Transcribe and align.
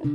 Ja, 0.00 0.06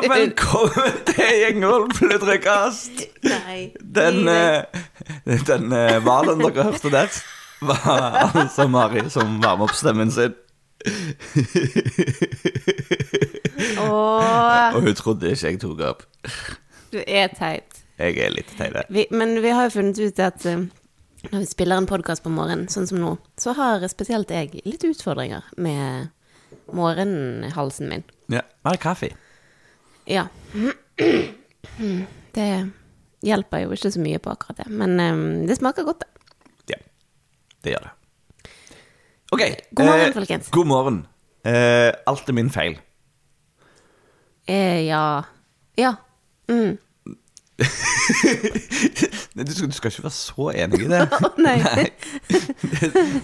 velkommen 0.00 0.92
til 1.06 1.24
Gjengvold 1.40 1.94
Pludrekast! 1.94 3.03
Den, 3.80 4.28
uh, 4.28 4.62
den 5.50 5.72
eh, 5.72 5.98
hvalen 6.04 6.42
dere 6.44 6.66
hørte 6.70 6.92
der, 6.92 7.20
var 7.64 8.18
altså 8.34 8.66
Mari 8.68 9.06
som 9.12 9.38
varmer 9.42 9.68
opp 9.68 9.76
stemmen 9.78 10.12
sin. 10.14 10.34
Og 13.80 14.80
hun 14.82 14.94
trodde 14.98 15.32
ikke 15.32 15.54
jeg 15.54 15.60
tok 15.62 15.80
opp. 15.86 16.02
du 16.92 17.00
er 17.06 17.32
teit. 17.32 17.80
Jeg 17.98 18.18
er 18.18 18.32
litt 18.34 18.50
teit. 18.58 18.76
Vi, 18.90 19.06
men 19.14 19.38
vi 19.42 19.52
har 19.54 19.68
jo 19.68 19.76
funnet 19.78 20.00
ut 20.02 20.20
at 20.20 20.46
eh, 20.50 20.66
når 21.30 21.44
vi 21.44 21.48
spiller 21.48 21.80
en 21.80 21.88
podkast 21.88 22.24
på 22.24 22.32
morgenen, 22.32 22.66
sånn 22.72 22.88
som 22.90 23.00
nå, 23.00 23.14
så 23.40 23.54
har 23.56 23.84
spesielt 23.88 24.32
jeg 24.34 24.60
litt 24.66 24.84
utfordringer 24.84 25.46
med 25.56 26.10
morgenhalsen 26.74 27.88
min. 27.90 28.04
Ja, 28.32 28.42
mer 28.66 28.80
kaffe. 28.82 29.12
Ja. 30.10 30.26
Det 32.34 32.48
hjelper 33.24 33.64
jo 33.64 33.74
ikke 33.76 33.92
så 33.94 34.02
mye 34.04 34.20
på 34.22 34.32
akkurat 34.32 34.62
det, 34.62 34.70
men 34.72 34.96
um, 35.00 35.24
det 35.48 35.58
smaker 35.58 35.86
godt, 35.88 36.04
da. 36.04 36.32
Ja, 36.74 36.80
det 37.64 37.74
gjør 37.74 37.88
det. 37.88 37.92
Ok. 39.34 39.42
God 39.74 39.86
morgen, 39.88 40.06
eh, 40.06 40.14
folkens. 40.14 40.50
God 40.54 40.70
morgen. 40.70 40.98
Eh, 41.44 41.90
alt 42.06 42.28
er 42.30 42.36
min 42.36 42.50
feil. 42.54 42.76
Eh, 44.46 44.84
ja. 44.86 45.24
Ja. 45.80 45.96
Mm. 46.48 46.76
Nei, 49.34 49.44
Du 49.46 49.52
skal, 49.54 49.68
du 49.70 49.76
skal 49.76 49.92
ikke 49.92 50.04
være 50.04 50.14
så 50.16 50.48
enig 50.54 50.80
i 50.84 50.90
det. 50.90 51.00
Å, 51.26 51.30
nei. 51.42 51.56
det, 51.62 52.40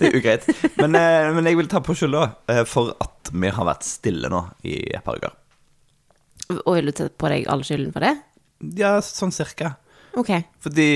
det 0.00 0.08
er 0.08 0.16
ugreit. 0.16 0.46
Men, 0.80 0.96
eh, 0.98 1.30
men 1.36 1.48
jeg 1.50 1.58
vil 1.60 1.70
ta 1.70 1.82
på 1.84 1.96
skylda 1.98 2.24
eh, 2.50 2.64
for 2.68 2.94
at 3.02 3.30
vi 3.34 3.52
har 3.54 3.68
vært 3.68 3.86
stille 3.86 4.30
nå 4.32 4.42
i 4.66 4.80
et 4.96 5.04
par 5.06 5.20
uker. 5.20 5.36
Og 6.64 6.72
vil 6.78 6.90
du 6.90 6.96
ta 6.96 7.06
på 7.10 7.30
deg 7.30 7.46
all 7.50 7.62
skylden 7.66 7.94
for 7.94 8.06
det? 8.06 8.16
Ja, 8.76 8.96
sånn 9.04 9.32
cirka. 9.34 9.76
Ok. 10.18 10.30
Fordi 10.64 10.86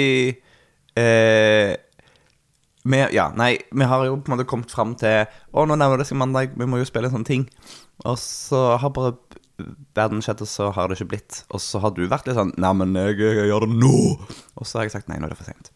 eh, 0.98 1.74
vi, 2.84 2.98
Ja, 3.14 3.28
nei, 3.36 3.52
vi 3.72 3.86
har 3.88 4.04
jo 4.08 4.16
på 4.18 4.28
en 4.32 4.36
måte 4.36 4.46
kommet 4.50 4.72
fram 4.74 4.94
til 5.00 5.24
Å, 5.28 5.64
nå 5.66 5.76
nærmer 5.78 6.00
det 6.02 6.08
seg 6.08 6.18
mandag, 6.20 6.52
vi 6.58 6.66
må 6.68 6.80
jo 6.82 6.88
spille 6.88 7.08
en 7.10 7.14
sånn 7.18 7.28
ting. 7.28 7.46
Og 8.04 8.18
så 8.20 8.64
har 8.82 8.90
bare 8.96 9.14
verden 9.94 10.18
skjedd, 10.24 10.40
og 10.42 10.50
så 10.50 10.68
har 10.74 10.88
det 10.90 10.98
ikke 10.98 11.12
blitt. 11.14 11.44
Og 11.54 11.62
så 11.62 11.78
har 11.84 11.92
du 11.94 12.02
vært 12.10 12.26
litt 12.26 12.34
sånn 12.40 12.50
Nei, 12.58 12.72
men 12.80 12.96
jeg, 12.98 13.20
jeg 13.22 13.46
gjør 13.52 13.68
det 13.68 13.76
nå! 13.78 13.94
Og 14.58 14.66
så 14.66 14.80
har 14.80 14.88
jeg 14.88 14.96
sagt 14.96 15.08
nei, 15.12 15.20
nå 15.22 15.28
er 15.28 15.34
det 15.34 15.38
for 15.38 15.46
seint. 15.48 15.70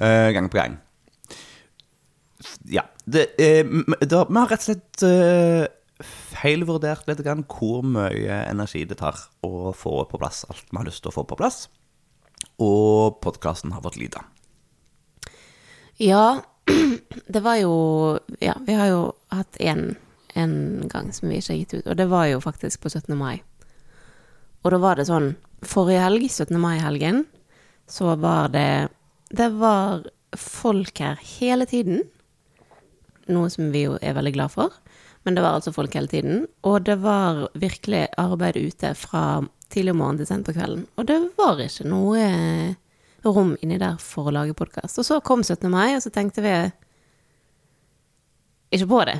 Eh, 0.00 0.30
gang 0.36 0.48
på 0.52 0.56
gang. 0.58 0.78
Ja. 2.68 2.82
Det, 3.06 3.28
m- 3.68 3.94
da, 4.02 4.24
vi 4.28 4.38
har 4.40 4.48
rett 4.50 4.64
og 4.64 4.66
slett 4.66 5.04
eh, 5.06 6.06
feilvurdert 6.36 7.06
litt 7.08 7.22
grann 7.24 7.44
hvor 7.48 7.84
mye 7.86 8.40
energi 8.50 8.82
det 8.88 8.98
tar 9.00 9.16
å 9.46 9.70
få 9.76 10.02
på 10.10 10.18
plass 10.20 10.42
alt 10.50 10.64
vi 10.68 10.76
har 10.80 10.88
lyst 10.88 11.04
til 11.04 11.12
å 11.12 11.16
få 11.20 11.24
på 11.30 11.38
plass. 11.38 11.66
Og 12.62 13.20
podkasten 13.24 13.72
har 13.72 13.84
fått 13.84 13.98
lide. 14.00 14.22
Ja, 16.00 16.42
det 17.26 17.40
var 17.40 17.56
jo 17.60 17.74
Ja, 18.40 18.56
vi 18.66 18.76
har 18.76 18.90
jo 18.92 19.02
hatt 19.32 19.56
én 19.60 19.94
gang 20.88 21.12
som 21.12 21.30
vi 21.30 21.38
ikke 21.40 21.52
har 21.52 21.60
gitt 21.62 21.74
ut, 21.74 21.86
og 21.86 21.96
det 21.96 22.08
var 22.12 22.26
jo 22.28 22.40
faktisk 22.44 22.82
på 22.82 22.92
17. 22.92 23.16
mai. 23.16 23.40
Og 24.64 24.74
da 24.74 24.80
var 24.82 24.98
det 24.98 25.08
sånn 25.08 25.34
Forrige 25.64 26.02
helg, 26.02 26.26
17. 26.28 26.58
mai-helgen, 26.60 27.24
så 27.88 28.12
var 28.20 28.50
det 28.52 28.90
Det 29.32 29.48
var 29.56 30.04
folk 30.36 31.00
her 31.00 31.16
hele 31.40 31.64
tiden. 31.66 32.02
Noe 33.26 33.48
som 33.50 33.72
vi 33.72 33.86
jo 33.86 33.96
er 34.02 34.14
veldig 34.14 34.34
glad 34.36 34.52
for. 34.52 34.74
Men 35.24 35.34
det 35.34 35.42
var 35.42 35.56
altså 35.56 35.72
folk 35.74 35.94
hele 35.96 36.06
tiden. 36.06 36.44
Og 36.62 36.84
det 36.86 37.00
var 37.02 37.48
virkelig 37.58 38.06
arbeid 38.20 38.60
ute 38.60 38.92
fra 38.94 39.42
tidlig 39.72 39.92
om 39.94 39.98
morgenen 40.02 40.20
til 40.22 40.28
sent 40.30 40.46
på 40.46 40.54
kvelden. 40.56 40.84
Og 40.96 41.06
det 41.08 41.16
var 41.38 41.60
ikke 41.64 41.86
noe 41.88 42.20
eh, 42.22 42.74
rom 43.26 43.54
inni 43.64 43.78
der 43.82 43.96
for 44.02 44.30
å 44.30 44.34
lage 44.34 44.54
podkast. 44.58 45.00
Og 45.02 45.06
så 45.08 45.20
kom 45.26 45.42
17. 45.42 45.66
mai, 45.72 45.96
og 45.96 46.02
så 46.04 46.12
tenkte 46.14 46.44
vi 46.44 46.52
ikke 48.76 48.88
på 48.90 49.00
det, 49.08 49.16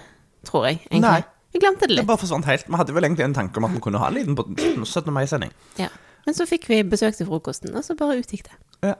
tror 0.47 0.67
jeg. 0.69 0.81
egentlig. 0.91 1.06
Nei. 1.06 1.23
Vi 1.55 1.61
glemte 1.62 1.87
det 1.89 1.95
litt. 1.97 2.05
Det 2.05 2.11
bare 2.11 2.21
forsvant 2.21 2.45
helt. 2.51 2.67
Vi 2.69 2.77
hadde 2.77 2.95
vel 2.97 3.06
egentlig 3.09 3.25
en 3.25 3.37
tanke 3.37 3.61
om 3.61 3.65
at 3.69 3.73
vi 3.77 3.81
kunne 3.85 4.01
ha 4.03 4.09
en 4.11 4.17
liten 4.19 4.37
pod- 4.37 4.59
17. 4.85 5.12
mai-sending. 5.15 5.53
Ja. 5.81 5.89
Men 6.27 6.35
så 6.37 6.47
fikk 6.49 6.67
vi 6.69 6.81
besøk 6.85 7.17
til 7.17 7.29
frokosten, 7.29 7.75
og 7.79 7.85
så 7.87 7.95
bare 7.99 8.19
utgikk 8.21 8.49
det. 8.49 8.56
Ja. 8.91 8.95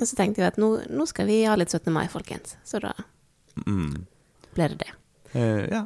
Og 0.00 0.08
så 0.08 0.16
tenkte 0.18 0.42
vi 0.42 0.48
at 0.48 0.56
nå, 0.60 0.70
nå 0.92 1.06
skal 1.08 1.28
vi 1.28 1.42
ha 1.48 1.54
litt 1.56 1.72
17. 1.72 1.92
mai, 1.94 2.06
folkens. 2.12 2.56
Så 2.68 2.80
da 2.82 2.92
ble 3.56 4.68
det 4.72 4.80
det. 4.82 4.90
Uh, 5.36 5.64
ja. 5.72 5.84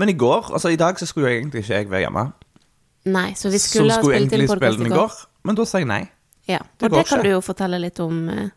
Men 0.00 0.12
i 0.12 0.16
går, 0.16 0.50
altså 0.54 0.70
i 0.72 0.78
dag, 0.80 0.98
så 1.00 1.06
skulle 1.08 1.28
jo 1.30 1.38
egentlig 1.40 1.62
ikke 1.64 1.78
jeg 1.82 1.90
være 1.92 2.04
hjemme. 2.06 2.24
Nei, 3.08 3.32
så 3.38 3.50
vi 3.52 3.58
skulle 3.62 3.94
ha 3.94 4.02
skulle 4.02 4.18
egentlig 4.20 4.48
spille 4.50 4.76
den 4.76 4.86
i 4.88 4.92
i 4.92 4.96
går. 4.98 5.18
men 5.48 5.56
da 5.58 5.64
sa 5.68 5.78
jeg 5.82 5.88
nei. 5.88 6.02
Ja, 6.48 6.58
Det 6.80 6.88
og 6.88 6.90
går 6.90 6.98
det 6.98 7.06
kan 7.08 7.18
ikke. 7.20 7.28
du 7.28 7.34
jo 7.34 7.40
fortelle 7.44 7.78
litt 7.80 8.00
om. 8.00 8.22
eh, 8.32 8.48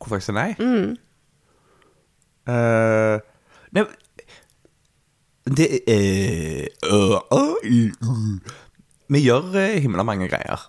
Hvorfor 0.00 0.16
jeg 0.18 0.22
sa 0.26 0.32
nei? 0.36 0.54
Mm. 0.58 0.96
Eh, 2.50 3.20
nei 3.76 3.84
Det 5.50 5.68
er 5.88 6.68
øh, 6.86 7.20
øh, 7.32 7.54
øh. 8.02 8.40
Vi 9.10 9.22
gjør 9.24 9.54
eh, 9.58 9.80
himla 9.82 10.02
mange 10.06 10.28
greier. 10.30 10.60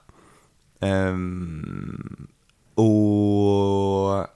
Um, 0.82 2.28
og 2.82 4.28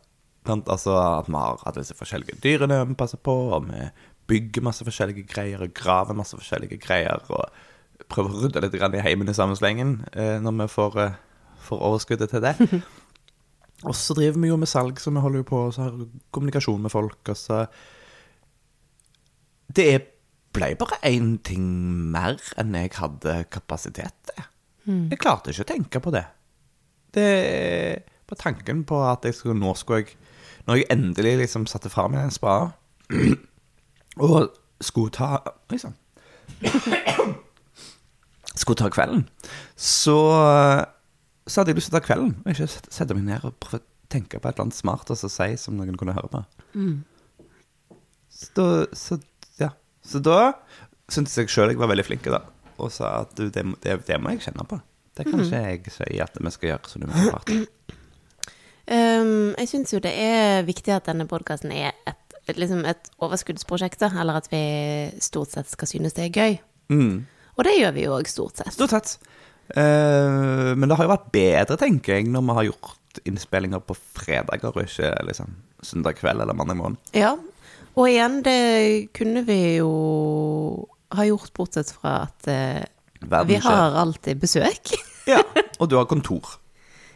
blant 0.45 0.67
altså 0.69 0.93
at 1.19 1.27
vi 1.27 1.33
har 1.39 1.57
hatt 1.65 1.79
disse 1.79 1.95
forskjellige 1.97 2.37
dyrene 2.43 2.83
vi 2.87 2.93
passer 2.99 3.17
på, 3.17 3.33
og 3.55 3.65
vi 3.71 3.87
bygger 4.27 4.63
masse 4.65 4.85
forskjellige 4.87 5.27
greier 5.29 5.61
og 5.61 5.73
graver 5.77 6.15
masse 6.17 6.37
forskjellige 6.37 6.79
greier, 6.81 7.21
og 7.29 7.45
prøver 8.11 8.29
å 8.33 8.41
rydde 8.45 8.61
litt 8.65 8.73
i 8.97 9.03
heimen 9.05 9.29
i 9.29 9.33
samme 9.37 9.55
slengen 9.55 9.99
eh, 10.13 10.39
når 10.43 10.55
vi 10.63 10.67
får, 10.73 10.97
eh, 11.03 11.17
får 11.67 11.83
overskuddet 11.89 12.29
til 12.33 12.41
det. 12.45 12.55
Og 13.85 13.93
så 13.93 14.15
driver 14.17 14.39
vi 14.41 14.47
jo 14.49 14.55
med 14.57 14.69
salg, 14.71 14.97
så 15.03 15.11
vi 15.11 15.19
holder 15.21 15.41
jo 15.43 15.45
på 15.49 15.57
og 15.67 15.73
så 15.75 15.83
har 15.83 15.97
kommunikasjon 16.33 16.81
med 16.81 16.89
folk. 16.93 17.19
Og 17.29 17.35
så 17.37 17.65
Det 19.75 19.85
er- 19.93 20.05
ble 20.55 20.75
bare 20.79 20.97
én 21.03 21.43
ting 21.43 21.65
mer 22.11 22.37
enn 22.57 22.73
jeg 22.73 22.91
hadde 22.95 23.45
kapasitet 23.51 24.13
til. 24.29 24.45
Jeg 25.11 25.19
klarte 25.19 25.51
ikke 25.51 25.65
å 25.65 25.71
tenke 25.73 25.99
på 26.01 26.11
det. 26.15 26.25
Det 27.11 28.03
På 28.25 28.35
tanken 28.35 28.85
på 28.85 28.95
at 29.11 29.21
jeg 29.23 29.33
skulle, 29.35 29.59
nå 29.59 29.75
skulle 29.77 30.05
jeg 30.05 30.15
Når 30.67 30.75
jeg 30.77 30.85
endelig 30.89 31.37
liksom 31.43 31.67
satte 31.67 31.89
fra 31.91 32.07
meg 32.07 32.21
den 32.21 32.31
spaden 32.31 32.71
og 34.21 34.53
skulle 34.83 35.13
ta 35.15 35.39
Oi 35.71 35.79
sann. 35.81 35.95
Skulle 38.55 38.77
ta 38.79 38.87
kvelden, 38.87 39.25
så 39.75 40.15
så 41.45 41.61
hadde 41.61 41.73
jeg 41.73 41.77
lyst 41.77 41.91
til 41.91 41.97
å 41.97 41.99
ta 41.99 42.05
kvelden, 42.05 42.31
og 42.41 42.47
ikke 42.53 42.67
sette- 42.71 43.17
meg 43.17 43.25
ned 43.27 43.43
og 43.45 43.57
prøve 43.61 43.81
å 43.81 43.85
tenke 44.09 44.39
på 44.39 44.47
et 44.47 44.55
eller 44.55 44.65
annet 44.65 44.77
smart 44.77 45.11
og 45.13 45.19
så 45.19 45.29
si 45.29 45.57
som 45.61 45.75
noen 45.77 45.97
kunne 45.99 46.15
høre 46.15 46.29
på. 46.31 46.41
Så, 48.29 48.47
da, 48.57 48.65
så, 48.97 49.19
ja. 49.61 49.69
så 50.01 50.21
da 50.23 50.39
syntes 51.11 51.37
jeg 51.37 51.51
sjøl 51.53 51.73
jeg 51.73 51.81
var 51.81 51.91
veldig 51.91 52.07
flink 52.07 52.25
da, 52.25 52.41
og 52.81 52.91
sa 52.91 53.21
at 53.21 53.35
du, 53.37 53.49
det, 53.53 53.63
det, 53.83 53.99
det 54.07 54.17
må 54.21 54.33
jeg 54.33 54.47
kjenne 54.47 54.65
på. 54.67 54.79
Det 55.15 55.27
kan 55.29 55.43
ikke 55.43 55.61
jeg 55.61 55.93
si 55.95 56.17
at 56.19 56.41
vi 56.41 56.51
skal 56.51 56.71
gjøre 56.73 56.91
sånn 56.91 57.11
vil. 57.13 57.67
Um, 58.85 59.55
jeg 59.57 59.65
syns 59.71 59.95
jo 59.95 59.97
det 59.97 60.11
er 60.13 60.59
viktig 60.61 60.91
at 60.93 61.07
denne 61.09 61.25
podkasten 61.25 61.71
er 61.73 61.95
et, 62.05 62.19
liksom 62.53 62.85
et 62.85 63.09
overskuddsprosjekt, 63.25 63.99
da. 63.99 64.11
Eller 64.21 64.37
at 64.37 64.49
vi 64.51 64.61
stort 65.23 65.49
sett 65.55 65.69
skal 65.71 65.87
synes 65.89 66.13
det 66.13 66.27
er 66.27 66.35
gøy. 66.37 66.57
Mm. 66.93 67.25
Og 67.57 67.63
det 67.65 67.73
gjør 67.79 67.95
vi 67.95 68.03
jo 68.05 68.13
òg, 68.19 68.27
stort 68.29 68.61
sett. 68.61 68.73
Stort 68.75 68.93
sett. 68.93 69.15
Eh, 69.73 70.75
men 70.77 70.85
det 70.91 70.97
har 70.99 71.07
jo 71.07 71.13
vært 71.15 71.31
bedre, 71.33 71.77
tenker 71.81 72.19
jeg, 72.19 72.27
når 72.29 72.45
vi 72.45 72.55
har 72.59 72.67
gjort 72.69 73.21
innspillinger 73.25 73.79
på 73.87 73.95
fredager 73.95 74.75
og 74.75 74.83
ikke 74.83 75.09
liksom 75.25 75.55
søndag 75.85 76.17
kveld 76.19 76.43
eller 76.43 76.53
mandag 76.57 76.77
morgen. 76.77 76.97
Ja. 77.15 77.33
Og 77.95 78.09
igjen, 78.11 78.41
det 78.43 79.09
kunne 79.15 79.45
vi 79.47 79.77
jo 79.79 79.89
ha 81.15 81.23
gjort, 81.25 81.53
bortsett 81.55 81.93
fra 81.95 82.25
at 82.27 82.49
eh, 82.51 82.83
vi 83.47 83.57
har 83.63 83.97
alltid 84.03 84.41
besøk. 84.43 84.93
Ja, 85.25 85.39
og 85.81 85.87
du 85.89 85.95
har 85.97 86.05
kontor. 86.05 86.59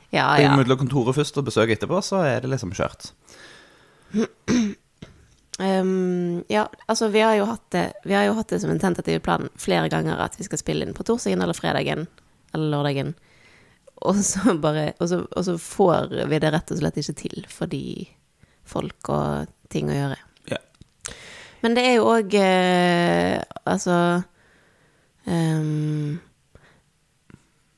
ja, 0.10 0.32
Ja. 0.42 0.56
Mellom 0.58 0.80
kontoret 0.80 1.14
først 1.14 1.36
og 1.38 1.46
besøk 1.46 1.70
etterpå, 1.76 2.00
så 2.02 2.24
er 2.26 2.40
det 2.42 2.50
liksom 2.50 2.72
kjørt. 2.74 3.12
Um, 5.60 6.44
ja, 6.48 6.70
altså 6.88 7.10
vi 7.12 7.20
har, 7.20 7.34
jo 7.36 7.44
hatt 7.50 7.66
det, 7.76 7.92
vi 8.08 8.14
har 8.16 8.24
jo 8.30 8.36
hatt 8.38 8.48
det 8.48 8.62
som 8.64 8.72
en 8.72 8.80
tentativ 8.80 9.20
plan 9.20 9.50
flere 9.60 9.90
ganger 9.92 10.22
at 10.24 10.38
vi 10.40 10.46
skal 10.48 10.62
spille 10.62 10.86
inn 10.88 10.96
på 10.96 11.04
torsdagen 11.04 11.42
eller 11.44 11.58
fredagen 11.58 12.06
eller 12.54 12.72
lørdagen. 12.72 13.12
og 14.08 14.16
så 14.24 14.54
bare 14.56 14.94
og 15.00 15.10
så, 15.12 15.20
og 15.36 15.46
så 15.46 15.58
får 15.60 16.16
vi 16.32 16.40
det 16.40 16.54
rett 16.56 16.72
og 16.72 16.80
slett 16.80 17.00
ikke 17.02 17.18
til 17.20 17.46
fordi 17.52 17.84
folk 18.64 19.12
og 19.12 19.52
ting 19.74 19.90
å 19.92 19.98
gjøre. 19.98 20.18
Ja. 20.48 20.62
Men 21.60 21.76
det 21.76 21.84
er 21.90 21.96
jo 21.98 22.08
òg 22.08 22.36
eh, 22.40 23.42
Altså 23.68 23.96
um, 25.26 26.20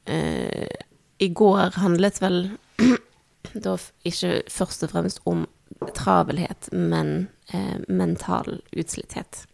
eh, 0.06 0.69
I 1.18 1.30
går 1.34 1.80
handlet 1.81 2.22
vel 2.22 2.44
da 3.66 3.75
ikke 4.06 4.44
først 4.54 4.86
og 4.86 4.94
fremst 4.94 5.25
om 5.25 5.48
travelhet, 5.98 6.69
men 6.72 7.30
eh, 7.53 7.77
mental 7.88 8.62
utslitthet. 8.77 9.45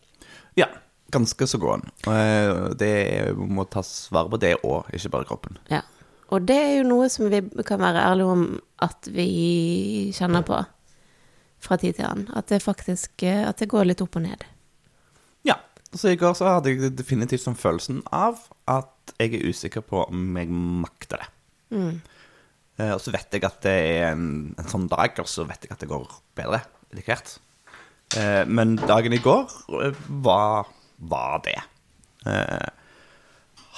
Ja, 0.57 0.67
ganske 1.13 1.47
så 1.47 1.59
gåen. 1.61 1.85
Eh, 2.07 2.73
Det 2.79 3.35
må 3.37 3.65
tas 3.69 4.09
vare 4.11 4.29
på 4.31 4.39
det 4.41 4.55
òg, 4.63 4.89
ikke 4.93 5.13
bare 5.13 5.29
kroppen. 5.29 5.59
Ja. 5.71 5.81
Og 6.29 6.43
det 6.43 6.57
er 6.59 6.73
jo 6.81 6.87
noe 6.89 7.07
som 7.09 7.29
vi 7.31 7.39
kan 7.63 7.79
være 7.79 8.01
ærlige 8.03 8.33
om 8.33 8.41
at 8.83 9.07
vi 9.15 10.11
kjenner 10.15 10.43
på 10.43 10.57
fra 11.63 11.77
tid 11.79 11.95
til 11.95 12.05
annen. 12.05 12.27
At 12.35 12.49
det 12.51 12.59
faktisk 12.65 13.23
eh, 13.23 13.47
At 13.47 13.57
det 13.63 13.69
går 13.71 13.85
litt 13.87 14.01
opp 14.03 14.15
og 14.19 14.25
ned. 14.25 14.43
Ja. 15.47 15.55
Så 15.93 16.11
i 16.11 16.17
går 16.19 16.33
så 16.35 16.49
hadde 16.57 16.73
jeg 16.73 16.97
definitivt 16.99 17.45
sånn 17.45 17.55
følelsen 17.55 18.01
av 18.11 18.41
at 18.67 19.13
jeg 19.17 19.37
er 19.39 19.47
usikker 19.47 19.81
på 19.87 20.03
om 20.09 20.35
jeg 20.37 20.49
makter 20.51 21.23
det. 21.23 21.29
Mm. 21.71 22.01
Og 22.93 22.99
så 23.01 23.09
vet 23.15 23.31
jeg 23.33 23.45
at 23.47 23.61
det 23.63 23.71
er 23.73 24.11
en, 24.11 24.25
en 24.59 24.67
sånn 24.69 24.85
dag, 24.91 25.15
og 25.23 25.25
så 25.31 25.47
vet 25.47 25.63
jeg 25.63 25.71
at 25.73 25.79
det 25.81 25.87
går 25.89 26.03
bedre 26.37 26.59
etter 26.91 27.07
hvert. 27.07 27.31
Eh, 28.15 28.45
Men 28.47 28.75
dagen 28.79 29.13
i 29.13 29.19
går 29.19 29.49
eh, 29.83 29.97
var, 30.23 30.67
var 30.97 31.41
det. 31.43 31.57
Eh, 32.25 32.69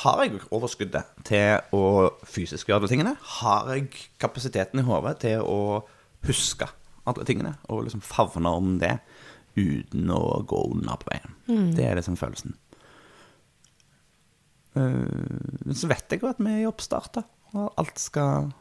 Har 0.04 0.22
jeg 0.24 0.40
overskuddet 0.56 1.04
til 1.28 1.58
å 1.76 2.12
fysisk 2.30 2.70
gjøre 2.70 2.84
alle 2.84 2.92
tingene? 2.92 3.16
Har 3.42 3.68
jeg 3.74 3.90
kapasiteten 4.22 4.80
i 4.80 4.86
hodet 4.88 5.18
til 5.26 5.42
å 5.44 5.81
huske 6.28 6.70
alle 7.10 7.26
tingene? 7.28 7.56
Og 7.68 7.84
liksom 7.88 8.04
favne 8.06 8.54
om 8.54 8.78
det 8.80 9.00
uten 9.58 10.08
å 10.14 10.44
gå 10.48 10.62
under 10.72 10.96
på 11.02 11.10
veien? 11.12 11.36
Det 11.76 11.84
er 11.90 11.98
liksom 12.00 12.16
følelsen. 12.22 12.54
Eh, 14.78 15.74
så 15.76 15.90
vet 15.90 16.12
jeg 16.14 16.22
jo 16.24 16.30
at 16.31 16.40
vi 16.40 16.52
er 16.54 16.64
i 16.64 16.70
oppstart, 16.70 17.12
da. 17.18 17.26
Og 17.58 17.74
alt 17.81 18.00
skal, 18.00 18.52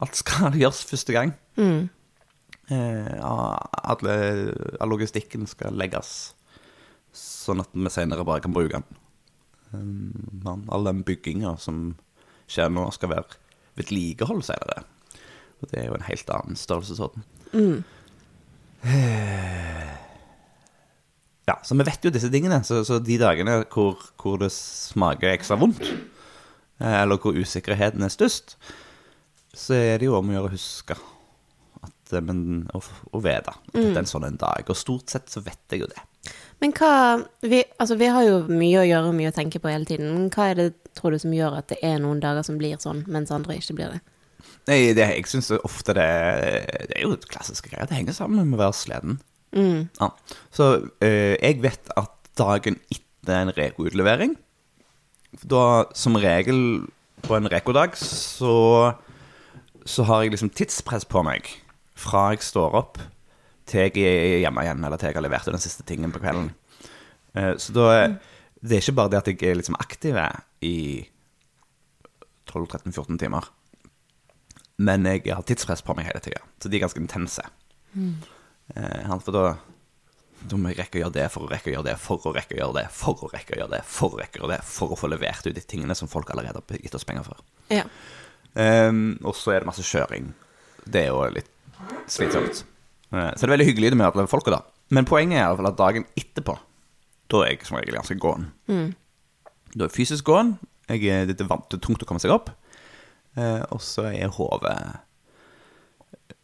alt 0.00 0.16
skal 0.18 0.54
gjøres 0.62 0.84
første 0.88 1.12
gang. 1.16 1.34
Mm. 1.58 1.88
Eh, 2.72 3.12
alle, 3.20 4.16
all 4.80 4.90
logistikken 4.90 5.46
skal 5.46 5.76
legges 5.78 6.32
sånn 7.16 7.62
at 7.62 7.70
vi 7.72 7.92
senere 7.92 8.26
bare 8.26 8.42
kan 8.44 8.54
bruke 8.54 8.80
den. 8.80 9.02
Um, 9.72 10.40
men 10.44 10.64
all 10.72 10.86
den 10.86 11.02
bygginga 11.06 11.56
som 11.62 11.94
skjer 12.50 12.70
nå, 12.72 12.88
skal 12.94 13.12
være 13.12 13.38
vedlikehold 13.78 14.44
senere. 14.46 14.84
Og 15.62 15.70
det 15.70 15.80
er 15.80 15.88
jo 15.88 15.96
en 15.96 16.06
helt 16.06 16.32
annen 16.34 16.58
størrelsesorden. 16.58 17.24
Mm. 17.56 17.78
Ja, 21.46 21.56
så 21.62 21.76
vi 21.78 21.86
vet 21.86 22.04
jo 22.04 22.12
disse 22.12 22.30
tingene. 22.32 22.60
Så, 22.66 22.82
så 22.86 22.98
de 23.02 23.18
dagene 23.22 23.60
hvor, 23.72 24.02
hvor 24.20 24.38
det 24.42 24.52
smaker 24.54 25.32
ekstra 25.32 25.58
vondt, 25.60 25.84
eh, 26.82 26.96
eller 27.02 27.20
hvor 27.22 27.36
usikkerheten 27.36 28.04
er 28.04 28.12
størst, 28.12 28.56
så 29.56 29.78
er 29.78 30.00
det 30.00 30.10
jo 30.10 30.18
om 30.18 30.30
å 30.30 30.36
gjøre 30.36 30.50
å 30.50 30.56
huske 30.56 30.96
eh, 30.98 31.15
men, 32.22 32.66
å, 32.74 32.80
å 33.12 33.22
vite 33.22 33.52
at 33.52 33.70
dette 33.72 33.92
er 33.94 34.02
en 34.02 34.10
sånn 34.10 34.26
en 34.28 34.38
dag. 34.40 34.66
Og 34.68 34.78
stort 34.78 35.12
sett 35.12 35.30
så 35.32 35.42
vet 35.44 35.60
jeg 35.72 35.84
jo 35.84 35.90
det. 35.90 36.04
Men 36.62 36.72
hva 36.74 36.90
vi, 37.44 37.62
Altså, 37.78 37.98
vi 38.00 38.08
har 38.10 38.24
jo 38.26 38.42
mye 38.48 38.80
å 38.80 38.86
gjøre 38.88 39.10
og 39.10 39.16
mye 39.18 39.30
å 39.30 39.36
tenke 39.36 39.60
på 39.62 39.70
hele 39.70 39.88
tiden. 39.88 40.12
Men 40.14 40.28
Hva 40.34 40.50
er 40.50 40.60
det, 40.60 40.68
tror 40.98 41.14
du, 41.14 41.20
som 41.22 41.34
gjør 41.34 41.58
at 41.60 41.70
det 41.72 41.80
er 41.84 41.98
noen 42.02 42.22
dager 42.22 42.46
som 42.46 42.58
blir 42.60 42.78
sånn, 42.82 43.04
mens 43.12 43.32
andre 43.34 43.58
ikke 43.58 43.76
blir 43.78 43.96
det? 43.96 44.02
Nei, 44.66 44.80
det, 44.98 45.04
jeg 45.14 45.28
syns 45.30 45.52
ofte 45.56 45.94
det 45.94 46.06
Det 46.90 46.96
er 46.96 47.04
jo 47.04 47.16
klassiske 47.30 47.70
greier. 47.70 47.86
Det 47.86 47.98
henger 47.98 48.16
sammen 48.16 48.48
med 48.48 48.58
å 48.58 48.64
være 48.64 48.78
sliten. 48.78 49.20
Ja. 49.56 50.10
Så 50.52 50.64
øh, 51.00 51.36
jeg 51.40 51.62
vet 51.62 51.92
at 51.96 52.12
dagen 52.36 52.76
etter 52.92 53.38
en 53.40 53.52
reko-utlevering 53.56 54.34
Da 55.48 55.86
som 55.96 56.18
regel 56.20 56.58
på 57.24 57.38
en 57.38 57.48
rekodag 57.48 57.96
så, 57.96 58.92
så 59.88 60.04
har 60.04 60.22
jeg 60.22 60.34
liksom 60.34 60.52
tidspress 60.52 61.06
på 61.08 61.22
meg 61.24 61.48
fra 61.96 62.30
jeg 62.34 62.44
står 62.44 62.76
opp 62.78 63.00
til 63.66 63.88
jeg 63.88 64.06
er 64.06 64.40
hjemme 64.44 64.62
igjen, 64.62 64.84
eller 64.86 65.00
til 65.00 65.10
jeg 65.10 65.18
har 65.18 65.26
levert 65.26 65.48
den 65.50 65.62
siste 65.62 65.84
tingen 65.88 66.12
på 66.14 66.22
kvelden. 66.22 66.52
Eh, 67.34 67.54
så 67.58 67.74
da 67.74 67.86
Det 68.56 68.78
er 68.78 68.82
ikke 68.82 68.96
bare 68.96 69.12
det 69.12 69.18
at 69.18 69.28
jeg 69.28 69.50
er 69.50 69.58
liksom 69.58 69.76
aktiv 69.78 70.16
i 70.64 71.06
12-13-14 72.48 73.18
timer. 73.20 73.44
Men 74.78 75.04
jeg 75.04 75.28
har 75.28 75.42
tidspress 75.42 75.82
på 75.84 75.94
meg 75.94 76.08
hele 76.08 76.22
tida, 76.24 76.40
så 76.60 76.68
de 76.68 76.76
er 76.76 76.84
ganske 76.84 77.00
intense. 77.00 77.42
Mm. 77.92 78.16
for 79.20 79.32
da, 79.32 79.44
da 80.50 80.56
må 80.56 80.72
jeg 80.72 80.80
rekke 80.80 80.98
å 80.98 81.02
gjøre 81.04 81.16
det 81.16 81.28
for 81.32 81.46
å 81.46 81.50
rekke 81.52 81.70
å 81.70 81.74
gjøre 81.76 81.88
det, 81.90 81.96
for 82.00 82.26
å 82.26 82.32
rekke 82.32 82.56
å 82.56 82.58
gjøre 82.60 82.78
det, 82.78 82.86
for 82.92 83.24
å 83.24 83.30
rekke 83.32 83.54
å 83.54 83.60
gjøre 83.60 83.74
det, 83.76 83.82
for 83.84 84.16
å 84.16 84.20
rekke 84.20 84.40
å 84.40 84.42
gjøre 84.42 84.56
det, 84.56 84.62
for 84.64 84.92
å 84.92 84.98
få 85.00 85.10
levert 85.12 85.46
ut 85.46 85.56
de 85.56 85.64
tingene 85.64 85.96
som 85.96 86.10
folk 86.12 86.32
allerede 86.32 86.60
har 86.60 86.82
gitt 86.82 86.96
oss 86.96 87.06
penger 87.08 87.28
for. 87.28 87.44
Ja. 87.72 87.86
Um, 88.56 89.18
og 89.24 89.36
så 89.36 89.52
er 89.52 89.62
det 89.62 89.68
masse 89.68 89.84
kjøring. 89.84 90.32
Det 90.84 91.06
er 91.06 91.12
jo 91.12 91.24
litt 91.32 91.52
slitsomt. 92.10 92.62
Eh, 93.12 93.32
så 93.32 93.42
det 93.42 93.48
er 93.48 93.54
veldig 93.54 93.68
hyggelig 93.70 93.92
det 93.92 93.98
med 94.00 94.08
alle 94.08 94.28
folka, 94.30 94.54
da. 94.54 94.62
Men 94.94 95.08
poenget 95.08 95.40
er 95.40 95.44
i 95.44 95.48
hvert 95.48 95.60
fall 95.62 95.72
at 95.72 95.80
dagen 95.80 96.06
etterpå, 96.18 96.54
da 97.32 97.42
er 97.42 97.54
jeg 97.54 97.66
som 97.66 97.78
regel 97.80 97.98
ganske 97.98 98.18
gåen. 98.22 98.48
Da 99.74 99.84
er 99.84 99.88
jeg 99.88 99.96
fysisk 99.96 100.28
gåen. 100.28 100.56
Jeg 100.86 101.08
er, 101.10 101.32
er 101.32 101.50
vant, 101.50 101.74
er 101.74 101.82
tungt 101.82 102.04
å 102.04 102.08
komme 102.08 102.22
seg 102.22 102.34
opp. 102.34 102.52
Eh, 103.36 103.62
og 103.74 103.82
så 103.84 104.06
er 104.08 104.32
hodet 104.32 104.76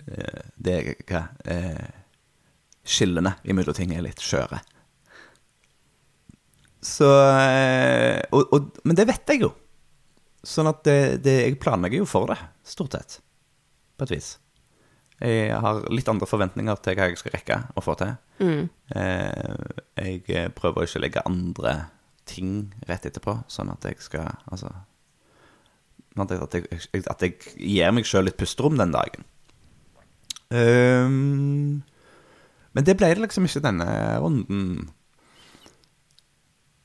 eh, 0.05 0.43
Det 0.61 0.75
er 0.75 0.91
hva 1.09 1.23
eh, 1.49 1.87
Skillene 2.83 3.37
imellom 3.49 3.77
ting 3.79 3.95
er 3.95 4.03
litt 4.05 4.21
skjøre. 4.21 4.59
Så 6.83 7.07
eh, 7.07 8.19
og, 8.35 8.51
og, 8.51 8.81
Men 8.83 8.99
det 8.99 9.07
vet 9.09 9.33
jeg 9.33 9.45
jo. 9.47 9.53
Sånn 10.43 10.67
at 10.67 10.83
det, 10.85 11.23
det, 11.23 11.37
jeg 11.47 11.61
planlegger 11.63 12.03
jo 12.03 12.09
for 12.11 12.27
det, 12.33 12.41
stort 12.67 12.99
sett. 12.99 13.21
På 13.95 14.09
et 14.09 14.17
vis. 14.17 14.35
Jeg 15.23 15.59
har 15.63 15.85
litt 15.95 16.09
andre 16.11 16.27
forventninger 16.27 16.79
til 16.83 16.97
hva 16.99 17.09
jeg 17.11 17.19
skal 17.21 17.35
rekke 17.37 17.59
å 17.79 17.83
få 17.85 17.95
til. 18.01 18.17
Mm. 18.43 18.65
jeg 20.03 20.55
prøver 20.59 20.89
ikke 20.89 20.99
å 20.99 21.03
legge 21.05 21.27
andre 21.29 21.75
ting 22.27 22.73
rett 22.89 23.07
etterpå, 23.07 23.37
sånn 23.51 23.71
at 23.71 23.87
jeg 23.87 24.03
skal 24.03 24.33
Altså 24.51 24.73
at 26.21 26.33
jeg, 26.33 26.43
at 26.43 26.55
jeg, 26.55 27.05
at 27.09 27.23
jeg 27.25 27.37
gir 27.57 27.95
meg 27.95 28.05
sjøl 28.05 28.27
litt 28.29 28.37
pusterom 28.41 28.77
den 28.77 28.93
dagen. 28.93 29.25
Um, 30.53 31.81
men 32.77 32.85
det 32.85 32.99
ble 33.01 33.09
det 33.15 33.23
liksom 33.23 33.49
ikke 33.49 33.65
denne 33.65 33.89
runden. 34.21 34.91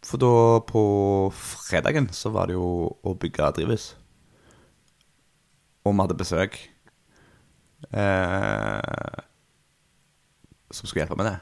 For 0.07 0.21
da, 0.21 0.31
på 0.63 0.81
fredagen, 1.35 2.07
så 2.15 2.31
var 2.31 2.47
det 2.47 2.55
jo 2.55 2.95
å 3.03 3.15
bygge 3.19 3.51
drivhus. 3.57 3.89
Og 5.83 5.91
vi 5.91 6.03
hadde 6.03 6.19
besøk 6.19 6.57
eh, 7.91 9.21
som 10.71 10.87
skulle 10.87 11.05
hjelpe 11.05 11.19
med 11.19 11.29
det. 11.31 11.37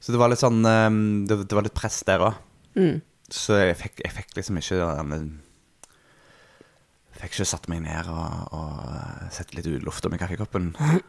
Så 0.00 0.14
det 0.14 0.20
var 0.20 0.30
litt 0.30 0.40
sånn 0.40 0.62
eh, 0.62 0.88
Det, 1.28 1.42
det 1.44 1.58
var 1.58 1.66
litt 1.66 1.76
press 1.76 2.00
der 2.06 2.24
òg. 2.28 2.40
Så 3.28 3.58
jeg 3.58 3.76
fikk, 3.76 4.00
jeg 4.04 4.14
fikk 4.14 4.36
liksom 4.38 4.60
ikke 4.60 4.80
den 5.10 5.28
Fikk 7.18 7.34
ikke 7.34 7.48
satt 7.50 7.66
meg 7.66 7.82
ned 7.82 8.06
og, 8.12 8.52
og 8.54 9.30
sett 9.34 9.50
litt 9.56 9.66
luft 9.82 10.06
om 10.06 10.14
i 10.14 10.20
kaffekoppen 10.20 10.68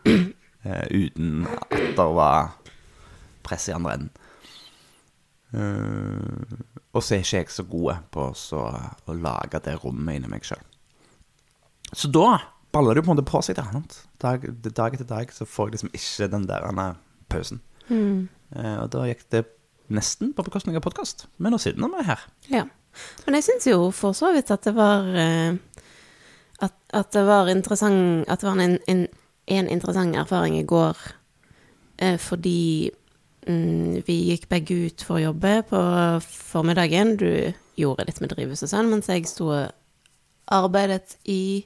eh, 0.66 0.86
uten 0.90 1.44
at 1.46 1.76
det 2.00 2.08
var 2.18 2.56
press 3.46 3.68
i 3.70 3.76
andre 3.76 3.94
enden. 3.94 4.10
Uh, 5.50 6.58
og 6.94 7.02
så 7.02 7.16
er 7.16 7.24
ikke 7.24 7.40
jeg 7.40 7.54
så 7.54 7.64
god 7.66 8.04
på 8.14 8.26
så, 8.38 8.60
å 9.10 9.16
lage 9.18 9.62
det 9.66 9.78
rommet 9.82 10.20
inni 10.20 10.30
meg 10.30 10.46
sjøl. 10.46 10.62
Så 11.90 12.10
da 12.14 12.38
baller 12.76 12.94
det 12.94 13.02
jo 13.02 13.08
på 13.08 13.12
en 13.12 13.18
måte 13.18 13.30
på 13.30 13.42
seg. 13.46 13.60
Sant? 13.74 14.02
dag, 14.22 14.46
dag 14.66 14.94
etter 14.94 15.08
dag 15.10 15.32
så 15.34 15.48
får 15.48 15.70
jeg 15.70 15.78
liksom 15.78 15.96
ikke 15.98 16.32
den 16.34 16.50
der 16.50 16.98
pausen. 17.30 17.62
Mm. 17.90 18.30
og 18.54 18.92
da 18.94 19.08
gikk 19.10 19.24
det 19.34 19.46
nesten 19.90 20.34
på 20.34 20.46
bekostning 20.46 20.78
av 20.78 20.86
podkast. 20.86 21.26
Men 21.38 21.54
nå 21.54 21.60
sitter 21.62 21.82
vi 21.82 22.06
her. 22.06 22.26
Ja. 22.50 22.66
Men 23.26 23.38
jeg 23.38 23.48
syns 23.48 23.68
jo 23.70 23.90
for 23.96 24.18
så 24.18 24.32
vidt 24.34 24.52
at 24.54 24.66
det 24.66 24.74
var 24.78 25.06
eh, 25.18 25.58
at, 26.60 26.76
at 26.94 27.12
det 27.14 27.22
var 27.28 27.48
interessant 27.48 28.28
At 28.28 28.42
det 28.42 28.50
var 28.50 28.60
en, 28.60 28.80
en, 28.90 29.04
en 29.48 29.70
interessant 29.70 30.16
erfaring 30.18 30.58
i 30.58 30.66
går 30.68 30.98
eh, 32.02 32.18
fordi 32.20 32.90
mm, 33.48 34.02
vi 34.08 34.18
gikk 34.32 34.50
begge 34.50 34.80
ut 34.90 35.06
for 35.06 35.18
å 35.18 35.26
jobbe 35.30 35.54
på 35.70 35.82
formiddagen. 36.26 37.16
Du 37.18 37.54
gjorde 37.80 38.08
litt 38.10 38.22
med 38.22 38.34
drivhus 38.34 38.66
og 38.66 38.74
sånn, 38.74 38.90
mens 38.92 39.10
jeg 39.10 39.30
sto 39.30 39.52
og 39.54 39.70
arbeidet 40.50 41.16
i 41.30 41.66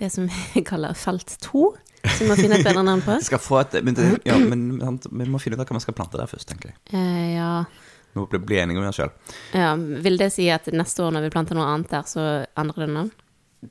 det 0.00 0.10
som 0.12 0.28
vi 0.28 0.62
kaller 0.70 0.94
felt 0.94 1.36
to. 1.42 1.74
Som 2.06 2.26
vi 2.26 2.30
må 2.30 2.36
finne 2.38 2.60
et 2.60 2.66
bedre 2.66 2.84
navn 2.86 3.02
på. 3.02 3.16
Et 3.60 3.78
men, 3.82 3.96
det, 3.96 4.08
ja, 4.28 4.38
men 4.38 4.98
vi 5.10 5.28
må 5.28 5.40
finne 5.42 5.58
ut 5.58 5.64
hva 5.64 5.78
vi 5.78 5.82
skal 5.82 5.96
plante 5.96 6.20
der 6.20 6.30
først, 6.30 6.48
tenker 6.48 6.70
jeg. 6.70 6.78
Eh, 6.94 7.36
ja. 7.36 7.64
Vi 8.12 8.20
må 8.22 8.26
bli, 8.30 8.60
enige 8.62 8.80
med 8.80 8.92
oss 8.92 9.00
sjøl. 9.00 9.14
ja. 9.56 9.72
Vil 9.76 10.20
det 10.20 10.30
si 10.32 10.46
at 10.52 10.68
neste 10.72 11.02
år 11.04 11.16
når 11.16 11.26
vi 11.26 11.32
planter 11.34 11.58
noe 11.58 11.66
annet 11.72 11.90
der, 11.92 12.06
så 12.08 12.26
endrer 12.56 12.86
det 12.86 12.92
navn? 12.94 13.10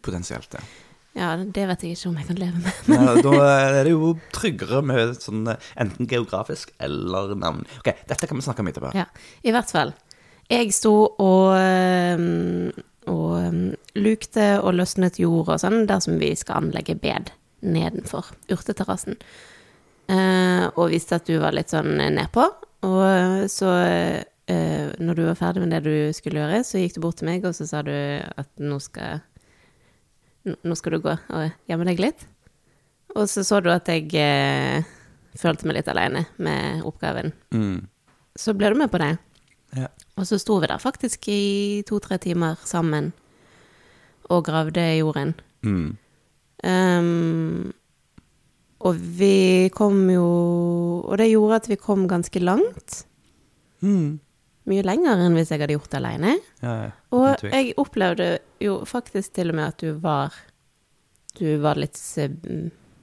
Potensielt, 0.03 0.57
ja. 0.57 0.65
Ja, 1.15 1.29
det 1.39 1.63
vet 1.69 1.83
jeg 1.85 1.95
ikke 1.95 2.09
om 2.09 2.17
jeg 2.19 2.27
kan 2.27 2.39
leve 2.41 2.59
med. 2.59 2.79
Ja, 2.91 3.13
da 3.25 3.35
er 3.47 3.77
det 3.87 3.93
jo 3.93 4.11
tryggere 4.35 4.81
med 4.83 5.13
sånn 5.23 5.45
eh, 5.47 5.69
enten 5.79 6.09
geografisk 6.11 6.73
eller 6.83 7.31
navn. 7.39 7.63
Ok, 7.79 7.93
dette 8.09 8.27
kan 8.27 8.35
vi 8.35 8.43
snakke 8.43 8.65
om 8.65 8.71
etterpå. 8.71 8.91
Ja, 8.97 9.07
i 9.47 9.53
hvert 9.55 9.71
fall. 9.71 9.95
Jeg 10.51 10.75
sto 10.75 10.91
og, 11.07 11.55
øhm, 11.55 12.75
og 13.11 13.75
lukte 13.95 14.47
og 14.61 14.77
løsnet 14.77 15.19
jord 15.21 15.51
og 15.53 15.59
sånn, 15.61 15.85
der 15.89 16.01
som 16.03 16.17
vi 16.21 16.31
skal 16.37 16.63
anlegge 16.63 16.97
bed 16.99 17.31
nedenfor 17.65 18.31
urteterrassen. 18.51 19.17
Eh, 20.11 20.65
og 20.75 20.91
visste 20.93 21.17
at 21.17 21.27
du 21.29 21.37
var 21.41 21.55
litt 21.55 21.73
sånn 21.73 21.95
nedpå. 21.97 22.45
Og 22.85 23.49
så, 23.49 23.71
eh, 24.47 24.91
når 25.01 25.17
du 25.17 25.23
var 25.25 25.39
ferdig 25.39 25.63
med 25.63 25.73
det 25.73 25.81
du 25.85 26.13
skulle 26.13 26.43
gjøre, 26.43 26.61
så 26.67 26.81
gikk 26.81 26.97
du 26.97 27.01
bort 27.05 27.17
til 27.21 27.29
meg, 27.29 27.45
og 27.45 27.55
så 27.57 27.67
sa 27.69 27.81
du 27.85 27.93
at 27.93 28.49
nå 28.61 28.77
skal, 28.83 29.23
nå 30.45 30.77
skal 30.77 30.97
du 30.97 31.05
gå 31.07 31.15
og 31.15 31.69
gjemme 31.69 31.89
deg 31.89 32.03
litt. 32.03 32.27
Og 33.15 33.29
så 33.31 33.45
så 33.47 33.61
du 33.63 33.71
at 33.71 33.87
jeg 33.89 34.11
eh, 34.19 34.85
følte 35.39 35.67
meg 35.67 35.79
litt 35.79 35.91
alene 35.91 36.25
med 36.37 36.83
oppgaven. 36.85 37.31
Mm. 37.55 37.87
Så 38.35 38.53
ble 38.53 38.73
du 38.73 38.79
med 38.79 38.91
på 38.91 38.99
det. 39.01 39.15
Ja. 39.75 39.89
Og 40.15 40.27
så 40.29 40.37
sto 40.39 40.59
vi 40.61 40.67
der 40.71 40.79
faktisk 40.79 41.27
i 41.27 41.83
to-tre 41.87 42.17
timer 42.23 42.55
sammen 42.63 43.11
og 44.31 44.45
gravde 44.47 44.81
i 44.95 44.99
jorden. 45.01 45.33
Mm. 45.65 45.97
Um, 46.65 47.73
og 48.85 48.95
vi 49.19 49.69
kom 49.75 49.97
jo 50.09 50.23
Og 51.05 51.17
det 51.19 51.27
gjorde 51.29 51.55
at 51.59 51.67
vi 51.69 51.75
kom 51.77 52.07
ganske 52.09 52.39
langt. 52.41 53.03
Mm. 53.85 54.19
Mye 54.65 54.81
lenger 54.85 55.19
enn 55.21 55.35
hvis 55.37 55.51
jeg 55.53 55.61
hadde 55.61 55.75
gjort 55.75 55.91
det 55.93 55.99
alene. 55.99 56.31
Ja, 56.63 56.73
ja. 56.87 56.91
Og 57.13 57.43
jeg 57.45 57.75
opplevde 57.81 58.29
jo 58.63 58.79
faktisk 58.89 59.35
til 59.37 59.51
og 59.53 59.59
med 59.59 59.67
at 59.67 59.83
du 59.83 59.91
var 60.01 60.33
Du 61.37 61.57
var 61.61 61.75
litt 61.75 61.99
eh, 62.17 62.31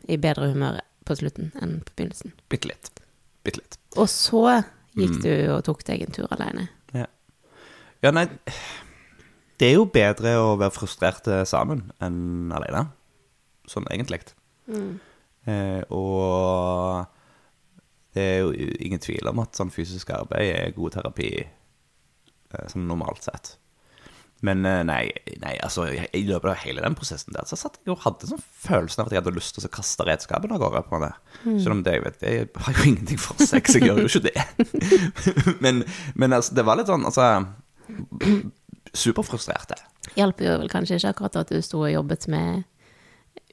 i 0.09 0.17
bedre 0.17 0.49
humør 0.55 0.81
på 1.05 1.15
slutten 1.19 1.53
enn 1.61 1.83
på 1.85 1.93
begynnelsen. 1.99 2.33
Bitte 2.49 2.71
litt. 2.71 2.89
Bitte 3.45 3.61
litt. 3.61 3.77
Og 4.01 4.09
så 4.09 4.63
gikk 4.97 5.19
Mm. 5.19 5.23
du 5.23 5.53
og 5.53 5.65
tok 5.65 5.85
deg 5.85 6.03
en 6.07 6.13
tur 6.17 6.27
alene. 6.33 6.69
Ja. 8.03 8.11
nei 8.11 8.27
Det 9.61 9.69
er 9.69 9.77
jo 9.77 9.87
bedre 9.87 10.35
å 10.43 10.57
være 10.59 10.75
frustrerte 10.75 11.43
sammen 11.47 11.85
enn 12.03 12.51
alene. 12.55 12.89
Sånn 13.71 13.87
egentlig. 13.95 14.25
Eh, 15.47 15.83
og 15.95 17.07
det 18.15 18.23
er 18.23 18.39
jo 18.43 18.53
ingen 18.83 19.03
tvil 19.03 19.31
om 19.31 19.41
at 19.43 19.57
sånn 19.57 19.73
fysisk 19.73 20.11
arbeid 20.15 20.51
er 20.51 20.77
god 20.77 20.97
terapi 20.99 21.31
eh, 21.43 22.67
sånn 22.73 22.89
normalt 22.91 23.25
sett. 23.27 23.55
Men 24.43 24.67
eh, 24.67 24.81
nei, 24.83 25.05
nei 25.39 25.55
altså, 25.63 25.87
i 25.87 26.25
løpet 26.27 26.51
av 26.51 26.61
hele 26.65 26.83
den 26.83 26.97
prosessen 26.99 27.35
der, 27.37 27.47
så 27.47 27.59
satt 27.59 27.79
jeg 27.79 27.95
og 27.95 28.03
hadde 28.03 28.29
sånn 28.33 28.43
følelsen 28.43 29.05
av 29.05 29.09
at 29.09 29.15
jeg 29.15 29.23
hadde 29.23 29.35
lyst 29.37 29.55
til 29.57 29.69
å 29.69 29.75
kaste 29.79 30.07
redskapen 30.09 30.55
av 30.55 30.63
gårde. 30.63 30.83
på 30.91 31.03
det. 31.05 31.13
Selv 31.45 31.77
om 31.77 31.85
det, 31.87 31.95
jeg 31.97 32.05
vet, 32.09 32.21
det 32.23 32.65
har 32.67 32.79
jo 32.79 32.87
ingenting 32.91 33.23
for 33.23 33.39
så 33.39 33.63
jeg 33.63 33.87
gjør 33.87 34.03
jo 34.03 34.11
ikke 34.11 34.27
det. 34.27 34.47
men, 35.65 35.85
men 36.19 36.35
altså, 36.35 36.59
det 36.59 36.67
var 36.67 36.83
litt 36.83 36.91
sånn, 36.91 37.07
altså 37.07 37.29
Superfrustrerte. 38.93 39.79
Hjelper 40.19 40.49
jo 40.49 40.59
vel 40.61 40.71
kanskje 40.73 40.99
ikke 40.99 41.15
akkurat 41.15 41.41
at 41.45 41.53
du 41.55 41.63
sto 41.65 41.85
og 41.85 41.93
jobbet 41.93 42.27
med 42.33 42.65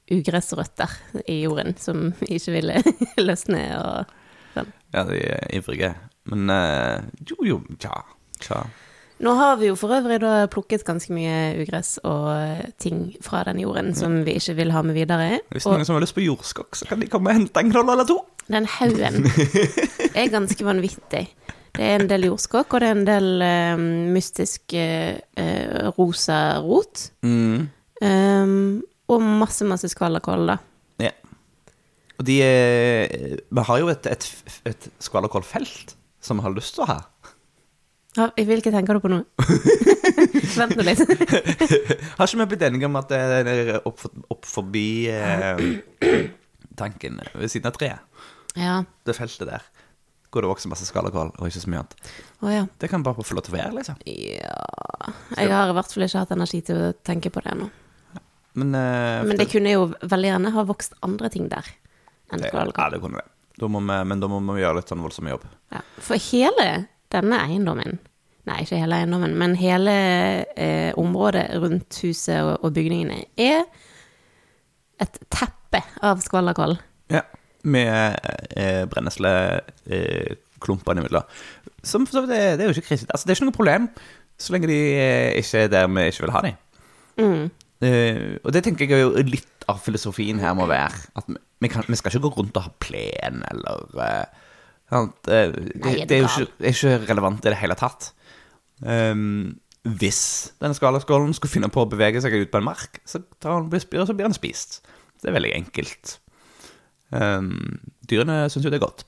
ugressrøtter 0.09 0.95
i 1.29 1.41
jorden 1.43 1.75
som 1.79 2.09
ikke 2.25 2.55
ville 2.55 2.81
løsne 3.27 3.63
og 3.77 4.13
sånn. 4.55 4.71
Ja, 4.95 5.05
de 5.05 5.19
er 5.21 5.49
ivrige. 5.59 5.93
Men 6.29 6.49
eh, 6.53 7.09
jo, 7.29 7.37
jo, 7.45 7.59
tja. 7.81 8.01
tja. 8.41 8.63
Nå 9.19 9.33
har 9.35 9.57
vi 9.59 9.67
jo 9.67 9.75
for 9.75 9.91
øvrig 9.91 10.21
da 10.23 10.47
plukket 10.51 10.85
ganske 10.87 11.11
mye 11.11 11.59
ugress 11.59 11.97
og 12.07 12.71
ting 12.79 13.09
fra 13.23 13.41
den 13.49 13.59
jorden 13.59 13.91
som 13.97 14.21
vi 14.23 14.37
ikke 14.39 14.55
vil 14.61 14.71
ha 14.71 14.83
med 14.85 14.95
videre. 14.95 15.41
Hvis 15.51 15.67
det 15.67 15.73
er 15.73 15.81
noen 15.81 15.89
som 15.89 15.97
har 15.97 16.05
lyst 16.05 16.15
på 16.15 16.23
jordskokk, 16.23 16.79
så 16.79 16.87
kan 16.87 17.03
de 17.03 17.09
komme 17.11 17.31
og 17.33 17.35
hente 17.41 17.59
en 17.59 17.73
knoll 17.73 17.91
eller 17.91 18.07
to. 18.07 18.21
den 18.47 18.65
haugen 18.79 19.27
er 20.15 20.31
ganske 20.31 20.65
vanvittig. 20.65 21.25
Det 21.79 21.87
er 21.87 22.01
en 22.01 22.09
del 22.11 22.25
jordskokk, 22.27 22.73
og 22.75 22.81
det 22.83 22.87
er 22.89 22.97
en 22.97 23.05
del 23.07 23.43
eh, 23.45 23.81
mystisk 24.11 24.73
eh, 24.75 25.15
rosa 25.95 26.59
rot. 26.59 27.05
Mm. 27.23 27.69
Um, 28.03 28.81
og 29.07 29.23
masse, 29.23 29.63
masse 29.67 29.87
skvallerkål, 29.93 30.43
da. 30.51 30.57
Ja. 30.99 31.13
Og 32.19 32.27
de 32.27 32.35
er 32.43 33.39
Vi 33.39 33.63
har 33.69 33.79
jo 33.79 33.87
et, 33.91 34.11
et, 34.11 34.27
et 34.67 34.89
skvallerkålfelt 34.99 35.95
som 36.19 36.41
vi 36.41 36.47
har 36.49 36.57
lyst 36.57 36.75
til 36.75 36.83
å 36.83 36.89
ha. 36.91 36.99
Ja, 38.17 38.27
hvilke 38.35 38.75
tenker 38.75 38.99
du 38.99 39.03
på 39.05 39.13
nå? 39.13 39.21
Vent 40.59 40.75
nå 40.75 40.83
litt. 40.83 40.99
Har 42.17 42.27
ikke 42.27 42.41
vi 42.41 42.47
blitt 42.51 42.65
enige 42.67 42.89
om 42.89 42.99
at 42.99 43.11
det 43.13 43.19
er 43.21 43.75
opp, 43.87 44.03
opp 44.33 44.47
forbi 44.49 45.07
eh, 45.13 45.61
tanken 46.75 47.21
ved 47.31 47.47
siden 47.53 47.71
av 47.71 47.79
treet? 47.79 48.25
Ja. 48.59 48.81
Det 49.07 49.15
feltet 49.15 49.47
der. 49.47 49.69
Hvor 50.29 50.45
det 50.45 50.49
vokser 50.51 50.69
masse 50.69 50.85
skallekål 50.85 51.31
og 51.33 51.47
ikke 51.47 51.61
så 51.63 51.71
mye 51.71 51.81
annet. 51.81 52.09
Oh, 52.39 52.49
ja. 52.53 52.65
Det 52.77 52.89
kan 52.91 53.03
bare 53.05 53.25
få 53.25 53.37
lov 53.37 53.47
til 53.47 53.55
å 53.55 53.57
være, 53.57 53.71
liksom. 53.79 54.01
Ja 54.05 54.57
Jeg 55.39 55.49
har 55.49 55.71
i 55.71 55.75
hvert 55.77 55.93
fall 55.93 56.05
ikke 56.05 56.21
hatt 56.21 56.33
energi 56.35 56.61
til 56.67 56.81
å 56.83 56.91
tenke 57.05 57.31
på 57.33 57.41
det 57.45 57.55
ennå. 57.55 57.69
Men, 58.59 58.75
uh, 58.75 59.25
Men 59.25 59.39
det 59.39 59.49
kunne 59.49 59.73
jo 59.73 59.87
veldig 60.01 60.31
gjerne 60.31 60.53
ha 60.53 60.65
vokst 60.67 60.95
andre 61.05 61.31
ting 61.33 61.49
der 61.49 61.65
enn 62.29 62.43
det, 62.43 62.51
skvallerkål. 62.51 62.83
Ja, 62.83 62.93
det 62.93 63.01
kunne 63.01 63.23
det. 63.23 63.31
Da 63.59 63.67
må 63.67 63.81
vi, 63.83 63.97
men 64.11 64.21
da 64.21 64.29
må 64.31 64.39
vi 64.53 64.61
gjøre 64.61 64.79
litt 64.79 64.91
sånn 64.91 65.01
voldsom 65.03 65.29
jobb. 65.31 65.43
Ja. 65.73 65.81
For 66.03 66.21
hele 66.29 66.67
denne 67.13 67.41
eiendommen, 67.43 67.97
nei, 68.47 68.59
ikke 68.63 68.79
hele 68.79 69.01
eiendommen, 69.01 69.33
men 69.39 69.55
hele 69.59 69.95
eh, 70.53 70.91
området 70.99 71.47
rundt 71.59 71.99
huset 72.05 72.37
og, 72.39 72.53
og 72.63 72.75
bygningene, 72.77 73.25
er 73.35 73.65
et 75.03 75.19
teppe 75.31 75.81
av 76.05 76.21
skvallerkål. 76.23 76.77
Ja. 77.13 77.25
Med 77.63 78.15
eh, 78.55 78.85
brennesleklumpene 78.91 80.99
imellom. 81.03 81.25
Som 81.83 82.07
for 82.07 82.13
så 82.17 82.21
vidt 82.23 82.33
er, 82.37 82.55
det 82.55 82.63
er 82.63 82.67
jo 82.69 82.75
ikke 82.77 82.89
krise. 82.93 83.05
Altså, 83.09 83.23
det 83.25 83.31
er 83.33 83.37
ikke 83.39 83.49
noe 83.49 83.59
problem 83.59 83.83
så 84.39 84.55
lenge 84.55 84.69
de 84.71 84.79
eh, 84.95 85.37
ikke 85.39 85.65
er 85.65 85.71
der 85.71 85.87
vi 85.91 86.07
ikke 86.07 86.25
vil 86.25 86.35
ha 86.35 86.43
dem. 86.45 86.59
Mm. 87.19 87.45
Eh, 87.83 88.19
og 88.43 88.53
det 88.55 88.63
tenker 88.63 88.87
jeg 88.87 88.95
er 88.95 89.05
jo 89.05 89.23
litt 89.27 89.65
av 89.69 89.81
filosofien 89.83 90.39
her 90.41 90.55
må 90.57 90.67
være. 90.69 91.01
At 91.19 91.27
vi, 91.27 91.39
vi, 91.65 91.71
kan, 91.71 91.87
vi 91.87 91.99
skal 91.99 92.13
ikke 92.13 92.27
gå 92.27 92.35
rundt 92.37 92.59
og 92.59 92.67
ha 92.67 92.75
plen 92.83 93.43
eller 93.51 94.03
eh, 94.05 94.45
sant? 94.91 95.19
Eh, 95.27 95.51
det, 95.51 95.81
Nei, 95.83 95.95
er 96.03 96.09
det 96.09 96.17
er 96.17 96.23
jo 96.23 96.29
ikke, 96.29 96.53
er 96.63 96.77
ikke 96.77 97.11
relevant 97.11 97.43
i 97.43 97.51
det 97.51 97.59
hele 97.59 97.77
tatt. 97.79 98.13
Um, 98.79 99.59
hvis 99.99 100.21
denne 100.63 100.77
skalaskålen 100.77 101.35
skulle 101.35 101.51
finne 101.51 101.71
på 101.71 101.83
å 101.83 101.91
bevege 101.91 102.21
seg 102.23 102.37
ut 102.39 102.51
på 102.51 102.61
en 102.61 102.69
mark, 102.69 103.01
så, 103.07 103.19
tar 103.43 103.57
han, 103.57 103.67
blir, 103.71 103.83
så 103.83 104.15
blir 104.15 104.29
han 104.29 104.35
spist. 104.35 104.79
Det 105.19 105.31
er 105.31 105.35
veldig 105.35 105.51
enkelt. 105.57 106.15
Um, 107.09 107.79
dyrene 108.09 108.43
syns 108.51 108.67
jo 108.67 108.71
det 108.73 108.79
er 108.79 108.85
godt. 108.85 109.05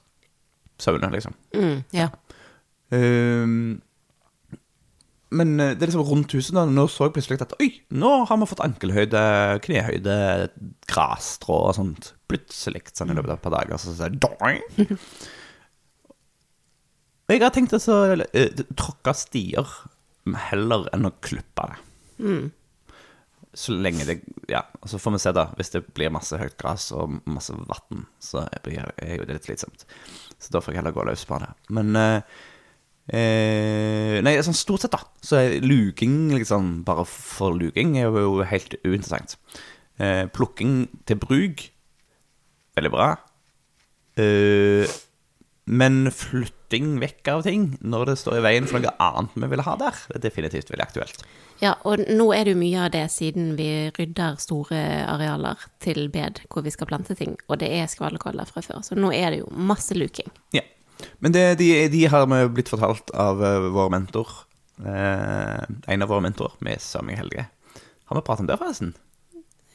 Sauene, 0.82 1.12
liksom. 1.14 1.36
Mm, 1.54 1.82
ja. 1.94 2.10
Um, 2.92 3.82
men 5.32 5.54
eh, 5.64 5.76
det 5.78 5.86
er 5.86 5.92
liksom 5.94 6.04
rundt 6.10 6.34
huset 6.36 6.58
da, 6.58 6.66
Nå 6.68 6.84
så 6.92 7.06
jeg 7.08 7.14
plutselig 7.16 7.38
at 7.46 7.54
Oi, 7.64 7.70
nå 7.96 8.10
har 8.28 8.40
vi 8.42 8.48
fått 8.50 8.64
ankelhøyde, 8.66 9.22
knehøyde, 9.64 10.16
grasstrå 10.92 11.60
og 11.70 11.78
sånt. 11.78 12.12
Plutselig, 12.32 12.84
sånn 12.96 13.14
i 13.14 13.16
løpet 13.16 13.32
av 13.32 13.38
et 13.40 13.46
par 13.46 13.56
dager, 13.56 13.80
så 13.80 13.96
sier 13.96 14.18
doing. 14.20 14.60
Og 17.32 17.38
jeg 17.38 17.46
har 17.46 17.54
tenkt 17.56 17.72
å 17.72 17.80
så, 17.80 17.96
eh, 18.36 18.64
tråkke 18.76 19.14
stier 19.16 19.70
heller 20.50 20.90
enn 20.92 21.08
å 21.08 21.14
klippe 21.24 21.64
det. 21.70 21.78
Mm. 22.20 22.50
Så 23.54 23.74
lenge 23.76 24.06
det 24.08 24.22
Ja, 24.48 24.62
så 24.88 24.98
får 25.00 25.12
vi 25.18 25.20
se, 25.20 25.32
da. 25.36 25.46
Hvis 25.58 25.72
det 25.74 25.82
blir 25.94 26.12
masse 26.12 26.38
høyt 26.40 26.56
gress 26.60 26.90
og 26.96 27.18
masse 27.28 27.52
vann, 27.56 28.06
så 28.20 28.46
blir- 28.64 28.92
jo 29.18 29.26
det 29.26 29.36
litt 29.38 29.46
slitsomt. 29.50 29.86
Så 30.40 30.52
da 30.52 30.60
får 30.60 30.74
jeg 30.74 30.82
heller 30.82 30.96
gå 30.96 31.04
løs 31.06 31.26
på 31.28 31.40
det. 31.40 31.50
Men 31.70 31.96
eh, 31.96 32.22
eh, 33.12 34.22
Nei, 34.24 34.36
sånn 34.44 34.56
stort 34.58 34.82
sett, 34.86 34.92
da, 34.96 35.02
så 35.22 35.38
er 35.40 35.62
luking 35.66 36.32
liksom 36.36 36.84
bare 36.88 37.06
for 37.06 37.54
luking 37.58 37.98
er 37.98 38.10
jo 38.12 38.42
helt 38.48 38.76
uinteressant. 38.86 39.36
Eh, 40.00 40.26
plukking 40.34 40.88
til 41.06 41.20
bruk 41.22 41.68
veldig 42.78 42.92
bra. 42.92 43.10
Eh, 44.18 44.88
men 45.68 46.06
flytting 46.72 47.00
vekk 47.02 47.28
av 47.28 47.42
ting 47.44 47.64
når 47.84 48.06
det 48.12 48.18
står 48.22 48.38
i 48.40 48.44
veien 48.46 48.68
for 48.70 48.80
noe 48.80 48.94
annet 49.04 49.34
vi 49.36 49.48
vil 49.52 49.64
ha 49.66 49.74
der, 49.80 49.96
det 50.08 50.16
er 50.20 50.24
definitivt 50.30 50.70
veldig 50.72 50.86
aktuelt. 50.86 51.24
ja, 51.62 51.74
og 51.86 52.00
nå 52.08 52.32
er 52.34 52.46
det 52.48 52.54
jo 52.54 52.60
mye 52.62 52.86
av 52.86 52.92
det 52.94 53.04
siden 53.12 53.56
vi 53.58 53.92
rydder 53.98 54.38
store 54.40 54.80
arealer 55.12 55.58
til 55.84 56.08
bed 56.10 56.40
hvor 56.50 56.64
vi 56.64 56.72
skal 56.72 56.88
plante 56.88 57.16
ting, 57.16 57.36
og 57.50 57.60
det 57.60 57.70
er 57.76 57.88
skvallerkål 57.92 58.40
der 58.40 58.50
fra 58.50 58.62
før, 58.64 58.80
så 58.88 58.96
nå 58.96 59.12
er 59.12 59.32
det 59.36 59.42
jo 59.42 59.50
masse 59.52 59.94
luking. 59.98 60.32
Ja. 60.56 60.64
Men 61.20 61.34
det, 61.36 61.58
de, 61.60 61.88
de 61.90 62.06
har 62.08 62.26
vi 62.30 62.40
blitt 62.56 62.70
fortalt 62.70 63.12
av 63.18 63.42
eh, 63.44 63.68
vår 63.74 63.90
mentor. 63.90 64.30
Eh, 64.86 65.64
en 65.92 66.02
av 66.06 66.10
våre 66.12 66.22
mentorer, 66.22 66.54
med 66.62 66.82
Samuel 66.82 67.18
Helge. 67.18 67.48
Har 68.06 68.18
vi 68.20 68.22
pratet 68.28 68.46
om 68.46 68.50
det, 68.52 68.58
forresten? 68.62 68.94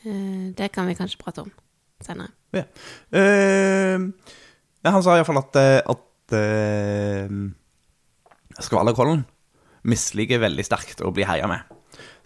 Eh, 0.06 0.54
Det 0.56 0.68
kan 0.74 0.86
vi 0.86 0.94
kanskje 0.94 1.18
prate 1.18 1.42
om 1.42 1.50
senere. 2.06 2.30
Ja. 2.54 2.62
Eh, 3.10 3.98
han 4.86 5.02
sa 5.02 5.16
iallfall 5.16 5.42
at, 5.42 5.58
eh, 5.58 5.80
at 6.26 6.36
eh, 6.36 7.30
skvallerkålen 8.62 9.24
misliker 9.86 10.42
veldig 10.42 10.64
sterkt 10.66 11.02
å 11.04 11.12
bli 11.14 11.26
heia 11.26 11.46
med. 11.50 11.60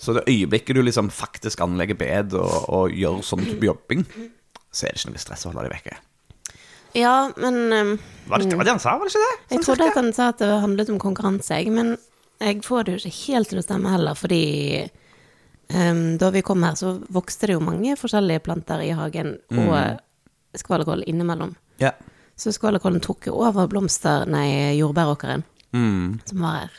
Så 0.00 0.14
det 0.16 0.24
øyeblikket 0.30 0.76
du 0.76 0.82
liksom 0.82 1.10
faktisk 1.12 1.60
anlegger 1.60 1.98
bed 2.00 2.34
og, 2.38 2.54
og 2.72 2.94
gjør 2.96 3.20
sånn 3.24 3.44
type 3.44 3.66
jobbing, 3.68 4.06
så 4.72 4.86
er 4.86 4.94
det 4.94 5.02
ikke 5.02 5.12
noe 5.12 5.20
stress 5.20 5.44
å 5.44 5.50
holde 5.52 5.66
dem 5.66 5.74
vekke. 5.74 5.98
Ja, 6.96 7.30
men 7.38 7.58
um, 7.70 7.90
Var 8.26 8.42
det, 8.42 8.56
var 8.56 8.66
det 8.66 8.72
han 8.72 8.82
sa, 8.82 8.96
var 8.98 9.06
det 9.06 9.12
ikke 9.12 9.26
det? 9.26 9.34
Jeg 9.36 9.58
Sånn 9.60 9.66
trodde 9.68 9.90
at 9.92 9.98
han 10.00 10.12
sa 10.16 10.30
at 10.32 10.40
det 10.42 10.48
handlet 10.64 10.90
om 10.90 10.98
konkurranse, 11.02 11.60
jeg, 11.60 11.70
men 11.74 11.92
jeg 12.40 12.64
får 12.66 12.86
det 12.86 12.96
jo 12.96 13.02
ikke 13.04 13.18
helt 13.28 13.52
til 13.52 13.60
å 13.60 13.66
stemme 13.66 13.92
heller, 13.92 14.18
fordi 14.18 14.44
um, 15.76 16.16
da 16.18 16.32
vi 16.34 16.42
kom 16.46 16.64
her, 16.66 16.78
så 16.80 16.96
vokste 17.12 17.50
det 17.50 17.58
jo 17.58 17.62
mange 17.62 17.94
forskjellige 18.00 18.42
planter 18.48 18.82
i 18.82 18.94
hagen, 18.96 19.36
og 19.52 20.58
skvallerkål 20.58 21.04
innimellom. 21.06 21.52
Ja. 21.78 21.92
Så 22.40 22.52
skvallerkålen 22.56 23.02
tok 23.04 23.26
over 23.34 23.66
blomster, 23.68 24.24
nei, 24.30 24.76
jordbæråkeren 24.78 25.42
Mm. 25.76 26.20
som 26.24 26.40
var 26.42 26.54
her. 26.64 26.78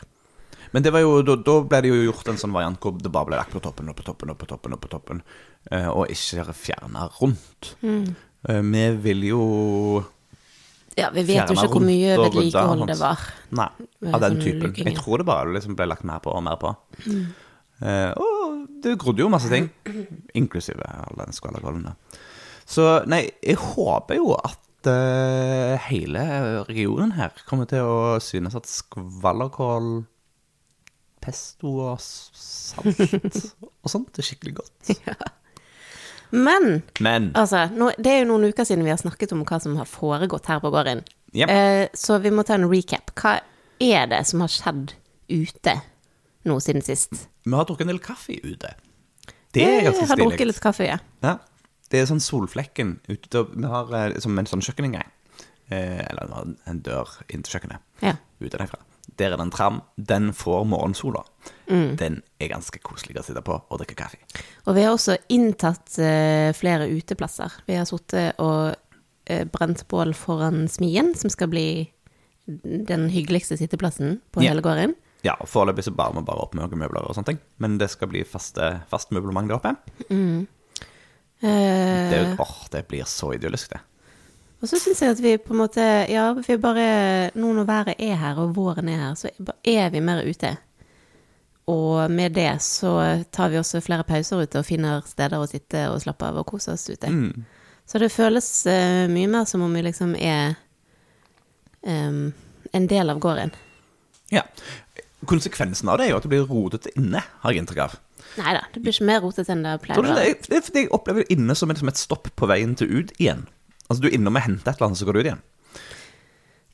Men 0.72 0.82
det 0.82 0.90
var 0.92 1.00
jo, 1.04 1.20
da, 1.22 1.36
da 1.36 1.54
ble 1.68 1.78
det 1.84 1.88
jo 1.92 2.00
gjort 2.12 2.28
en 2.32 2.36
sånn 2.40 2.52
variant 2.52 2.80
hvor 2.80 2.96
det 3.00 3.10
bare 3.12 3.28
ble 3.28 3.36
lagt 3.38 3.52
på 3.54 3.60
toppen 3.62 3.88
og 3.92 3.96
på 3.96 4.04
toppen 4.06 4.30
og 4.32 4.38
på 4.40 4.46
toppen, 4.48 4.72
og 4.72 4.80
på 4.80 4.88
toppen, 4.92 5.22
eh, 5.70 5.86
og 5.88 6.08
ikke 6.12 6.52
fjerna 6.56 7.06
rundt. 7.20 7.74
Mm. 7.84 8.14
vi 8.72 8.84
vil 9.04 9.22
jo 9.28 10.04
Ja, 10.96 11.10
vi 11.10 11.22
vet 11.24 11.48
jo 11.48 11.54
ikke 11.54 11.68
hvor 11.72 11.84
mye 11.86 12.16
vedlikehold 12.18 12.86
det 12.88 12.98
var. 13.00 13.20
Nei, 13.50 13.68
av 14.12 14.20
den 14.20 14.40
typen. 14.40 14.62
luking, 14.72 14.84
Jeg 14.86 14.96
tror 14.96 15.18
det 15.18 15.26
bare 15.26 15.52
liksom 15.54 15.76
ble 15.76 15.86
lagt 15.86 16.04
mer 16.04 16.18
på 16.20 16.34
og 16.34 16.42
mer 16.42 16.56
på. 16.56 16.74
Eh, 17.82 18.12
og 18.16 18.66
det 18.82 18.98
grodde 18.98 19.18
jo 19.24 19.28
masse 19.28 19.48
ting, 19.48 19.70
inklusive 20.34 20.82
all 20.84 21.16
den 21.16 21.32
skvallerkålen. 21.32 21.94
Så 22.66 23.06
nei, 23.06 23.30
jeg 23.42 23.56
håper 23.56 24.16
jo 24.16 24.34
at 24.36 24.58
eh, 24.58 24.71
hele 24.90 26.24
regionen 26.68 27.12
her 27.16 27.34
kommer 27.48 27.68
til 27.70 27.86
å 27.86 28.18
synes 28.22 28.56
at 28.58 28.68
skvallerkål, 28.70 30.04
pesto 31.22 31.76
og 31.84 32.00
salt 32.02 32.98
og 33.84 33.90
sånt 33.90 34.18
er 34.18 34.26
skikkelig 34.26 34.56
godt. 34.58 34.92
Men 36.32 36.82
Men 37.04 37.30
altså, 37.36 37.66
nå, 37.76 37.90
det 38.00 38.10
er 38.10 38.22
jo 38.22 38.30
noen 38.30 38.48
uker 38.50 38.64
siden 38.64 38.86
vi 38.86 38.92
har 38.92 39.00
snakket 39.00 39.34
om 39.36 39.44
hva 39.44 39.58
som 39.60 39.76
har 39.76 39.88
foregått 39.88 40.48
her 40.48 40.62
på 40.64 40.72
gården. 40.72 41.04
Yep. 41.36 41.48
Eh, 41.48 41.86
så 41.96 42.18
vi 42.24 42.32
må 42.32 42.44
ta 42.48 42.56
en 42.56 42.68
recap. 42.70 43.12
Hva 43.20 43.38
er 43.82 44.08
det 44.08 44.22
som 44.28 44.40
har 44.44 44.52
skjedd 44.52 44.94
ute 45.28 45.76
nå 46.48 46.58
siden 46.60 46.84
sist? 46.84 47.28
vi 47.44 47.54
har 47.54 47.66
drukket 47.66 47.86
en 47.86 47.92
del 47.92 48.02
kaffe 48.02 48.36
ute. 48.42 48.72
Det 49.52 49.62
er 49.62 49.82
ganske 49.84 50.04
Jeg 50.04 50.08
har 50.08 50.20
drukket 50.20 50.48
litt 50.48 50.60
kaffe, 50.62 50.86
ja. 50.86 50.98
Ja. 51.24 51.36
Det 51.92 52.00
er 52.00 52.06
sånn 52.08 52.22
solflekken 52.24 52.94
ute. 53.10 53.42
Vi 53.52 53.68
har 53.68 53.90
eh, 53.98 54.14
som 54.24 54.38
en 54.40 54.48
sånn 54.48 54.64
kjøkkeninngang. 54.64 55.10
Eh, 55.72 56.00
eller 56.08 56.54
en 56.68 56.80
dør 56.84 57.10
inn 57.32 57.44
til 57.44 57.58
kjøkkenet. 57.58 57.84
ja. 58.04 58.16
Ute 58.42 58.58
derfra. 58.58 58.80
Der 59.18 59.32
er 59.32 59.36
det 59.36 59.44
en 59.44 59.50
tram. 59.52 59.76
Den 59.96 60.30
får 60.34 60.64
morgensola. 60.66 61.20
Mm. 61.68 61.96
Den 62.00 62.16
er 62.40 62.48
ganske 62.50 62.80
koselig 62.82 63.18
å 63.20 63.24
sitte 63.26 63.42
på 63.44 63.54
og 63.68 63.78
drikke 63.82 63.94
kaffe. 63.98 64.18
Og 64.66 64.74
vi 64.74 64.82
har 64.86 64.94
også 64.96 65.14
inntatt 65.30 65.98
eh, 66.02 66.50
flere 66.56 66.88
uteplasser. 66.90 67.52
Vi 67.68 67.76
har 67.78 67.86
sittet 67.86 68.40
og 68.42 68.72
eh, 69.30 69.44
brent 69.52 69.84
bål 69.92 70.14
foran 70.18 70.64
smien, 70.72 71.12
som 71.18 71.30
skal 71.30 71.50
bli 71.52 71.66
den 72.46 73.08
hyggeligste 73.12 73.56
sitteplassen 73.60 74.20
på 74.34 74.42
Ja. 74.42 74.50
hele 74.50 74.62
gården. 74.64 74.96
Ja, 75.22 75.36
Foreløpig 75.46 75.84
så 75.86 75.92
bare 75.94 76.16
vi 76.16 76.24
bare 76.26 76.42
opp 76.42 76.54
noen 76.58 76.72
møbler 76.80 77.04
og 77.06 77.14
sånne 77.14 77.26
ting. 77.30 77.38
Men 77.62 77.76
det 77.78 77.90
skal 77.92 78.08
bli 78.10 78.24
faste, 78.26 78.72
fast 78.90 79.12
møblement 79.14 79.46
der 79.52 79.60
oppe. 79.60 79.76
Eh, 80.10 80.46
Det, 81.42 82.16
er 82.18 82.28
jo- 82.30 82.36
åh, 82.44 82.56
det 82.70 82.84
blir 82.88 83.04
så 83.10 83.32
idyllisk, 83.34 83.70
det. 83.74 83.80
Og 84.62 84.68
så 84.70 84.78
syns 84.78 85.00
jeg 85.02 85.10
at 85.10 85.22
vi 85.22 85.32
på 85.42 85.54
en 85.56 85.58
måte 85.58 85.82
Ja, 86.08 86.28
vi 86.38 86.56
bare 86.56 87.30
Nå 87.34 87.48
når 87.56 87.64
været 87.66 87.94
er 87.98 88.14
her, 88.20 88.36
og 88.38 88.52
våren 88.54 88.88
er 88.88 89.00
her, 89.08 89.14
så 89.18 89.28
er 89.64 89.88
vi 89.90 90.00
mer 90.00 90.22
ute. 90.22 90.52
Og 91.66 92.10
med 92.10 92.32
det 92.34 92.60
så 92.62 93.24
tar 93.32 93.48
vi 93.50 93.58
også 93.58 93.80
flere 93.82 94.04
pauser 94.04 94.42
ute 94.42 94.58
og 94.58 94.66
finner 94.66 95.00
steder 95.06 95.38
å 95.42 95.46
sitte 95.50 95.88
og 95.90 96.00
slappe 96.02 96.26
av 96.26 96.36
og 96.42 96.46
kose 96.46 96.72
oss 96.74 96.88
ute. 96.90 97.06
Mm. 97.10 97.44
Så 97.86 97.98
det 97.98 98.12
føles 98.14 98.48
eh, 98.70 99.08
mye 99.10 99.26
mer 99.30 99.44
som 99.50 99.62
om 99.62 99.74
vi 99.74 99.82
liksom 99.82 100.14
er 100.18 100.54
em, 101.82 102.32
en 102.72 102.86
del 102.86 103.10
av 103.10 103.18
gården. 103.22 103.50
Ja. 104.30 104.42
Konsekvensen 105.28 105.90
av 105.92 106.00
det 106.00 106.08
er 106.08 106.14
jo 106.14 106.18
at 106.18 106.26
det 106.26 106.32
blir 106.32 106.48
rotete 106.48 106.92
inne, 106.98 107.20
har 107.42 107.54
jeg 107.54 107.62
inntrykk 107.62 107.82
av. 107.84 107.96
Nei 108.40 108.54
da, 108.56 108.62
det 108.72 108.80
blir 108.82 108.94
ikke 108.94 109.06
mer 109.06 109.20
rotete 109.22 109.52
enn 109.52 109.64
det 109.66 109.74
pleier 109.84 110.00
å 110.00 110.04
være. 110.06 110.34
det, 110.48 110.60
det 110.72 110.84
jeg 110.86 110.90
opplever 110.94 111.24
det 111.24 111.36
inne 111.36 111.54
som 111.58 111.70
et, 111.70 111.80
som 111.82 111.90
et 111.92 112.00
stopp 112.00 112.30
på 112.38 112.48
veien 112.50 112.74
til 112.78 112.90
ut 112.90 113.12
igjen. 113.20 113.44
Altså 113.88 114.02
Du 114.02 114.08
er 114.08 114.16
innom 114.16 114.38
og 114.38 114.44
henter 114.46 114.72
et 114.72 114.78
eller 114.78 114.90
annet, 114.90 115.00
så 115.02 115.08
går 115.08 115.18
du 115.18 115.20
ut 115.20 115.28
igjen. 115.28 115.42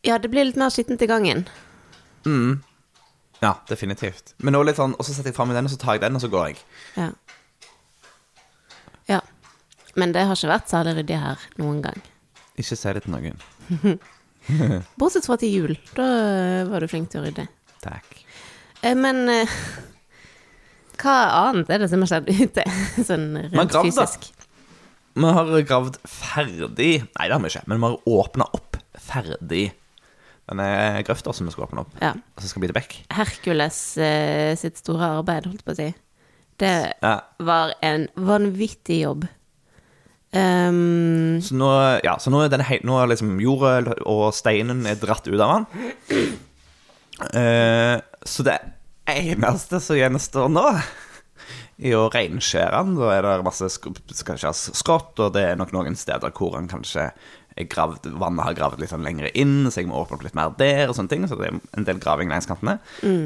Ja, 0.07 0.19
det 0.23 0.31
blir 0.31 0.47
litt 0.47 0.61
mer 0.61 0.71
skittent 0.73 1.03
i 1.03 1.09
gangen. 1.11 1.45
Ja, 3.43 3.57
definitivt. 3.69 4.35
Men 4.39 4.55
nå 4.55 4.63
litt 4.67 4.79
sånn, 4.79 4.95
og 4.99 5.07
så 5.07 5.15
setter 5.15 5.33
jeg 5.33 5.39
fram 5.39 5.53
den, 5.55 5.67
og 5.67 5.73
så 5.73 5.81
tar 5.81 5.99
jeg 5.99 6.05
den, 6.07 6.19
og 6.19 6.23
så 6.23 6.31
går 6.31 6.53
jeg. 6.53 6.63
Ja. 6.99 7.09
ja. 9.11 9.21
Men 9.99 10.15
det 10.15 10.27
har 10.29 10.39
ikke 10.39 10.53
vært 10.53 10.71
særlig 10.71 10.97
ryddig 11.01 11.19
her 11.23 11.45
noen 11.61 11.83
gang. 11.85 12.01
Ikke 12.59 12.79
si 12.79 12.95
det 12.95 13.05
til 13.05 13.15
noen. 13.15 13.43
Bortsett 15.01 15.27
fra 15.29 15.37
til 15.39 15.55
jul. 15.55 15.77
Da 15.95 16.09
var 16.71 16.83
du 16.83 16.91
flink 16.91 17.11
til 17.13 17.23
å 17.23 17.27
rydde. 17.29 17.47
Takk. 17.85 18.28
Eh, 18.83 18.95
Men 18.99 19.25
eh, 19.33 19.57
hva 20.99 21.17
annet 21.49 21.71
er 21.71 21.83
det 21.85 21.89
som 21.93 22.03
har 22.05 22.11
skjedd 22.11 22.31
ute? 22.31 22.65
Sånn 23.09 23.29
rent 23.49 23.73
gravd, 23.73 23.89
fysisk. 23.91 24.29
Vi 25.19 25.33
har 25.35 25.49
gravd 25.67 25.97
ferdig 26.07 26.93
Nei, 27.03 27.27
det 27.27 27.35
har 27.35 27.43
vi 27.43 27.51
ikke, 27.51 27.65
men 27.71 27.81
vi 27.83 27.89
har 27.91 28.19
åpna 28.23 28.47
opp 28.55 28.77
ferdig 29.09 29.69
denne 30.49 30.67
grøfta 31.05 31.33
som 31.37 31.45
vi 31.49 31.53
skal 31.53 31.67
åpne 31.67 31.83
opp. 31.83 31.91
Ja. 32.01 32.15
Og 32.17 32.41
så 32.41 32.49
skal 32.49 32.63
bli 32.63 32.69
til 32.71 32.77
bekk. 32.79 32.95
Hercules 33.13 33.79
eh, 34.01 34.55
sitt 34.57 34.79
store 34.81 35.11
arbeid, 35.19 35.45
holdt 35.51 35.65
på 35.67 35.75
å 35.75 35.77
si. 35.77 35.89
Det 36.59 36.71
Ja. 37.05 37.17
var 37.45 37.75
en 37.85 38.07
vanvittig 38.17 39.03
jobb. 39.03 39.27
Um, 40.33 41.39
Så 41.45 41.55
nå, 41.57 41.69
ja, 42.05 42.15
så 42.21 42.33
nå 42.33 42.41
er, 42.47 42.51
den 42.53 42.65
hei, 42.65 42.79
nå 42.85 42.97
er 43.01 43.11
liksom 43.13 43.37
jorda 43.41 43.95
og 44.09 44.33
steinen 44.37 44.83
er 44.89 44.97
dratt 45.01 45.29
ut 45.29 45.37
av 45.41 45.53
den. 45.53 45.69
Eh, 47.35 47.95
så 48.29 48.45
det 48.47 48.59
eneste 49.09 49.81
som 49.83 49.99
gjenstår 49.99 50.51
nå, 50.53 50.67
i 51.79 51.93
å 51.95 52.09
reinskjære 52.11 52.83
den. 52.83 52.97
Da 52.99 53.11
er 53.15 53.27
det 53.27 53.47
masse 53.47 53.69
skrått, 53.71 55.21
og 55.23 55.35
det 55.37 55.45
er 55.45 55.59
nok 55.59 55.75
noen 55.75 55.97
steder 55.99 56.35
hvor 56.37 56.57
han 56.59 56.71
kanskje 56.71 57.11
gravd, 57.67 58.07
vannet 58.21 58.45
har 58.47 58.55
gravd 58.55 58.83
litt 58.83 58.93
sånn 58.93 59.07
lenger 59.07 59.33
inn, 59.39 59.67
så 59.67 59.81
jeg 59.81 59.89
må 59.91 59.99
åpne 59.99 60.19
opp 60.19 60.27
litt 60.27 60.37
mer 60.39 60.53
der, 60.61 60.85
og 60.87 60.95
sånne 60.99 61.11
ting. 61.11 61.25
Så 61.31 61.39
det 61.39 61.49
er 61.49 61.59
en 61.79 61.87
del 61.89 62.03
graving 62.03 62.31
langs 62.31 62.47
kantene. 62.51 62.77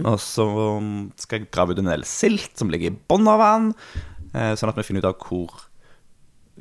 Og 0.09 0.17
så 0.23 0.47
skal 1.21 1.41
jeg 1.41 1.51
grave 1.53 1.75
ut 1.75 1.83
en 1.83 1.93
del 1.93 2.07
silt 2.09 2.57
som 2.61 2.73
ligger 2.73 2.93
i 2.93 2.97
bunnen 3.11 3.33
av 3.33 3.45
den, 3.45 3.69
eh, 4.33 4.55
sånn 4.57 4.73
at 4.73 4.79
vi 4.81 4.87
finner 4.89 5.05
ut 5.05 5.11
av 5.13 5.19
hvor 5.21 5.67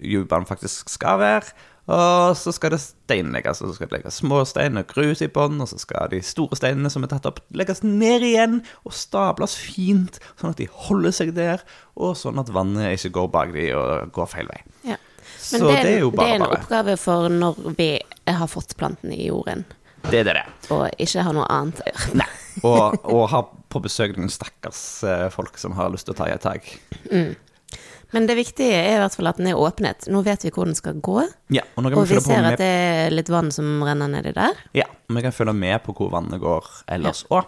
dyp 0.01 0.29
den 0.31 0.47
faktisk 0.49 0.89
skal 0.89 1.19
være. 1.21 1.53
Og 1.89 2.35
så 2.37 2.51
skal 2.53 2.75
det 2.75 2.79
steinlegges, 2.83 3.61
og 3.63 3.71
så 3.71 3.75
skal 3.75 3.89
det 3.89 3.97
legges 3.97 4.19
små 4.21 4.43
stein 4.45 4.77
og 4.77 4.85
grus 4.91 5.23
i 5.25 5.27
bånn, 5.33 5.57
og 5.63 5.67
så 5.71 5.79
skal 5.81 6.11
de 6.13 6.19
store 6.23 6.55
steinene 6.59 6.91
som 6.93 7.03
er 7.03 7.09
tatt 7.11 7.25
opp, 7.25 7.39
legges 7.57 7.81
ned 7.83 8.21
igjen 8.27 8.59
og 8.85 8.93
stables 8.95 9.55
fint, 9.57 10.19
sånn 10.39 10.53
at 10.53 10.61
de 10.61 10.67
holder 10.85 11.11
seg 11.17 11.33
der, 11.35 11.63
og 11.97 12.13
sånn 12.19 12.39
at 12.39 12.51
vannet 12.53 12.93
ikke 12.99 13.11
går 13.17 13.31
bak 13.33 13.53
de 13.57 13.71
og 13.75 14.11
går 14.15 14.29
feil 14.35 14.51
vei. 14.53 14.61
ja. 14.93 14.99
Men 15.51 15.59
Så 15.61 15.67
det, 15.67 15.77
det 15.83 15.91
er 15.95 15.99
jo 16.03 16.11
bare 16.13 16.17
bare 16.21 16.31
er 16.31 16.35
en 16.37 16.43
bare. 16.45 16.57
oppgave 16.61 16.93
for 17.01 17.29
når 17.33 17.57
vi 17.75 17.87
har 18.29 18.47
fått 18.47 18.75
plantene 18.77 19.15
i 19.17 19.25
jorden, 19.27 19.65
Det 20.05 20.19
er 20.21 20.23
det 20.29 20.33
det. 20.37 20.43
og 20.71 20.85
ikke 21.01 21.23
har 21.25 21.33
noe 21.33 21.47
annet 21.49 21.81
å 21.81 21.87
gjøre. 21.89 22.13
Nei. 22.21 22.27
Og, 22.63 22.97
og 23.15 23.23
ha 23.33 23.41
på 23.73 23.81
besøk 23.83 24.15
noen 24.17 24.29
stakkars 24.31 24.81
eh, 25.03 25.27
folk 25.33 25.57
som 25.57 25.73
har 25.77 25.89
lyst 25.93 26.05
til 26.07 26.13
å 26.15 26.19
ta 26.21 26.29
i 26.29 26.35
et 26.35 26.45
tak. 26.45 26.69
Men 28.11 28.27
det 28.27 28.35
viktige 28.35 28.75
er 28.75 28.97
i 28.97 28.99
hvert 29.01 29.15
fall 29.15 29.29
at 29.31 29.37
den 29.39 29.47
er 29.51 29.59
åpnet. 29.59 30.07
Nå 30.11 30.21
vet 30.25 30.43
vi 30.43 30.51
hvor 30.51 30.67
den 30.67 30.75
skal 30.75 30.99
gå, 30.99 31.21
Ja, 31.55 31.63
og 31.77 31.85
og 31.87 32.07
vi 32.09 32.17
vi 32.17 32.23
ser 32.23 32.47
at 32.49 32.59
det 32.59 32.67
er 32.67 33.13
litt 33.13 33.31
vann 33.31 33.51
som 33.55 33.79
renner 33.87 34.11
nedi 34.11 34.33
der. 34.35 34.57
Ja, 34.75 34.87
og 34.87 35.15
vi 35.15 35.23
kan 35.23 35.35
følge 35.35 35.55
med 35.55 35.79
på 35.85 35.95
hvor 35.95 36.11
vannet 36.11 36.41
går 36.43 36.67
ellers 36.91 37.23
òg. 37.31 37.47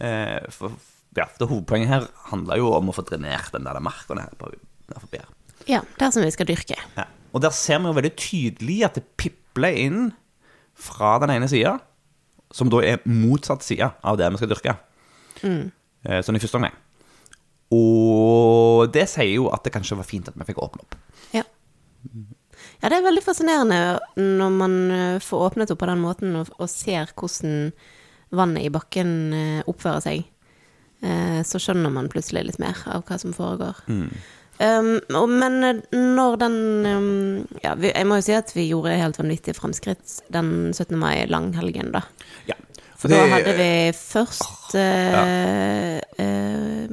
Eh, 0.00 0.40
for 0.54 0.72
ja, 1.16 1.26
det 1.38 1.48
hovedpoenget 1.48 1.90
her 1.90 2.06
handler 2.30 2.60
jo 2.62 2.72
om 2.72 2.88
å 2.88 2.96
få 2.96 3.04
drenert 3.04 3.52
den 3.52 3.68
der 3.68 3.80
marka 3.84 4.16
her 4.16 4.32
på 4.40 4.48
der 4.52 5.00
forbi 5.00 5.20
her. 5.20 5.28
Ja, 5.68 5.82
der 6.00 6.10
som 6.10 6.24
vi 6.24 6.32
skal 6.32 6.48
dyrke. 6.48 6.78
Ja. 6.96 7.04
Og 7.32 7.44
der 7.44 7.52
ser 7.56 7.80
vi 7.80 7.90
jo 7.90 7.96
veldig 7.96 8.14
tydelig 8.16 8.78
at 8.88 8.96
det 8.98 9.04
pipler 9.20 9.76
inn 9.76 10.00
fra 10.78 11.18
den 11.22 11.34
ene 11.36 11.48
sida, 11.48 11.76
som 12.52 12.70
da 12.72 12.80
er 12.84 13.04
motsatt 13.08 13.64
side 13.64 13.92
av 14.02 14.18
det 14.20 14.28
vi 14.32 14.40
skal 14.40 14.50
dyrke. 14.52 14.74
Eh, 15.44 16.20
sånn 16.24 16.36
i 16.36 16.42
første 16.42 16.58
omgang. 16.58 16.74
Og 17.72 18.90
det 18.92 19.06
sier 19.10 19.34
jo 19.36 19.46
at 19.54 19.64
det 19.64 19.72
kanskje 19.74 19.96
var 20.00 20.08
fint 20.08 20.28
at 20.28 20.36
vi 20.38 20.46
fikk 20.50 20.60
åpne 20.64 20.84
opp. 20.84 20.96
Ja. 21.32 21.44
ja, 22.82 22.88
det 22.90 22.98
er 22.98 23.06
veldig 23.06 23.22
fascinerende 23.24 23.78
når 24.20 24.52
man 24.58 24.74
eh, 24.90 25.16
får 25.24 25.46
åpnet 25.50 25.72
opp 25.72 25.80
på 25.84 25.88
den 25.92 26.02
måten 26.04 26.36
og, 26.42 26.50
og 26.58 26.68
ser 26.72 27.12
hvordan 27.16 27.72
vannet 28.32 28.66
i 28.68 28.72
bakken 28.74 29.14
eh, 29.36 29.62
oppfører 29.70 30.04
seg. 30.04 30.22
Eh, 31.02 31.40
Så 31.48 31.58
skjønner 31.62 31.90
man 31.94 32.10
plutselig 32.12 32.44
litt 32.50 32.60
mer 32.62 32.78
av 32.92 33.04
hva 33.08 33.18
som 33.18 33.32
foregår. 33.36 33.80
Um, 34.62 35.00
og- 35.16 35.30
men 35.32 35.56
når 35.96 36.36
den 36.38 36.56
um, 36.86 37.46
Ja, 37.64 37.72
jeg 37.74 38.04
må 38.06 38.18
jo 38.20 38.26
si 38.28 38.34
at 38.36 38.52
vi 38.54 38.68
gjorde 38.68 38.92
helt 39.00 39.16
vanvittige 39.18 39.56
framskritt 39.58 40.20
den 40.30 40.70
17. 40.76 40.92
mai, 41.00 41.24
langhelgen, 41.26 41.90
da. 41.96 42.04
Ja. 42.46 42.54
For 43.00 43.10
da 43.10 43.24
hadde 43.32 43.56
vi 43.58 43.70
først 43.98 44.76
Ja 44.78 45.24
eh, 45.26 46.86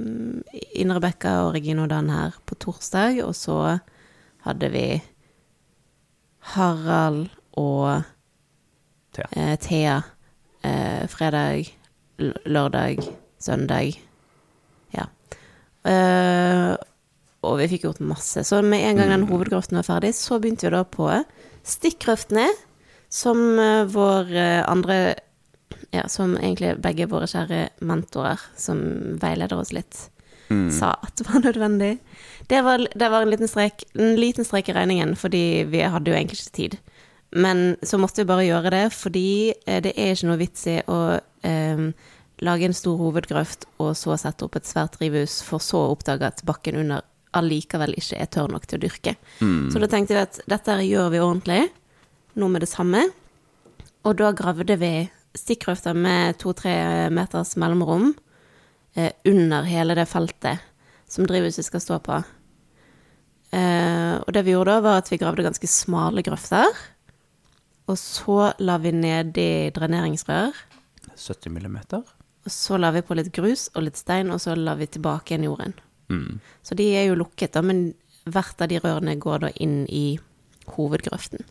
Ine 0.75 0.95
Rebekka 0.97 1.33
og 1.45 1.53
Regine 1.55 1.83
og 1.85 1.89
Dan 1.91 2.09
her 2.13 2.35
på 2.45 2.55
torsdag, 2.59 3.21
og 3.25 3.35
så 3.37 3.79
hadde 4.45 4.69
vi 4.73 4.85
Harald 6.53 7.27
og 7.59 8.03
Thea. 9.13 9.27
eh, 9.35 9.55
Thea 9.59 9.97
eh, 10.63 11.07
fredag, 11.07 11.73
lørdag, 12.45 12.99
søndag. 13.39 13.99
Ja. 14.95 15.07
Eh, 15.83 16.75
og 17.41 17.57
vi 17.61 17.69
fikk 17.71 17.85
gjort 17.87 18.01
masse. 18.03 18.43
Så 18.43 18.61
med 18.61 18.83
en 18.83 18.99
gang 18.99 19.13
den 19.13 19.27
hovedgrøften 19.29 19.79
var 19.79 19.87
ferdig, 19.87 20.13
så 20.15 20.39
begynte 20.39 20.67
vi 20.67 20.75
da 20.75 20.83
på 20.83 21.07
stikkgrøftene, 21.63 22.47
som 23.09 23.39
eh, 23.59 23.87
vår 23.89 24.35
eh, 24.35 24.61
andre 24.69 24.99
Ja, 25.93 26.03
som 26.09 26.35
egentlig 26.37 26.75
begge 26.81 27.05
våre 27.09 27.25
kjære 27.29 27.69
mentorer, 27.85 28.41
som 28.57 28.79
veileder 29.21 29.57
oss 29.57 29.71
litt, 29.73 30.09
sa 30.73 30.93
at 31.05 31.21
var 31.27 31.43
nødvendig. 31.43 31.97
Det 32.49 32.61
var, 32.65 32.81
det 32.95 33.09
var 33.09 33.21
en, 33.21 33.29
liten 33.29 33.47
strek, 33.47 33.83
en 33.93 34.15
liten 34.15 34.45
strek 34.45 34.69
i 34.69 34.73
regningen, 34.73 35.15
fordi 35.15 35.65
vi 35.69 35.83
hadde 35.85 36.11
jo 36.11 36.17
egentlig 36.17 36.39
ikke 36.39 36.55
tid. 36.57 36.77
Men 37.31 37.75
så 37.85 37.99
måtte 38.01 38.23
vi 38.23 38.29
bare 38.29 38.47
gjøre 38.47 38.71
det, 38.73 38.85
fordi 38.95 39.53
eh, 39.65 39.81
det 39.85 39.93
er 39.93 40.15
ikke 40.15 40.29
noe 40.31 40.39
vits 40.41 40.65
i 40.71 40.79
å 40.89 40.99
eh, 41.45 41.83
lage 42.41 42.65
en 42.65 42.73
stor 42.73 42.97
hovedgrøft 42.97 43.67
og 43.83 43.93
så 43.99 44.17
sette 44.17 44.47
opp 44.47 44.57
et 44.57 44.69
svært 44.69 44.97
drivhus, 44.97 45.41
for 45.45 45.61
så 45.61 45.83
å 45.83 45.93
oppdage 45.93 46.25
at 46.25 46.41
bakken 46.47 46.79
under 46.81 47.05
allikevel 47.37 47.93
ikke 47.99 48.17
er 48.17 48.31
tørr 48.33 48.49
nok 48.49 48.65
til 48.65 48.79
å 48.79 48.83
dyrke. 48.87 49.13
Så 49.69 49.77
da 49.77 49.89
tenkte 49.91 50.15
vi 50.15 50.23
at 50.23 50.39
dette 50.49 50.79
gjør 50.81 51.11
vi 51.13 51.21
ordentlig, 51.21 51.59
nå 52.39 52.47
med 52.49 52.63
det 52.65 52.71
samme. 52.71 53.03
Og 54.07 54.15
da 54.17 54.31
gravde 54.33 54.79
vi 54.81 54.93
stikkgrøfter 55.37 55.93
med 55.93 56.39
to-tre 56.41 56.73
meters 57.13 57.53
mellomrom 57.59 58.15
eh, 58.99 59.31
under 59.31 59.63
hele 59.69 59.95
det 59.95 60.05
feltet 60.11 60.67
som 61.09 61.25
drivhuset 61.27 61.65
skal 61.65 61.83
stå 61.83 61.97
på. 62.05 62.19
Eh, 63.55 64.15
og 64.19 64.29
det 64.35 64.43
vi 64.45 64.53
gjorde 64.53 64.75
da, 64.75 64.85
var 64.85 65.01
at 65.01 65.09
vi 65.09 65.17
gravde 65.21 65.45
ganske 65.45 65.69
smale 65.71 66.23
grøfter. 66.25 66.69
Og 67.89 67.97
så 67.97 68.51
la 68.61 68.77
vi 68.83 68.93
nedi 68.93 69.49
dreneringsrør. 69.73 70.53
70 71.15 71.55
millimeter. 71.55 72.03
Og 72.45 72.53
så 72.53 72.77
la 72.79 72.91
vi 72.95 73.01
på 73.05 73.17
litt 73.17 73.31
grus 73.35 73.67
og 73.73 73.87
litt 73.87 73.97
stein, 73.99 74.29
og 74.31 74.41
så 74.43 74.53
la 74.55 74.75
vi 74.79 74.87
tilbake 74.87 75.33
igjen 75.33 75.47
jorden. 75.49 75.73
Så 76.65 76.77
de 76.77 76.85
er 76.97 77.09
jo 77.09 77.17
lukket, 77.19 77.53
da, 77.53 77.63
men 77.65 77.91
hvert 78.29 78.61
av 78.61 78.69
de 78.71 78.79
rørene 78.81 79.17
går 79.21 79.43
da 79.43 79.49
inn 79.61 79.81
i 79.89 80.19
hovedgrøften. 80.75 81.41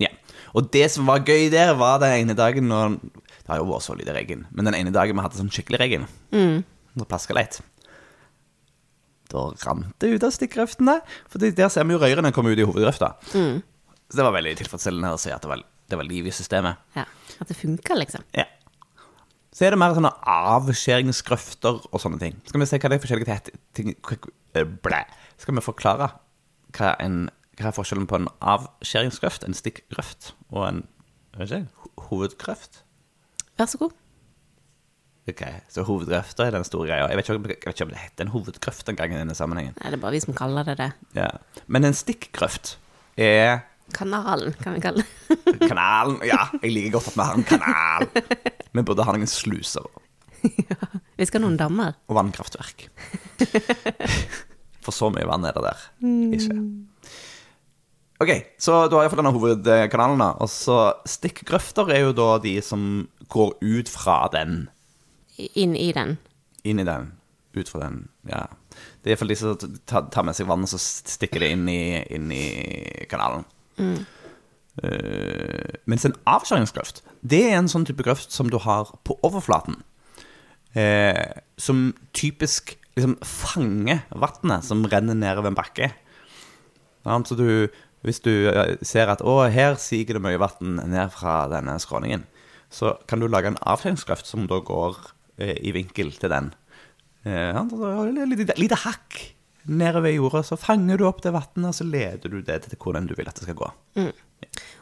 Ja. 0.00 0.10
Og 0.56 0.70
det 0.74 0.86
som 0.90 1.06
var 1.06 1.22
gøy 1.22 1.48
der, 1.52 1.74
var 1.78 2.00
den 2.02 2.16
ene 2.24 2.34
dagen 2.38 2.66
når 2.70 2.96
Det 3.00 3.48
har 3.52 3.60
jo 3.60 3.68
vært 3.70 3.84
så 3.86 3.94
lite 3.98 4.14
regn, 4.14 4.44
men 4.54 4.66
den 4.68 4.76
ene 4.78 4.92
dagen 4.94 5.16
vi 5.18 5.22
hadde 5.24 5.38
sånn 5.38 5.50
skikkelig 5.50 5.80
regn, 5.82 6.04
mm. 6.30 6.60
når 7.00 7.08
Pascal 7.10 7.38
leit, 7.40 7.56
da 9.30 9.48
rant 9.64 9.90
det 10.02 10.10
ut 10.14 10.26
av 10.26 10.30
stikkgrøftene. 10.34 10.96
For 11.30 11.42
der 11.42 11.70
ser 11.72 11.86
vi 11.86 11.96
jo 11.96 12.00
røyrene 12.02 12.30
komme 12.34 12.52
ut 12.54 12.62
i 12.62 12.66
hovedgrøfta. 12.66 13.12
Så 13.30 14.18
det 14.18 14.26
var 14.26 14.34
veldig 14.34 14.56
tilfredsstillende 14.58 15.12
å 15.14 15.18
se 15.22 15.30
at 15.34 15.42
det 15.42 15.50
var, 15.50 15.62
det 15.90 15.98
var 15.98 16.06
liv 16.06 16.26
i 16.30 16.34
systemet. 16.34 16.78
Ja, 16.98 17.04
At 17.40 17.50
det 17.50 17.56
funka, 17.58 17.94
liksom. 17.98 18.22
Ja. 18.36 18.46
Så 19.54 19.66
er 19.66 19.74
det 19.74 19.80
mer 19.82 19.94
sånne 19.96 20.12
avskjæringsgrøfter 20.30 21.80
og 21.90 22.02
sånne 22.02 22.18
ting. 22.22 22.38
Skal 22.46 22.62
vi 22.62 22.68
se 22.70 22.78
hva 22.78 22.90
de 22.92 22.98
forskjellige 23.02 23.34
het- 23.34 23.54
ting 23.74 23.94
Blæ. 24.82 25.00
Skal 25.38 25.54
vi 25.54 25.62
forklare 25.62 26.10
hva, 26.74 26.94
en, 27.02 27.30
hva 27.60 27.70
er 27.72 27.76
forskjellen 27.76 28.06
på 28.10 28.18
en 28.20 28.28
avskjæringsgrøft, 28.40 29.44
en 29.46 29.54
stikkgrøft 29.56 30.32
og 30.50 30.66
en 30.68 30.82
ikke, 31.40 31.62
ho- 31.82 32.04
hovedgrøft? 32.10 32.82
Vær 33.58 33.68
så 33.70 33.78
god. 33.78 33.92
Ok, 35.30 35.42
Så 35.70 35.82
hovedgrøfta 35.86 36.46
er 36.48 36.50
den 36.56 36.64
store 36.66 36.88
greia. 36.88 37.06
Jeg 37.12 37.16
vet 37.20 37.28
ikke, 37.28 37.34
jeg 37.36 37.58
vet 37.66 37.74
ikke 37.76 37.84
om 37.86 37.90
det 37.92 37.98
heter 38.02 38.24
en 38.26 38.32
hovedgrøft 38.34 38.88
en 38.88 38.96
gang 38.98 39.12
i 39.14 39.18
denne 39.20 39.34
sammenhengen. 39.36 39.74
Nei, 39.78 39.90
det 39.92 39.98
er 39.98 40.02
bare 40.02 40.16
vi 40.16 40.20
som 40.24 40.34
kaller 40.34 40.64
det 40.66 40.78
det. 40.80 40.88
Ja. 41.14 41.28
Men 41.68 41.84
en 41.86 41.94
stikkgrøft 41.94 42.78
er 43.20 43.60
Kanalen, 43.94 44.52
kan 44.62 44.74
vi 44.76 44.80
kalle 44.82 45.02
det. 45.04 45.58
kanalen. 45.70 46.20
Ja, 46.26 46.44
jeg 46.62 46.72
liker 46.72 46.96
godt 46.98 47.08
at 47.10 47.16
vi 47.18 47.24
har 47.26 47.34
en 47.38 47.46
kanal. 47.46 48.06
Vi 48.72 48.82
burde 48.86 49.02
ha 49.06 49.14
noen 49.16 49.26
sluser 49.30 49.86
Vi 50.40 51.26
skal 51.26 51.40
ha 51.40 51.46
noen 51.46 51.58
dammer. 51.58 51.96
og 52.08 52.14
vannkraftverk. 52.16 52.86
For 54.84 54.94
så 54.96 55.10
mye 55.12 55.26
vann 55.28 55.44
er 55.44 55.52
det 55.58 55.64
der 55.66 55.82
ikke. 56.38 56.56
Ok, 58.20 58.34
så 58.60 58.82
du 58.88 58.98
har 58.98 59.06
iallfall 59.06 59.22
denne 59.22 59.32
hovedkanalen. 59.32 60.20
da. 60.20 60.34
Og 60.44 60.50
så 60.52 60.92
stikkgrøfter 61.08 61.88
er 61.94 62.04
jo 62.04 62.16
da 62.16 62.34
de 62.42 62.58
som 62.64 63.06
går 63.32 63.54
ut 63.62 63.88
fra 63.88 64.26
den, 64.34 64.66
Inn 65.56 65.72
i 65.72 65.88
den. 65.96 66.18
inn 66.68 66.82
i 66.82 66.84
den, 66.84 67.14
ut 67.56 67.70
fra 67.72 67.86
den. 67.86 68.02
Ja. 68.28 68.44
Det 69.00 69.08
er 69.08 69.14
iallfall 69.14 69.32
de 69.32 69.38
som 69.40 69.78
tar 69.88 70.26
med 70.26 70.36
seg 70.36 70.50
vann, 70.50 70.66
og 70.66 70.68
så 70.68 70.80
stikker 70.80 71.40
det 71.40 71.54
inn 71.54 71.64
i, 71.72 71.80
inn 72.12 72.28
i 72.34 72.44
kanalen. 73.08 73.46
Eh, 73.80 75.80
mens 75.88 76.04
en 76.04 76.18
avskjæringsgrøft, 76.28 77.00
det 77.24 77.40
er 77.48 77.56
en 77.58 77.72
sånn 77.72 77.88
type 77.88 78.04
grøft 78.04 78.36
som 78.36 78.52
du 78.52 78.60
har 78.60 78.92
på 79.04 79.16
overflaten. 79.26 79.80
Uh, 80.70 81.40
som 81.58 81.88
typisk 82.14 82.76
liksom 82.94 83.16
fanger 83.26 84.04
vannet 84.14 84.62
som 84.62 84.84
renner 84.86 85.16
nedover 85.18 85.50
en 85.50 85.56
bakke. 85.58 85.88
Ja, 87.02 87.16
så 87.26 87.34
du, 87.34 87.66
hvis 88.06 88.20
du 88.24 88.30
eh, 88.50 88.76
ser 88.86 89.10
at 89.12 89.20
å, 89.22 89.38
her 89.52 89.74
siger 89.80 90.16
det 90.16 90.22
mye 90.24 90.40
vann 90.40 90.78
ned 90.90 91.12
fra 91.12 91.42
denne 91.52 91.74
skråningen, 91.82 92.24
så 92.70 92.94
kan 93.10 93.20
du 93.20 93.26
lage 93.28 93.50
en 93.50 93.58
avskjæringsgrøft 93.66 94.26
som 94.28 94.46
da 94.50 94.60
går 94.64 94.96
eh, 95.42 95.56
i 95.66 95.72
vinkel 95.76 96.12
til 96.16 96.30
den. 96.32 96.52
Eh, 97.26 97.60
lite, 98.30 98.56
lite 98.60 98.78
hakk 98.86 99.20
nedover 99.70 100.08
jorda, 100.14 100.40
så 100.46 100.56
fanger 100.56 100.96
du 100.96 101.04
opp 101.04 101.20
det 101.22 101.34
vannet, 101.34 101.66
og 101.68 101.74
så 101.76 101.84
leder 101.84 102.32
du 102.32 102.38
det 102.46 102.62
til 102.64 102.78
hvordan 102.80 103.06
du 103.10 103.12
vil 103.18 103.28
at 103.28 103.36
det 103.36 103.44
skal 103.44 103.58
gå. 103.58 103.68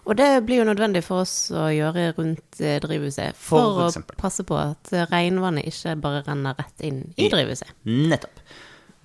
Og 0.08 0.14
det 0.16 0.28
blir 0.46 0.60
jo 0.62 0.68
nødvendig 0.68 1.02
for 1.04 1.24
oss 1.24 1.50
å 1.52 1.66
gjøre 1.74 2.12
rundt 2.16 2.60
eh, 2.62 2.78
drivhuset. 2.80 3.34
For 3.36 3.58
For, 3.58 3.80
å 3.82 3.88
eksempel. 3.90 4.16
passe 4.22 4.44
på 4.46 4.56
at 4.56 4.92
eh, 4.94 5.02
regnvannet 5.10 5.66
ikke 5.68 5.96
bare 6.00 6.22
renner 6.28 6.54
rett 6.56 6.86
inn 6.86 7.02
i 7.18 7.26
Ja. 7.26 7.32
drivhuset. 7.34 7.74
Nettopp. 7.84 8.40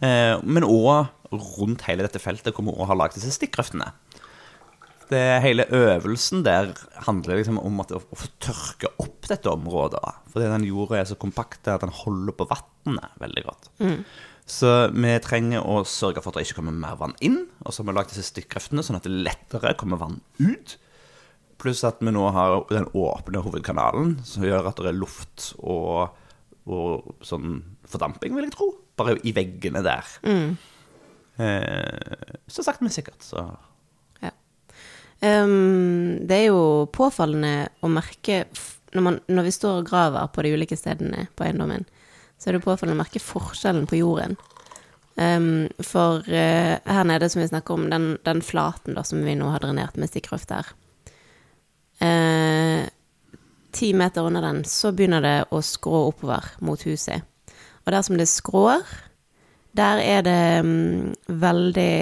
Eh, 0.06 0.38
men 0.46 0.64
òg 0.68 1.10
rundt 1.34 1.82
hele 1.90 2.06
dette 2.06 2.22
feltet 2.22 2.54
hvor 2.54 2.68
vi 2.70 2.76
òg 2.78 2.88
har 2.92 3.00
lagd 3.02 3.18
disse 3.18 3.34
stikkgrøftene. 3.34 3.90
Det, 5.14 5.24
hele 5.46 5.66
øvelsen 5.70 6.44
der 6.46 6.74
handler 7.06 7.40
liksom 7.40 7.60
om 7.62 7.82
at 7.84 7.94
å, 7.96 8.02
å 8.02 8.30
tørke 8.44 8.90
opp 9.04 9.30
dette 9.30 9.52
området. 9.52 10.04
Fordi 10.34 10.50
den 10.52 10.68
jorda 10.68 11.00
er 11.00 11.10
så 11.10 11.18
kompakt 11.20 11.70
at 11.72 11.86
den 11.86 11.94
holder 12.04 12.36
på 12.38 12.48
vannet 12.50 13.20
veldig 13.22 13.44
godt. 13.48 13.70
Så 14.50 14.70
vi 14.92 15.12
trenger 15.24 15.64
å 15.64 15.84
sørge 15.88 16.20
for 16.24 16.34
at 16.34 16.42
det 16.42 16.50
ikke 16.50 16.60
kommer 16.60 16.76
mer 16.76 16.98
vann 17.00 17.16
inn. 17.24 17.46
Og 17.64 17.72
så 17.72 17.82
har 17.84 17.92
vi 17.92 17.96
lagd 17.96 18.12
disse 18.12 18.26
stikkreftene 18.34 18.84
sånn 18.84 19.00
at 19.00 19.08
det 19.08 19.14
lettere 19.24 19.76
kommer 19.80 20.02
vann 20.02 20.20
ut. 20.42 20.76
Pluss 21.62 21.86
at 21.88 22.02
vi 22.04 22.12
nå 22.12 22.26
har 22.36 22.58
den 22.74 22.90
åpne 22.98 23.40
hovedkanalen, 23.46 24.18
som 24.28 24.44
gjør 24.44 24.68
at 24.72 24.82
det 24.84 24.90
er 24.92 24.98
luft 25.00 25.54
og, 25.62 26.12
og 26.68 27.14
sånn 27.24 27.62
fordamping, 27.88 28.36
vil 28.36 28.50
jeg 28.50 28.56
tro. 28.58 28.74
Bare 29.00 29.16
i 29.24 29.32
veggene 29.38 29.84
der. 29.86 30.10
Eh, 31.40 32.34
så 32.52 32.66
sakte, 32.66 32.84
men 32.84 32.94
sikkert, 32.94 33.24
så. 33.26 33.46
Ehm, 35.24 36.28
det 36.28 36.40
er 36.42 36.48
jo 36.52 36.86
påfallende 36.92 37.70
å 37.80 37.92
merke 37.92 38.44
når, 38.94 39.02
man, 39.02 39.20
når 39.32 39.48
vi 39.48 39.54
står 39.56 39.80
og 39.80 39.88
graver 39.88 40.32
på 40.34 40.44
de 40.46 40.52
ulike 40.54 40.78
stedene 40.78 41.28
på 41.34 41.48
eiendommen, 41.48 41.86
så 42.38 42.50
er 42.50 42.58
det 42.58 42.66
påfallende 42.66 43.00
å 43.00 43.04
merke 43.04 43.24
forskjellen 43.24 43.88
på 43.90 44.02
jorden. 44.02 44.36
Um, 45.14 45.70
for 45.86 46.26
uh, 46.26 46.76
her 46.82 47.06
nede, 47.06 47.30
som 47.30 47.42
vi 47.42 47.48
snakker 47.48 47.78
om, 47.78 47.86
den, 47.90 48.16
den 48.26 48.42
flaten 48.42 48.98
da, 48.98 49.04
som 49.06 49.22
vi 49.22 49.36
nå 49.38 49.52
har 49.54 49.62
drenert 49.62 50.00
med 50.02 50.10
stikkrøft 50.10 50.50
her 50.50 50.72
eh, 52.02 52.90
Ti 53.74 53.92
meter 53.94 54.26
under 54.26 54.42
den, 54.42 54.64
så 54.66 54.92
begynner 54.94 55.22
det 55.22 55.38
å 55.54 55.62
skrå 55.66 56.08
oppover 56.10 56.46
mot 56.66 56.82
huset. 56.86 57.26
Og 57.86 57.94
der 57.94 58.04
som 58.06 58.18
det 58.20 58.28
skrår, 58.30 58.84
der 59.74 60.02
er 60.02 60.26
det 60.26 60.42
um, 60.62 61.14
veldig 61.26 61.96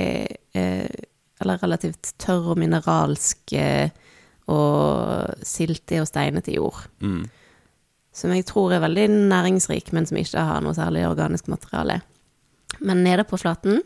eh, 0.60 1.04
Eller 1.42 1.62
relativt 1.62 2.14
tørr 2.22 2.54
og 2.54 2.60
mineralsk 2.62 3.56
eh, 3.58 3.90
og 4.52 5.46
siltig 5.46 6.02
og 6.02 6.10
steinete 6.10 6.54
jord. 6.56 6.86
Som 8.14 8.34
jeg 8.36 8.46
tror 8.50 8.76
er 8.76 8.84
veldig 8.84 9.08
næringsrik, 9.32 9.94
men 9.96 10.06
som 10.06 10.20
ikke 10.20 10.44
har 10.44 10.64
noe 10.64 10.76
særlig 10.76 11.06
organisk 11.08 11.48
materiale. 11.48 12.02
Men 12.80 13.04
nede 13.06 13.24
på 13.28 13.40
flaten 13.40 13.82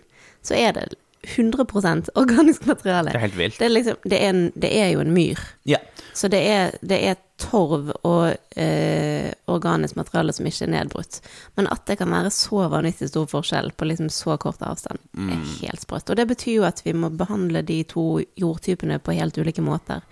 så 0.45 0.57
er 0.57 0.73
det 0.77 0.87
100% 1.25 2.09
organisk 2.15 2.65
materiale. 2.69 3.11
Det 3.11 3.19
er 3.19 3.25
helt 3.27 3.37
vilt. 3.37 3.59
Det 3.59 3.67
er, 3.67 3.73
liksom, 3.73 4.01
det 4.03 4.17
er, 4.21 4.29
en, 4.29 4.51
det 4.55 4.71
er 4.77 4.89
jo 4.93 5.03
en 5.03 5.13
myr. 5.13 5.41
Ja. 5.69 5.81
Så 6.15 6.29
det 6.31 6.41
er, 6.47 6.75
det 6.81 6.99
er 7.09 7.17
torv 7.41 7.89
og 8.07 8.59
eh, 8.59 9.31
organisk 9.51 9.97
materiale 9.99 10.33
som 10.33 10.47
ikke 10.47 10.63
er 10.67 10.71
nedbrutt. 10.71 11.19
Men 11.59 11.67
at 11.73 11.83
det 11.89 11.97
kan 11.99 12.13
være 12.13 12.31
så 12.31 12.69
vanvittig 12.71 13.09
stor 13.11 13.27
forskjell 13.31 13.73
på 13.75 13.89
liksom 13.89 14.11
så 14.13 14.37
kort 14.39 14.63
avstand, 14.63 15.01
er 15.17 15.41
helt 15.59 15.83
sprøtt. 15.83 16.09
Og 16.09 16.19
det 16.19 16.27
betyr 16.29 16.61
jo 16.61 16.69
at 16.69 16.79
vi 16.85 16.95
må 16.95 17.11
behandle 17.11 17.65
de 17.67 17.81
to 17.91 18.21
jordtypene 18.39 19.01
på 19.03 19.17
helt 19.17 19.37
ulike 19.37 19.65
måter. 19.65 20.05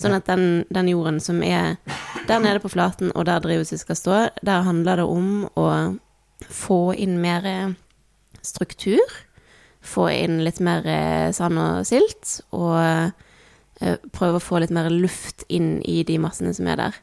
Sånn 0.00 0.16
at 0.16 0.28
den, 0.28 0.64
den 0.72 0.88
jorden 0.88 1.20
som 1.20 1.42
er 1.44 1.76
der 2.28 2.40
nede 2.40 2.60
på 2.62 2.70
flaten, 2.72 3.12
og 3.12 3.26
der 3.28 3.42
drivhuset 3.44 3.82
skal 3.82 3.98
stå, 3.98 4.20
der 4.44 4.64
handler 4.64 5.00
det 5.00 5.08
om 5.08 5.32
å 5.60 5.66
få 6.48 6.94
inn 6.96 7.18
mer 7.20 7.48
eh, 7.48 7.74
struktur. 8.44 9.04
Få 9.82 10.08
inn 10.12 10.42
litt 10.44 10.60
mer 10.60 10.84
eh, 10.86 11.30
sand 11.32 11.58
og 11.58 11.86
silt, 11.88 12.40
og 12.52 12.76
eh, 13.80 13.96
prøve 14.12 14.36
å 14.36 14.44
få 14.44 14.60
litt 14.60 14.70
mer 14.76 14.90
luft 14.92 15.44
inn 15.48 15.78
i 15.88 16.02
de 16.04 16.18
massene 16.20 16.52
som 16.54 16.68
er 16.68 16.76
der. 16.82 16.98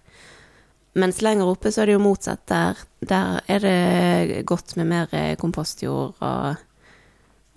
Mens 0.98 1.22
lenger 1.22 1.50
oppe 1.52 1.72
så 1.74 1.82
er 1.84 1.90
det 1.92 1.96
jo 1.98 2.04
motsatt. 2.06 2.44
Der, 2.50 2.78
der 3.02 3.42
er 3.48 3.60
det 3.66 4.46
godt 4.50 4.76
med 4.78 4.88
mer 4.94 5.08
eh, 5.18 5.36
kompostjord 5.38 6.16
og, 6.22 6.62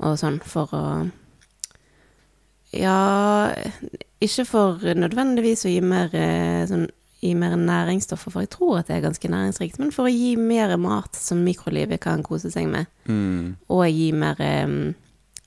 og 0.00 0.16
sånn 0.20 0.40
for 0.44 0.72
å 0.76 0.85
Ja, 2.70 3.50
ikke 4.22 4.44
for 4.46 4.85
nødvendigvis 4.94 5.64
å 5.66 5.72
gi 5.72 5.80
mer 5.83 6.12
sånn 6.70 6.85
gi 7.20 7.35
mer 7.37 7.52
næringsstoffer, 7.61 8.33
for 8.33 8.40
jeg 8.40 8.48
tror 8.54 8.78
at 8.78 8.87
det 8.88 8.94
er 8.96 9.02
ganske 9.04 9.28
næringsrikt, 9.28 9.76
men 9.83 9.90
for 9.92 10.09
å 10.09 10.12
gi 10.12 10.30
mer 10.40 10.70
mat 10.80 11.18
som 11.20 11.42
mikrolivet 11.44 12.00
kan 12.00 12.22
kose 12.24 12.48
seg 12.48 12.70
med, 12.72 12.87
Mm. 13.04 13.56
og 13.68 13.83
gi 13.92 14.06
mer 14.16 14.40
eh, 14.40 14.94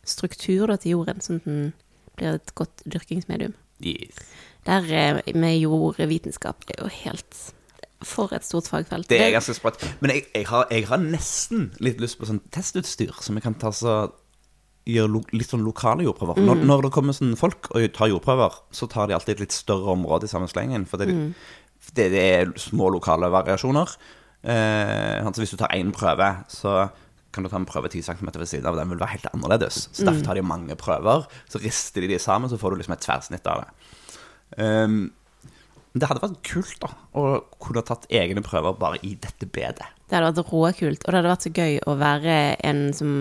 struktur 0.07 0.67
da, 0.71 0.77
til 0.79 0.97
jorden, 0.97 1.21
sånn 1.23 1.41
at 1.41 1.49
den 1.49 1.73
blir 2.17 2.37
et 2.37 2.53
godt 2.57 2.83
dyrkingsmedium. 2.85 3.55
Yes. 3.83 4.19
Der 4.67 4.87
eh, 4.87 5.35
med 5.35 5.57
jordvitenskap 5.59 6.63
er 6.71 6.85
jo 6.85 6.89
helt 7.03 7.39
For 8.03 8.33
et 8.35 8.43
stort 8.43 8.67
fagfelt. 8.67 9.07
Det 9.07 9.19
er 9.21 9.31
ganske 9.31 9.55
sprøtt. 9.55 9.83
Men 10.01 10.11
jeg, 10.11 10.25
jeg, 10.35 10.47
har, 10.49 10.67
jeg 10.71 10.87
har 10.89 10.99
nesten 10.99 11.69
litt 11.79 12.01
lyst 12.03 12.17
på 12.19 12.27
sånn 12.27 12.41
testutstyr 12.51 13.15
som 13.23 13.39
jeg 13.39 13.45
kan 13.45 13.55
ta 13.55 13.71
så 13.71 13.93
gjøre 14.83 15.21
litt 15.31 15.47
sånn 15.47 15.63
lokale 15.63 16.03
jordprøver. 16.03 16.41
Når, 16.43 16.65
når 16.67 16.83
det 16.83 16.91
kommer 16.91 17.15
sånn 17.15 17.37
folk 17.39 17.69
og 17.71 17.85
tar 17.95 18.11
jordprøver, 18.11 18.57
så 18.75 18.89
tar 18.91 19.07
de 19.07 19.15
alltid 19.15 19.37
et 19.37 19.45
litt 19.45 19.55
større 19.55 19.95
område 19.95 20.27
i 20.27 20.33
samme 20.33 20.49
slengen. 20.51 20.83
For 20.89 20.99
det, 20.99 21.15
det, 21.93 22.09
det 22.11 22.25
er 22.25 22.51
små 22.59 22.91
lokale 22.91 23.31
variasjoner. 23.31 23.95
Eh, 24.43 25.23
altså 25.23 25.45
hvis 25.45 25.55
du 25.55 25.61
tar 25.61 25.71
én 25.77 25.95
prøve, 25.95 26.27
så 26.51 26.89
kan 27.33 27.45
du 27.45 27.49
ta 27.49 27.57
en 27.59 27.67
prøve 27.67 27.89
10 27.89 28.05
cm 28.05 28.29
ved 28.35 28.47
siden 28.49 28.69
av. 28.69 28.77
Den 28.77 28.93
vil 28.93 29.01
være 29.01 29.15
helt 29.15 29.27
annerledes. 29.33 29.87
Så 29.91 30.05
derfor 30.05 30.25
tar 30.27 30.37
de 30.37 30.45
mange 30.45 30.77
prøver. 30.79 31.25
Så 31.49 31.61
rister 31.63 32.05
de 32.05 32.13
de 32.13 32.21
sammen, 32.21 32.51
så 32.51 32.59
får 32.61 32.73
du 32.73 32.81
liksom 32.81 32.95
et 32.95 33.05
tverrsnitt 33.05 33.49
av 33.49 33.63
det. 33.63 33.69
Um, 34.61 34.97
det 35.93 36.09
hadde 36.09 36.23
vært 36.23 36.41
kult 36.45 36.77
da 36.81 36.89
å 37.17 37.23
kunne 37.61 37.83
tatt 37.85 38.07
egne 38.13 38.41
prøver 38.45 38.77
bare 38.79 39.01
i 39.05 39.13
dette 39.21 39.45
bedet. 39.45 39.85
Det 40.09 40.17
hadde 40.17 40.41
vært 40.41 40.53
råkult, 40.53 41.03
og 41.05 41.09
det 41.09 41.19
hadde 41.19 41.33
vært 41.33 41.47
så 41.47 41.53
gøy 41.53 41.79
å 41.89 41.97
være 42.01 42.37
en 42.65 42.85
som 42.97 43.11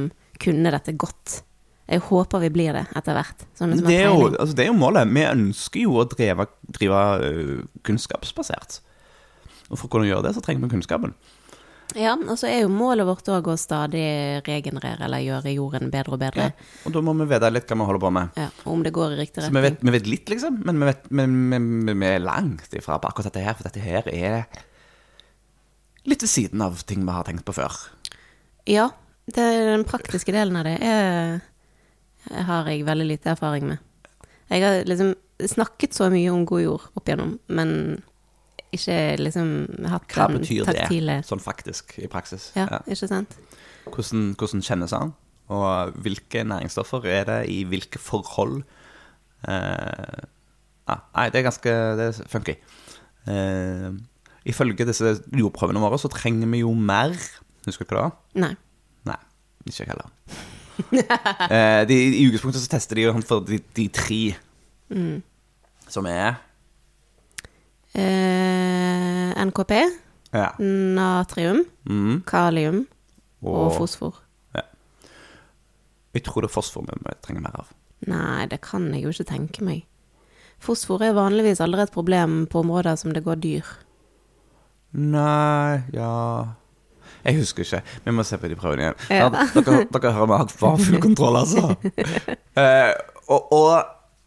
kunne 0.42 0.72
dette 0.72 0.94
godt. 0.96 1.42
Jeg 1.92 2.00
håper 2.06 2.40
vi 2.46 2.50
blir 2.54 2.76
det 2.76 2.86
etter 2.96 3.16
hvert. 3.16 3.44
Sånn 3.58 3.74
som 3.76 3.84
Det 3.88 3.98
er, 3.98 4.08
jo, 4.08 4.30
altså 4.30 4.56
det 4.56 4.64
er 4.64 4.70
jo 4.70 4.78
målet. 4.80 5.10
Vi 5.12 5.26
ønsker 5.28 5.84
jo 5.84 5.98
å 6.00 6.06
drive, 6.08 6.48
drive 6.78 7.02
øh, 7.26 7.60
kunnskapsbasert. 7.84 8.80
Og 9.68 9.76
for 9.76 9.88
å 9.88 9.92
kunne 9.92 10.08
gjøre 10.08 10.28
det, 10.28 10.34
så 10.36 10.44
trenger 10.44 10.64
vi 10.64 10.72
kunnskapen. 10.76 11.12
Ja, 11.98 12.14
og 12.16 12.38
så 12.40 12.48
er 12.48 12.62
jo 12.62 12.70
målet 12.72 13.06
vårt 13.08 13.28
òg 13.32 13.48
å 13.52 13.56
stadig 13.60 14.04
regenerere 14.46 15.06
eller 15.06 15.22
gjøre 15.24 15.52
jorden 15.54 15.90
bedre 15.92 16.16
og 16.16 16.20
bedre. 16.22 16.48
Og 16.88 16.94
da 16.94 17.02
må 17.04 17.14
vi 17.18 17.28
vite 17.30 17.50
litt 17.52 17.68
hva 17.68 17.78
vi 17.80 17.88
holder 17.90 18.04
på 18.04 18.12
med. 18.16 18.38
Ja, 18.40 18.48
og 18.64 18.74
om 18.76 18.84
det 18.86 18.94
går 18.96 19.14
i 19.14 19.20
riktig 19.22 19.44
Så 19.44 19.52
vi 19.52 19.64
vet, 19.64 19.80
vi 19.82 19.94
vet 19.94 20.08
litt, 20.08 20.32
liksom, 20.32 20.60
men 20.66 20.80
vi, 20.80 20.88
vet, 20.88 21.08
men, 21.10 21.36
men, 21.52 21.70
men 21.86 22.04
vi 22.04 22.08
er 22.08 22.24
langt 22.24 22.76
ifra 22.78 22.98
på 23.02 23.10
akkurat 23.10 23.30
dette 23.30 23.44
her. 23.44 23.58
For 23.58 23.68
dette 23.68 23.84
her 23.84 24.08
er 24.12 24.62
litt 26.08 26.24
ved 26.24 26.32
siden 26.32 26.64
av 26.64 26.80
ting 26.88 27.04
vi 27.06 27.16
har 27.16 27.28
tenkt 27.28 27.46
på 27.48 27.56
før. 27.56 27.76
Ja, 28.68 28.90
det, 29.26 29.42
den 29.68 29.86
praktiske 29.88 30.34
delen 30.34 30.56
av 30.58 30.66
det 30.68 30.78
er, 30.86 31.42
har 32.48 32.70
jeg 32.70 32.86
veldig 32.88 33.08
lite 33.10 33.34
erfaring 33.34 33.68
med. 33.74 33.82
Jeg 34.52 34.64
har 34.64 34.82
liksom 34.88 35.14
snakket 35.48 35.94
så 35.96 36.08
mye 36.12 36.30
om 36.32 36.46
god 36.46 36.62
jord 36.62 36.88
opp 36.98 37.08
igjennom, 37.08 37.36
men 37.50 37.70
ikke 38.72 38.96
liksom 39.20 39.48
hatt 39.90 40.06
Hva 40.14 40.26
den 40.30 40.40
betyr 40.40 40.64
taktile 40.68 41.18
det 41.20 41.26
sånn 41.28 41.42
faktisk 41.42 41.96
i 42.02 42.08
praksis? 42.12 42.50
Ja, 42.56 42.66
Ja. 42.70 42.78
ikke 42.86 43.08
sant? 43.10 43.36
Hvordan, 43.84 44.34
hvordan 44.38 44.62
kjennes 44.64 44.94
han? 44.96 45.12
Og 45.52 45.92
hvilke 46.04 46.44
næringsstoffer 46.46 47.04
er 47.10 47.24
det 47.28 47.40
i 47.52 47.62
hvilke 47.68 47.98
forhold? 48.00 48.62
Eh, 49.48 50.22
ah, 50.88 51.00
nei, 51.16 51.26
det 51.34 51.40
er 51.42 51.48
ganske 51.50 51.74
det 51.98 52.06
er 52.12 52.28
funky. 52.30 52.54
Eh, 53.28 53.90
ifølge 54.48 54.86
disse 54.88 55.16
jordprøvene 55.34 55.82
våre 55.82 55.98
så 56.00 56.08
trenger 56.12 56.48
vi 56.50 56.62
jo 56.62 56.72
mer. 56.74 57.12
Husker 57.66 57.84
du 57.84 57.94
hva 57.94 57.98
det 57.98 58.06
var? 58.06 58.16
Nei. 58.46 58.52
Nei, 59.10 59.18
ikke 59.66 59.84
jeg 59.84 59.92
heller. 59.92 60.08
eh, 61.50 61.82
de, 61.90 61.98
I 62.22 62.24
utgangspunktet 62.30 62.62
så 62.64 62.70
tester 62.72 62.96
de 62.98 63.04
jo 63.08 63.12
for 63.26 63.44
de, 63.46 63.58
de 63.76 63.88
tre 63.92 64.22
som 65.88 66.06
er 66.10 66.38
Eh, 67.94 69.44
NKP, 69.44 69.72
ja. 70.32 70.50
natrium, 70.58 71.64
Mm, 71.84 72.22
kalium 72.24 72.86
og, 73.42 73.54
og 73.66 73.72
fosfor. 73.76 74.14
jeg 76.14 76.22
tror 76.24 76.42
det 76.44 76.50
er 76.50 76.54
fosfor 76.54 76.84
vi 76.86 77.14
trenger 77.24 77.42
mer 77.42 77.56
av. 77.62 77.68
Nei, 78.06 78.46
det 78.46 78.60
kan 78.64 78.90
jeg 78.94 79.02
jo 79.04 79.12
ikke 79.14 79.28
tenke 79.32 79.64
meg. 79.64 79.84
Fosfor 80.62 81.02
er 81.02 81.14
vanligvis 81.16 81.60
aldri 81.60 81.82
et 81.82 81.92
problem 81.94 82.46
på 82.46 82.60
områder 82.62 82.96
som 83.00 83.12
det 83.12 83.24
går 83.24 83.40
dyr. 83.42 83.70
Nei, 84.92 85.82
ja 85.96 86.10
Jeg 87.24 87.38
husker 87.38 87.62
ikke. 87.64 87.80
Vi 88.04 88.12
må 88.12 88.24
se 88.26 88.36
på 88.36 88.48
de 88.50 88.56
prøvene 88.58 88.82
igjen. 88.82 88.98
Ja. 89.08 89.28
Ja, 89.30 89.46
dere, 89.54 89.84
dere 89.94 90.12
har 90.12 90.32
hatt 90.36 90.52
var 90.60 90.76
full 90.82 91.00
kontroll, 91.00 91.38
altså. 91.38 91.74
Eh, 92.60 92.92
og, 93.32 93.46
og, 93.56 93.84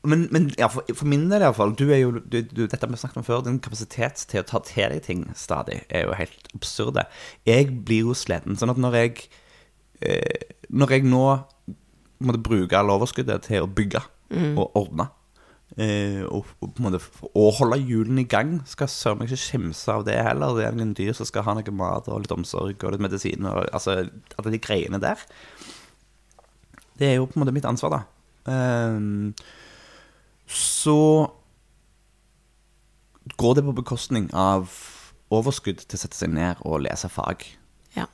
men 0.07 0.27
men 0.31 0.47
ja, 0.59 0.69
for, 0.71 0.87
for 0.95 1.09
min 1.09 1.27
del 1.31 1.43
iallfall 1.45 1.75
du 1.77 1.85
er 1.89 2.01
jo, 2.03 2.11
du, 2.19 2.39
du, 2.41 2.63
Dette 2.65 2.81
har 2.81 2.91
vi 2.91 2.99
snakket 3.01 3.21
om 3.21 3.27
før. 3.27 3.43
Din 3.45 3.59
kapasitet 3.63 4.25
til 4.29 4.43
å 4.43 4.47
ta 4.47 4.61
til 4.65 4.93
deg 4.93 5.03
ting 5.05 5.25
stadig 5.37 5.81
er 5.89 6.07
jo 6.07 6.15
helt 6.19 6.49
absurde. 6.57 7.07
Jeg 7.47 7.73
blir 7.87 8.09
jo 8.09 8.17
sliten. 8.17 8.57
Sånn 8.59 8.73
at 8.73 8.81
når 8.81 8.99
jeg 9.01 9.27
eh, 10.05 10.55
Når 10.69 10.95
jeg 10.97 11.05
nå 11.09 11.25
måtte 12.25 12.41
bruke 12.41 12.79
all 12.79 12.93
overskuddet 12.93 13.49
til 13.49 13.65
å 13.65 13.69
bygge 13.69 14.01
og 14.55 14.73
ordne 14.79 15.09
Eh, 15.75 16.21
og, 16.29 16.45
og 16.63 16.69
på 16.71 16.79
en 16.79 16.85
måte 16.85 17.01
og, 17.33 17.49
holde 17.57 17.81
hjulene 17.81 18.21
i 18.21 18.29
gang 18.29 18.59
skal 18.69 18.87
søren 18.87 19.19
meg 19.19 19.27
ikke 19.27 19.41
skimse 19.41 19.91
av 19.91 20.05
det 20.07 20.15
heller. 20.23 20.55
Det 20.55 20.67
er 20.67 20.77
noen 20.77 20.93
dyr 20.95 21.15
som 21.17 21.27
skal 21.27 21.43
ha 21.47 21.55
noe 21.57 21.75
mat 21.75 22.07
og 22.07 22.21
litt 22.23 22.35
omsorg 22.35 22.85
og 22.85 22.93
litt 22.93 23.03
medisin 23.03 23.47
og 23.49 23.65
altså 23.65 23.97
alle 24.05 24.53
de 24.53 24.61
greiene 24.61 25.01
der. 25.03 25.25
Det 26.95 27.09
er 27.09 27.17
jo 27.17 27.27
på 27.27 27.35
en 27.35 27.43
måte 27.43 27.55
mitt 27.55 27.67
ansvar, 27.67 27.91
da. 27.91 28.01
Ehm, 28.53 29.33
så 30.47 30.99
går 33.35 33.57
det 33.57 33.65
på 33.65 33.75
bekostning 33.81 34.29
av 34.33 34.69
overskudd 35.33 35.81
til 35.81 35.97
å 35.97 36.01
sette 36.03 36.17
seg 36.17 36.33
ned 36.35 36.61
og 36.67 36.83
lese 36.85 37.09
fag. 37.09 37.43
Ja. 37.97 38.05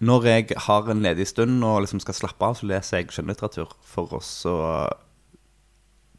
Når 0.00 0.28
jeg 0.30 0.58
har 0.66 0.88
en 0.88 1.04
ledig 1.04 1.28
stund 1.28 1.60
og 1.66 1.82
liksom 1.84 2.00
skal 2.02 2.16
slappe 2.16 2.48
av, 2.48 2.56
så 2.58 2.68
leser 2.70 3.02
jeg 3.02 3.12
skjønnlitteratur 3.12 3.74
for 3.84 4.18
å 4.18 4.22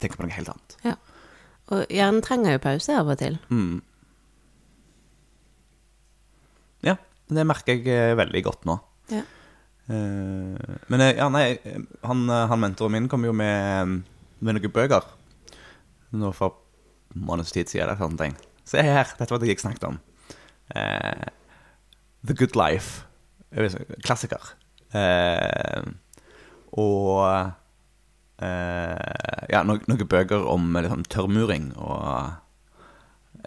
tenke 0.00 0.16
på 0.16 0.24
noe 0.24 0.36
helt 0.36 0.52
annet. 0.54 0.76
ja. 0.86 0.98
Og 1.70 1.86
hjernen 1.86 2.22
trenger 2.24 2.56
jo 2.56 2.62
pause 2.64 2.94
av 2.98 3.06
og 3.12 3.20
til. 3.20 3.36
Mm. 3.46 3.76
Ja, 6.82 6.96
det 7.30 7.44
merker 7.46 7.76
jeg 7.76 7.86
eh, 7.94 8.16
veldig 8.18 8.42
godt 8.42 8.66
nå. 8.66 8.74
Ja. 9.12 9.22
Eh, 9.86 10.78
men 10.90 11.04
eh, 11.04 11.12
ja, 11.14 11.28
nei, 11.30 11.44
han, 12.06 12.24
han 12.26 12.62
mentoren 12.62 12.96
min 12.96 13.06
kom 13.12 13.26
jo 13.28 13.34
med, 13.36 14.00
med 14.40 14.56
noen 14.56 14.72
bøker 14.74 15.06
nå 16.10 16.32
for 16.34 16.58
en 17.14 17.26
måneds 17.26 17.52
tid 17.54 17.70
siden. 17.70 17.88
eller 17.88 18.00
sånne 18.00 18.18
ting. 18.24 18.36
Se 18.66 18.82
her, 18.82 19.14
dette 19.18 19.30
var 19.32 19.42
det 19.42 19.50
jeg 19.50 19.62
snakket 19.62 19.86
om. 19.88 20.00
Uh, 20.74 21.30
The 22.26 22.36
Good 22.38 22.58
Life. 22.58 23.06
Klassiker. 24.04 24.52
Uh, 24.94 25.86
og 26.78 27.22
uh, 28.42 29.46
ja, 29.50 29.62
noen, 29.66 29.82
noen 29.90 30.10
bøker 30.10 30.46
om 30.50 30.70
liksom, 30.78 31.04
tørrmuring 31.10 31.70
og 31.78 32.38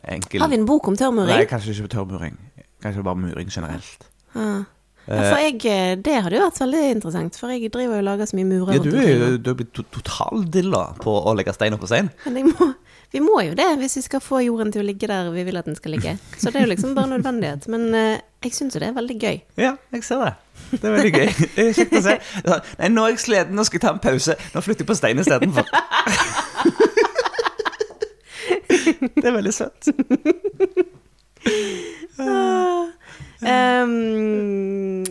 enkel 0.04 0.44
Har 0.44 0.52
vi 0.52 0.60
en 0.60 0.68
bok 0.68 0.88
om 0.92 0.98
tørrmuring? 1.00 1.32
Nei, 1.32 1.48
kanskje 1.48 1.76
ikke 1.76 1.94
tørrmuring. 1.96 2.40
Kanskje 2.84 3.06
bare 3.06 3.20
muring 3.20 3.52
generelt. 3.52 4.10
Ah. 4.36 4.64
Ja, 5.04 5.36
jeg, 5.42 5.58
eh, 5.68 5.98
det 6.00 6.14
hadde 6.24 6.38
jo 6.38 6.46
vært 6.46 6.62
veldig 6.64 6.82
interessant, 6.94 7.36
for 7.40 7.52
jeg 7.52 7.68
driver 7.74 7.98
jo 7.98 8.00
og 8.00 8.06
lager 8.08 8.30
så 8.30 8.38
mye 8.40 8.48
murer. 8.48 8.78
Ja, 8.78 8.84
du 8.84 8.94
er 8.96 9.10
jo 9.12 9.26
du 9.36 9.50
er 9.52 9.58
blitt 9.60 9.74
to 9.76 9.84
totaldilla 9.92 10.84
på 11.04 11.12
å 11.12 11.34
legge 11.36 11.52
stein 11.56 11.76
oppå 11.76 11.90
stein. 11.92 12.08
Men 12.24 12.54
må, 12.54 12.70
vi 13.12 13.20
må 13.24 13.42
jo 13.44 13.58
det 13.60 13.68
hvis 13.82 13.98
vi 14.00 14.06
skal 14.06 14.24
få 14.24 14.40
jorden 14.46 14.72
til 14.72 14.84
å 14.84 14.88
ligge 14.88 15.10
der 15.12 15.28
vi 15.36 15.44
vil 15.44 15.60
at 15.60 15.68
den 15.68 15.76
skal 15.76 15.98
ligge. 15.98 16.16
Så 16.38 16.54
det 16.54 16.62
er 16.62 16.68
jo 16.68 16.72
liksom 16.72 16.96
bare 16.96 17.12
nødvendighet. 17.18 17.68
Men 17.74 17.90
eh, 18.00 18.24
jeg 18.48 18.56
syns 18.56 18.78
jo 18.78 18.84
det 18.84 18.94
er 18.94 18.96
veldig 18.96 19.18
gøy. 19.20 19.42
Ja, 19.60 19.74
jeg 19.92 20.08
ser 20.08 20.24
det. 20.24 20.34
Det 20.72 20.88
er 20.88 20.96
veldig 20.96 21.14
gøy. 21.18 21.30
Det 21.44 21.68
er 21.68 21.78
kjekt 21.78 22.00
å 22.00 22.04
se. 22.08 22.16
Nei, 22.48 22.90
nå 22.96 23.04
er 23.04 23.14
jeg 23.14 23.24
sliten, 23.26 23.60
nå 23.60 23.68
skal 23.68 23.82
jeg 23.82 23.84
ta 23.84 23.92
en 23.98 24.04
pause. 24.08 24.38
Nå 24.56 24.64
flytter 24.64 24.86
jeg 24.86 24.92
på 24.94 25.00
stein 25.02 25.24
istedenfor. 25.24 25.68
Det 29.04 29.28
er 29.30 29.36
veldig 29.36 29.52
søtt. 29.54 29.90
Um, 33.44 35.04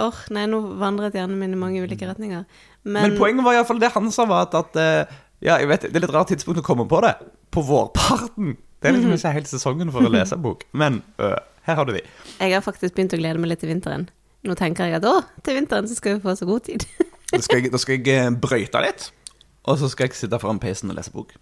Åh, 0.00 0.18
nei, 0.34 0.46
nå 0.48 0.60
vandret 0.80 1.16
hjernen 1.16 1.38
min 1.40 1.54
i 1.54 1.58
mange 1.58 1.82
ulike 1.84 2.08
retninger. 2.08 2.46
Men, 2.82 3.02
Men 3.02 3.16
poenget 3.18 3.44
var 3.44 3.58
iallfall 3.58 3.80
det 3.82 3.92
han 3.94 4.08
sa, 4.12 4.26
var 4.28 4.48
at, 4.48 4.56
at 4.56 4.78
eh, 4.80 5.18
Ja, 5.44 5.56
jeg 5.60 5.68
vet, 5.70 5.86
det 5.88 5.96
er 5.96 6.04
litt 6.04 6.14
rart 6.14 6.28
tidspunkt 6.32 6.60
å 6.60 6.64
komme 6.64 6.84
på 6.88 7.00
det. 7.04 7.14
På 7.52 7.62
vårparten. 7.64 8.56
Det 8.80 8.88
er 8.88 8.96
liksom 8.96 9.12
ikke 9.16 9.32
helt 9.36 9.48
sesongen 9.50 9.92
for 9.92 10.04
å 10.04 10.12
lese 10.12 10.36
en 10.36 10.44
bok. 10.44 10.64
Men 10.76 11.00
øh, 11.20 11.36
her 11.68 11.78
har 11.78 11.88
du 11.88 11.94
de. 11.96 12.02
Jeg 12.40 12.54
har 12.56 12.64
faktisk 12.64 12.96
begynt 12.96 13.16
å 13.16 13.20
glede 13.20 13.40
meg 13.40 13.52
litt 13.52 13.62
til 13.64 13.72
vinteren. 13.72 14.08
Nå 14.48 14.56
tenker 14.56 14.88
jeg 14.88 15.00
at 15.00 15.06
å, 15.08 15.18
til 15.44 15.58
vinteren 15.58 15.88
så 15.88 15.96
skal 15.96 16.16
vi 16.16 16.24
få 16.24 16.36
så 16.36 16.48
god 16.48 16.64
tid. 16.68 16.86
Da 17.30 17.40
skal 17.44 17.60
jeg, 17.60 17.72
da 17.72 17.78
skal 17.78 17.98
jeg 17.98 18.16
eh, 18.16 18.30
brøyte 18.42 18.80
litt, 18.82 19.04
og 19.68 19.76
så 19.78 19.90
skal 19.92 20.08
jeg 20.08 20.16
sitte 20.18 20.40
foran 20.42 20.58
peisen 20.62 20.90
og 20.90 20.96
lese 20.98 21.12
bok. 21.14 21.36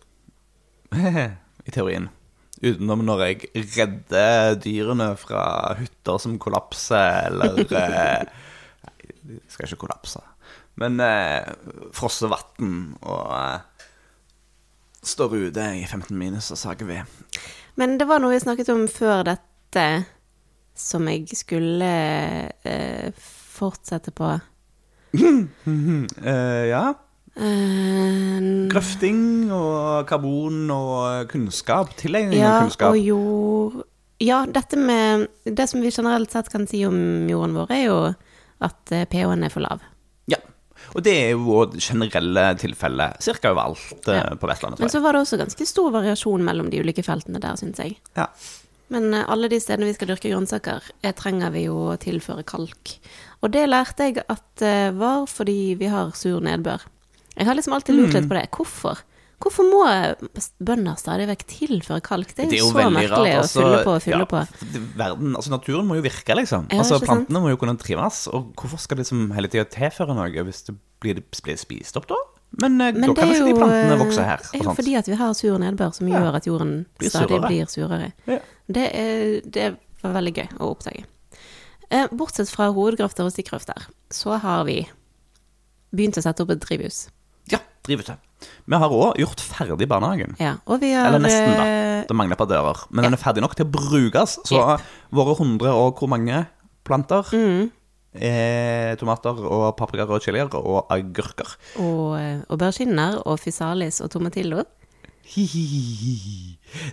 I 0.99 1.73
teorien. 1.73 2.11
Utenom 2.59 3.05
når 3.07 3.25
jeg 3.25 3.65
redder 3.77 4.57
dyrene 4.63 5.13
fra 5.21 5.43
hytter 5.79 6.19
som 6.23 6.39
kollapser, 6.43 7.29
eller 7.31 7.61
eh, 7.83 8.25
Nei, 8.89 9.13
de 9.29 9.39
skal 9.51 9.69
ikke 9.69 9.85
kollapse. 9.87 10.23
Men 10.79 10.99
eh, 11.03 11.47
frosser 11.95 12.31
vann 12.31 12.75
og 13.03 13.33
eh, 13.35 13.87
står 15.07 15.37
ute 15.39 15.71
i 15.79 15.87
15 15.87 16.15
minus 16.19 16.51
og 16.55 16.61
sager 16.61 16.89
ved. 16.89 17.19
Men 17.79 17.99
det 17.99 18.09
var 18.11 18.23
noe 18.23 18.35
vi 18.35 18.43
snakket 18.43 18.71
om 18.75 18.87
før 18.91 19.25
dette 19.29 19.87
som 20.79 21.07
jeg 21.11 21.27
skulle 21.39 21.91
eh, 22.67 23.27
fortsette 23.59 24.15
på. 24.15 24.37
Eh, 26.29 26.65
ja. 26.69 26.83
Eh, 27.39 28.49
Grøfting 28.73 29.51
og 29.55 30.07
karbon 30.11 30.65
og 30.75 31.29
kunnskap. 31.33 31.93
Tilegning 32.01 32.41
ja, 32.41 32.57
av 32.59 32.67
kunnskap. 32.67 32.93
og 32.93 32.99
jord 32.99 33.85
Ja, 34.21 34.41
dette 34.51 34.77
med 34.77 35.29
Det 35.45 35.69
som 35.71 35.81
vi 35.81 35.93
generelt 35.95 36.33
sett 36.35 36.49
kan 36.51 36.67
si 36.67 36.85
om 36.87 37.29
jorden 37.31 37.55
vår, 37.55 37.71
er 37.71 37.85
jo 37.87 37.99
at 38.61 38.91
eh, 38.93 39.05
pH-en 39.07 39.45
er 39.47 39.53
for 39.55 39.63
lav. 39.63 39.85
Ja. 40.27 40.41
Og 40.97 41.05
det 41.07 41.13
er 41.15 41.29
jo 41.37 41.61
det 41.71 41.81
generelle 41.85 42.49
tilfellet 42.59 43.23
ca. 43.23 43.53
overalt 43.53 44.09
eh, 44.09 44.19
Ja. 44.19 44.35
på 44.35 44.51
Vestlandet. 44.51 44.81
Men 44.83 44.91
så 44.91 45.01
var 45.05 45.15
det 45.15 45.23
også 45.23 45.39
ganske 45.39 45.67
stor 45.67 45.93
variasjon 45.95 46.43
mellom 46.45 46.71
de 46.71 46.81
ulike 46.83 47.05
feltene 47.07 47.39
der, 47.39 47.55
syns 47.61 47.79
jeg. 47.79 47.97
Ja. 48.19 48.27
Men 48.91 49.13
eh, 49.15 49.25
alle 49.31 49.49
de 49.53 49.61
stedene 49.63 49.87
vi 49.87 49.95
skal 49.95 50.11
dyrke 50.11 50.33
grønnsaker, 50.33 50.83
eh, 51.03 51.15
trenger 51.15 51.55
vi 51.55 51.69
jo 51.69 51.79
å 51.93 51.97
tilføre 52.03 52.43
kalk. 52.43 52.97
Og 53.43 53.53
det 53.55 53.69
lærte 53.71 54.09
jeg 54.11 54.25
at 54.27 54.43
det 54.59 54.77
var 54.99 55.27
fordi 55.31 55.77
vi 55.79 55.87
har 55.93 56.11
sur 56.19 56.41
nedbør. 56.43 56.83
Jeg 57.39 57.47
har 57.47 57.55
liksom 57.55 57.73
alltid 57.77 57.95
lurt 57.95 58.11
Mm. 58.13 58.21
litt 58.21 58.29
på 58.29 58.35
det. 58.41 58.51
Hvorfor? 58.51 58.99
Hvorfor 59.39 59.63
må 59.71 59.83
bønder 60.59 60.97
stadig 60.99 61.29
vekk 61.29 61.45
tilføre 61.47 62.03
kalk? 62.03 62.33
Det 62.35 62.49
er 62.49 62.57
jo, 62.59 62.73
Det 62.73 62.83
er 62.83 62.83
jo 62.83 62.89
så 62.91 62.91
merkelig 62.91 63.35
rart. 63.35 63.45
å 63.45 63.53
fylle 63.55 63.85
på 63.85 63.91
og 63.93 64.01
ja, 64.03 64.07
fylle 64.09 64.27
på. 64.27 64.41
Verden, 64.99 65.37
altså 65.39 65.51
Naturen 65.51 65.87
må 65.87 65.95
jo 65.95 66.03
virke, 66.03 66.35
liksom. 66.35 66.67
Ja, 66.73 66.79
altså 66.83 66.99
Plantene 66.99 67.31
sant? 67.31 67.45
Må 67.45 67.51
jo 67.53 67.57
kunne 67.57 67.79
trives. 67.79 68.27
Og 68.35 68.53
hvorfor 68.59 68.79
skal 68.83 68.97
det 68.99 69.07
liksom 69.07 69.31
hele 69.37 69.47
tida 69.49 69.65
tilføre 69.65 70.17
noe 70.19 70.43
hvis 70.45 70.65
det 70.67 70.75
blir, 71.01 71.23
blir 71.45 71.57
spist 71.57 71.97
opp, 71.97 72.09
da? 72.09 72.17
Men, 72.59 72.81
eh, 72.81 72.91
Men 72.93 73.01
da 73.03 73.15
det 73.15 73.17
kan 73.17 73.29
ikke 73.29 73.47
de 73.47 73.55
plantene 73.61 73.99
vokse 74.01 74.25
her. 74.25 74.41
er 74.55 74.65
jo 74.65 74.75
fordi 74.75 74.97
at 74.99 75.07
vi 75.07 75.15
har 75.15 75.35
sur 75.35 75.59
nedbør 75.59 75.95
som 75.95 76.09
Ja. 76.09 76.19
gjør 76.19 76.35
at 76.35 76.45
jorden 76.47 76.87
Blir 76.99 77.11
stadig 77.11 77.29
surere. 77.29 77.47
blir 77.49 77.67
surere. 77.69 78.13
Ja. 78.27 78.39
Det, 78.73 78.91
er, 78.95 79.41
det 79.49 79.77
var 80.03 80.13
veldig 80.15 80.35
gøy 80.35 80.49
å 80.59 80.75
oppdage. 80.75 81.05
Eh, 81.93 82.09
Bortsett 82.09 82.51
fra 82.51 82.73
hovedgrøfter 82.73 83.25
og 83.25 83.31
stikkrøfter, 83.33 83.87
så 84.11 84.41
har 84.41 84.65
vi 84.65 84.89
begynt 85.95 86.19
å 86.19 86.23
sette 86.23 86.41
opp 86.43 86.51
et 86.51 86.61
drivhus. 86.61 87.09
Drivhuset. 87.87 88.19
Vi 88.69 88.77
har 88.79 88.91
òg 88.95 89.17
gjort 89.19 89.41
ferdig 89.43 89.89
barnehagen. 89.91 90.37
Ja, 90.39 90.57
og 90.67 90.81
vi 90.81 90.93
har 90.95 91.09
Eller 91.09 91.19
nesten, 91.25 91.57
da. 91.59 91.65
eh, 91.67 92.05
Det 92.07 92.15
mangler 92.17 92.33
et 92.37 92.39
par 92.39 92.47
dører. 92.47 92.85
Men 92.91 93.05
den 93.09 93.15
er 93.15 93.19
ferdig 93.23 93.43
nok 93.43 93.55
til 93.59 93.67
å 93.67 93.71
brukes. 93.71 94.39
Så 94.47 94.61
våre 95.13 95.35
hundre 95.39 95.73
og 95.75 95.99
hvor 95.99 96.09
mange 96.09 96.47
planter 96.85 97.25
Mm. 97.33 97.71
eh, 98.15 98.95
Tomater 98.97 99.35
og 99.45 99.77
paprikaer 99.77 100.11
og 100.11 100.23
chilier 100.23 100.49
og 100.55 100.87
agurker. 100.91 101.57
Og 101.79 102.19
eh, 102.21 102.41
auberginer 102.51 103.23
og 103.27 103.39
fysalis 103.41 104.01
og 104.01 104.11
tomatillo 104.11 104.63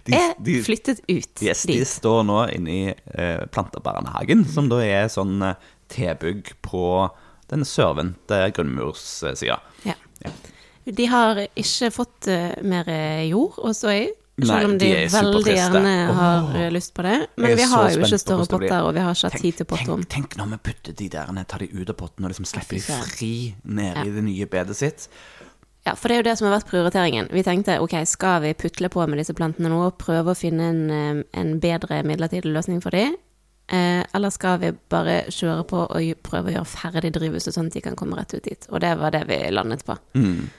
De, 0.06 0.12
er 0.14 0.34
de, 0.44 0.58
flyttet 0.66 1.00
ut 1.08 1.42
yes, 1.44 1.64
de 1.70 1.78
står 1.88 2.24
nå 2.28 2.40
inne 2.56 2.74
i 2.74 2.82
eh, 2.92 3.46
plantebarnehagen, 3.52 4.44
som 4.52 4.68
da 4.72 4.82
er 4.84 5.08
sånn 5.12 5.38
eh, 5.46 5.56
tilbygg 5.94 6.54
på 6.66 7.10
den 7.52 7.64
sørvendte 7.68 8.42
grunnmurssida. 8.56 9.60
Ja. 9.86 9.96
Ja. 10.26 10.32
De 10.86 11.06
har 11.10 11.42
ikke 11.56 11.90
fått 11.92 12.28
eh, 12.30 12.54
mer 12.62 12.90
jord 13.26 13.58
å 13.66 13.74
stå 13.74 13.94
i, 13.94 14.06
Nei, 14.36 14.48
selv 14.50 14.68
om 14.68 14.74
de, 14.78 14.88
de 14.92 15.04
veldig 15.14 15.54
gjerne 15.56 15.92
har 16.18 16.56
eh, 16.60 16.72
lyst 16.76 16.92
på 16.94 17.06
det. 17.06 17.16
Men 17.40 17.54
vi 17.56 17.68
har 17.72 17.86
jo 17.94 18.02
ikke 18.04 18.20
større 18.20 18.48
potter, 18.52 18.82
og 18.84 18.92
vi 18.98 19.04
har 19.06 19.16
ikke 19.16 19.30
hatt 19.32 19.42
tid 19.46 19.60
til 19.62 19.68
potterom. 19.70 20.02
tenk, 20.04 20.34
tenk 20.34 20.38
når 20.42 20.50
vi 20.52 20.58
putter 20.70 20.98
de 21.00 21.08
der 21.14 21.32
ned, 21.32 21.48
tar 21.48 21.64
de 21.64 21.70
ut 21.72 21.90
av 21.94 21.96
potten 22.02 22.28
og 22.28 22.34
liksom 22.34 22.48
slipper 22.50 22.76
de 22.76 22.98
fri 23.14 23.32
nede 23.64 23.94
Ja. 23.96 24.04
i 24.04 24.12
det 24.18 24.24
nye 24.26 24.48
bedet 24.52 24.76
sitt. 24.76 25.08
Ja, 25.86 25.94
for 25.96 26.10
det 26.10 26.16
er 26.18 26.20
jo 26.20 26.26
det 26.28 26.34
som 26.38 26.50
har 26.50 26.58
vært 26.58 26.68
prioriteringen. 26.68 27.30
Vi 27.32 27.44
tenkte 27.46 27.78
ok, 27.80 27.94
skal 28.10 28.42
vi 28.42 28.52
putle 28.58 28.90
på 28.90 29.06
med 29.08 29.22
disse 29.22 29.36
plantene 29.38 29.70
nå 29.72 29.80
og 29.86 29.98
prøve 30.02 30.34
å 30.34 30.38
finne 30.38 30.68
en, 30.74 30.84
eh, 30.92 31.24
en 31.40 31.60
bedre 31.64 32.02
midlertidig 32.04 32.52
løsning 32.52 32.82
for 32.84 32.92
dem? 32.92 33.16
Eh, 33.72 34.04
eller 34.14 34.30
skal 34.30 34.60
vi 34.60 34.74
bare 34.90 35.24
kjøre 35.32 35.64
på 35.66 35.86
og 35.88 36.24
prøve 36.28 36.52
å 36.52 36.56
gjøre 36.58 36.70
ferdig 36.70 37.14
drivhuset 37.16 37.56
sånn 37.56 37.72
at 37.72 37.74
de 37.74 37.82
kan 37.82 37.96
komme 37.96 38.18
rett 38.20 38.34
ut 38.36 38.44
dit? 38.44 38.68
Og 38.70 38.82
det 38.82 38.98
var 39.00 39.12
det 39.16 39.24
vi 39.30 39.40
landet 39.50 39.86
på. 39.86 39.96
Mm. 40.14 40.50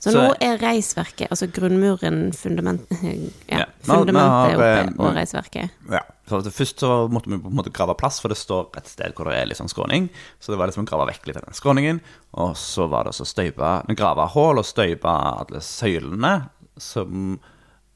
Så, 0.00 0.14
nå 0.16 0.30
er 0.40 0.56
reisverket, 0.62 1.28
altså 1.28 1.44
grunnmuren, 1.52 2.30
fundament, 2.32 2.86
ja, 3.50 3.60
Ja. 3.60 3.66
Fundamentet 3.84 4.54
oppe, 4.56 4.68
eh, 4.70 4.92
og 4.96 5.14
reisverket. 5.16 5.74
Ja, 5.92 6.00
så 6.28 6.40
Først 6.48 6.80
så 6.80 6.90
måtte 7.12 7.28
vi 7.28 7.36
på 7.42 7.50
en 7.50 7.58
måte 7.58 7.72
grave 7.74 7.92
plass, 8.00 8.20
for 8.22 8.32
det 8.32 8.38
står 8.40 8.70
et 8.80 8.88
sted 8.88 9.12
hvor 9.16 9.28
det 9.28 9.36
er 9.36 9.50
litt 9.50 9.60
sånn 9.60 9.68
skråning. 9.72 10.08
Så 10.40 10.52
det 10.54 10.60
var 10.60 10.70
liksom 10.70 10.86
å 10.86 10.88
grave 10.88 11.10
vekk 11.10 11.28
litt 11.28 11.40
av 11.40 11.44
den 11.48 11.58
skråningen. 11.58 12.00
Og 12.40 12.54
så 12.56 12.86
var 12.88 13.04
det 13.04 13.12
også 13.12 13.28
støype, 13.28 13.72
grave 13.98 14.28
hull 14.32 14.62
og 14.62 14.68
støype 14.68 15.10
alle 15.10 15.60
søylene 15.64 16.34
som 16.80 17.34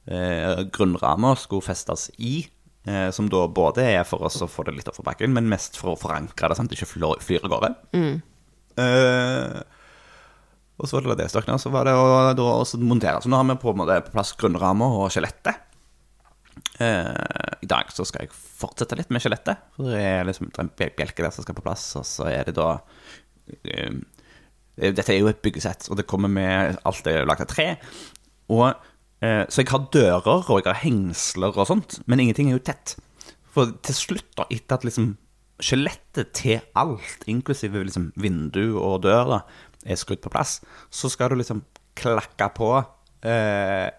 eh, 0.04 0.64
grunnramma 0.76 1.32
skulle 1.40 1.64
festes 1.64 2.10
i. 2.18 2.42
Eh, 2.84 3.08
som 3.16 3.30
da 3.32 3.46
både 3.48 3.86
er 3.94 4.04
for 4.04 4.26
oss 4.28 4.42
å 4.44 4.50
få 4.50 4.66
det 4.68 4.76
litt 4.76 4.88
opp 4.90 4.98
fra 4.98 5.06
bakken, 5.14 5.32
men 5.32 5.48
mest 5.48 5.78
for 5.80 5.94
å 5.94 6.00
forankre 6.00 6.50
det, 6.52 6.58
sånn 6.58 6.68
at 6.68 6.74
det 6.74 6.82
ikke 6.82 6.90
flyr, 7.24 7.46
av 7.46 7.54
gårde. 7.54 7.70
Eh, 8.76 9.62
og 10.78 10.88
så 10.90 10.98
var 10.98 11.14
det 11.14 11.28
det 11.28 11.44
og 11.54 11.60
så 11.62 11.70
var 11.70 11.86
det 11.86 11.94
å 11.94 12.64
montere. 12.82 13.20
Så 13.22 13.30
nå 13.30 13.38
har 13.38 13.46
vi 13.46 13.54
på, 13.62 13.74
måte 13.78 14.00
på 14.08 14.14
plass 14.16 14.32
grunnramma 14.40 14.88
og 14.98 15.12
skjelettet. 15.14 15.60
Eh, 16.82 17.58
I 17.62 17.68
dag 17.70 17.92
så 17.94 18.02
skal 18.08 18.24
jeg 18.26 18.34
fortsette 18.34 18.96
litt 18.98 19.12
med 19.14 19.22
skjelettet. 19.22 19.60
For 19.76 19.92
det 19.92 20.00
er 20.02 20.26
liksom 20.26 20.50
en 20.58 20.70
bjel- 20.74 20.94
bjelke 20.98 21.22
der 21.22 21.30
som 21.34 21.46
skal 21.46 21.54
på 21.58 21.62
plass, 21.66 21.86
og 22.00 22.06
så 22.08 22.26
er 22.30 22.48
det 22.50 22.56
da 22.58 22.72
eh, 23.70 23.94
Dette 24.74 25.12
er 25.14 25.20
jo 25.20 25.28
et 25.30 25.38
byggesett, 25.44 25.86
og 25.92 26.00
det 26.00 26.08
kommer 26.10 26.26
med 26.32 26.80
alt 26.82 27.04
det 27.06 27.12
er 27.20 27.28
lagd 27.30 27.44
av 27.44 27.50
tre. 27.52 27.66
Og, 28.50 28.72
eh, 29.22 29.44
så 29.46 29.62
jeg 29.62 29.70
har 29.70 29.84
dører, 29.94 30.48
og 30.50 30.58
jeg 30.58 30.66
har 30.66 30.80
hengsler 30.82 31.54
og 31.54 31.68
sånt, 31.70 32.00
men 32.10 32.18
ingenting 32.24 32.50
er 32.50 32.58
jo 32.58 32.64
tett. 32.66 32.96
For 33.54 33.70
til 33.86 33.94
slutt, 33.94 34.32
da, 34.34 34.48
etter 34.50 34.74
at 34.80 34.86
liksom 34.88 35.12
skjelettet 35.62 36.32
til 36.34 36.58
alt, 36.74 37.22
inklusive 37.30 37.84
liksom 37.86 38.08
vindu 38.18 38.74
og 38.82 39.04
dør, 39.06 39.30
da, 39.36 39.38
er 39.84 40.00
skrudd 40.00 40.22
på 40.24 40.32
plass, 40.32 40.58
så 40.90 41.10
skal 41.12 41.32
du 41.32 41.38
liksom 41.40 41.62
klakke 41.98 42.48
på 42.56 42.70
eh, 43.26 43.90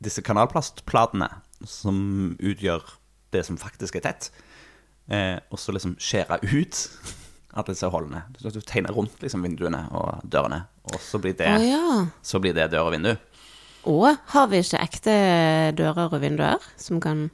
disse 0.00 0.22
kanalplastplatene 0.24 1.28
som 1.66 2.36
utgjør 2.38 2.84
det 3.34 3.44
som 3.46 3.58
faktisk 3.60 3.98
er 3.98 4.06
tett, 4.08 4.30
eh, 5.12 5.38
og 5.50 5.60
så 5.60 5.74
liksom 5.76 5.96
skjære 6.00 6.40
ut 6.46 6.84
alle 7.56 7.72
disse 7.72 7.90
hullene. 7.90 8.22
Du, 8.38 8.60
tegner 8.60 8.94
rundt 8.94 9.22
liksom 9.22 9.44
vinduene 9.46 9.84
og 9.96 10.22
dørene, 10.24 10.64
og 10.90 11.02
så 11.02 11.20
blir 11.22 11.36
det, 11.38 11.50
oh, 11.50 11.66
ja. 11.66 12.06
så 12.22 12.40
blir 12.42 12.56
det 12.56 12.70
dør 12.72 12.90
og 12.90 12.96
vindu. 12.96 13.12
Og 13.90 14.10
har 14.34 14.48
vi 14.52 14.60
ikke 14.60 14.80
ekte 14.84 15.12
dører 15.78 16.12
og 16.12 16.20
vinduer 16.20 16.72
som 16.76 17.00
kan 17.00 17.30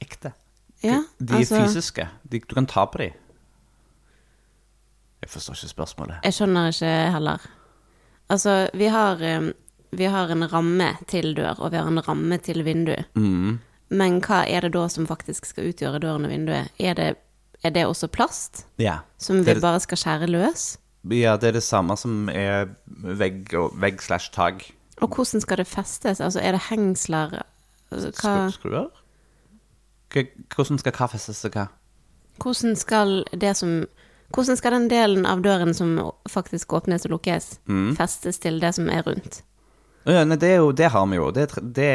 Ekte. 0.00 0.32
Ja, 0.80 1.02
de 1.18 1.34
er 1.34 1.42
altså 1.42 1.58
fysiske. 1.60 2.06
De, 2.24 2.40
du 2.40 2.54
kan 2.56 2.64
ta 2.64 2.86
på 2.88 3.02
de. 3.02 3.10
Jeg 5.30 5.36
forstår 5.38 5.54
ikke 5.60 5.70
spørsmålet. 5.70 6.16
Jeg 6.26 6.34
skjønner 6.34 6.72
ikke 6.72 6.92
heller. 7.14 7.42
Altså, 8.30 8.54
vi 8.74 8.88
har, 8.90 9.20
vi 9.94 10.04
har 10.10 10.30
en 10.34 10.42
ramme 10.52 10.88
til 11.08 11.36
dør, 11.38 11.60
og 11.62 11.70
vi 11.70 11.76
har 11.78 11.86
en 11.86 12.00
ramme 12.08 12.38
til 12.42 12.64
vindu. 12.66 12.96
Mm. 13.14 13.60
Men 13.94 14.18
hva 14.26 14.40
er 14.50 14.66
det 14.66 14.72
da 14.74 14.88
som 14.90 15.06
faktisk 15.06 15.46
skal 15.46 15.70
utgjøre 15.70 16.00
døren 16.02 16.26
og 16.26 16.30
vinduet? 16.34 16.72
Er 16.82 16.94
det, 16.98 17.08
er 17.62 17.70
det 17.70 17.86
også 17.86 18.08
plast, 18.10 18.64
Ja. 18.78 18.98
som 19.18 19.38
vi 19.46 19.52
det... 19.54 19.60
bare 19.62 19.80
skal 19.80 19.98
skjære 20.02 20.26
løs? 20.30 20.78
ja, 21.10 21.36
det 21.36 21.48
er 21.48 21.52
det 21.52 21.62
samme 21.62 21.96
som 21.96 22.28
er 22.28 22.66
vegg 22.86 23.54
og 23.54 23.70
vegg 23.80 24.02
slash 24.02 24.32
tak. 24.34 24.66
Og 25.00 25.08
hvordan 25.14 25.40
skal 25.40 25.58
det 25.62 25.66
festes? 25.66 26.20
Altså, 26.20 26.40
er 26.42 26.52
det 26.52 26.60
hengsler? 26.70 27.42
Altså, 27.92 28.10
Hva, 28.20 28.50
Skruer? 28.50 28.90
Hvordan 30.10 30.78
skal 30.78 30.92
hva 30.92 31.06
festes 31.06 31.40
til 31.40 31.50
hva? 31.54 31.68
hvordan 32.40 32.76
skal 32.76 33.24
det 33.36 33.56
som 33.56 33.84
Hvordan 34.30 34.56
skal 34.56 34.72
den 34.76 34.88
delen 34.90 35.26
av 35.26 35.40
døren 35.42 35.74
som 35.74 35.96
faktisk 36.30 36.72
åpnes 36.78 37.04
og 37.08 37.16
lukkes, 37.16 37.58
Mm. 37.66 37.96
festes 37.98 38.38
til 38.38 38.60
det 38.60 38.74
som 38.76 38.88
er 38.88 39.02
rundt? 39.02 39.42
Ja, 40.06 40.24
nei, 40.24 40.36
det, 40.40 40.56
jo, 40.56 40.70
det 40.72 40.90
har 40.94 41.06
vi 41.10 41.16
jo. 41.16 41.30
Det, 41.34 41.48
det 41.60 41.90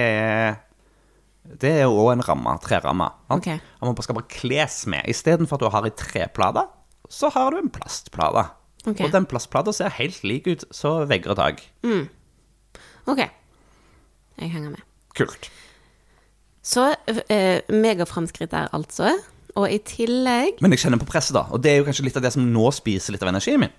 det 1.61 1.69
er 1.71 1.83
jo 1.85 1.93
òg 2.01 2.11
en 2.15 2.23
ramme. 2.25 2.55
Treramme. 2.63 3.11
Okay. 3.29 3.59
Man 3.81 3.95
skal 4.01 4.15
bare 4.17 4.29
kles 4.33 4.85
med. 4.89 5.05
Istedenfor 5.07 5.59
at 5.59 5.61
du 5.61 5.69
har 5.69 5.85
ei 5.85 5.91
treplate, 5.93 6.63
så 7.09 7.29
har 7.33 7.51
du 7.53 7.59
en 7.59 7.69
plastplate. 7.69 8.47
Okay. 8.85 9.05
Og 9.05 9.11
den 9.13 9.25
plastplata 9.29 9.71
ser 9.73 9.93
helt 9.97 10.23
lik 10.25 10.47
ut 10.47 10.65
så 10.73 11.05
vegger 11.09 11.33
og 11.35 11.37
tak. 11.37 11.61
Ok. 13.05 13.21
Jeg 14.41 14.51
henger 14.51 14.73
med. 14.73 14.81
Kult. 15.15 15.49
Så 16.65 16.95
eh, 17.29 17.61
megaframskritt 17.69 18.53
er 18.57 18.71
altså 18.73 19.11
og 19.55 19.71
i 19.71 19.79
tillegg 19.87 20.61
Men 20.63 20.75
jeg 20.75 20.83
kjenner 20.83 20.99
på 20.99 21.07
presset, 21.09 21.35
da. 21.37 21.45
Og 21.55 21.61
det 21.63 21.71
er 21.71 21.79
jo 21.79 21.87
kanskje 21.87 22.05
litt 22.07 22.17
av 22.19 22.25
det 22.25 22.33
som 22.35 22.45
nå 22.51 22.65
spiser 22.75 23.15
litt 23.15 23.23
av 23.23 23.31
energien 23.31 23.61
min. 23.61 23.75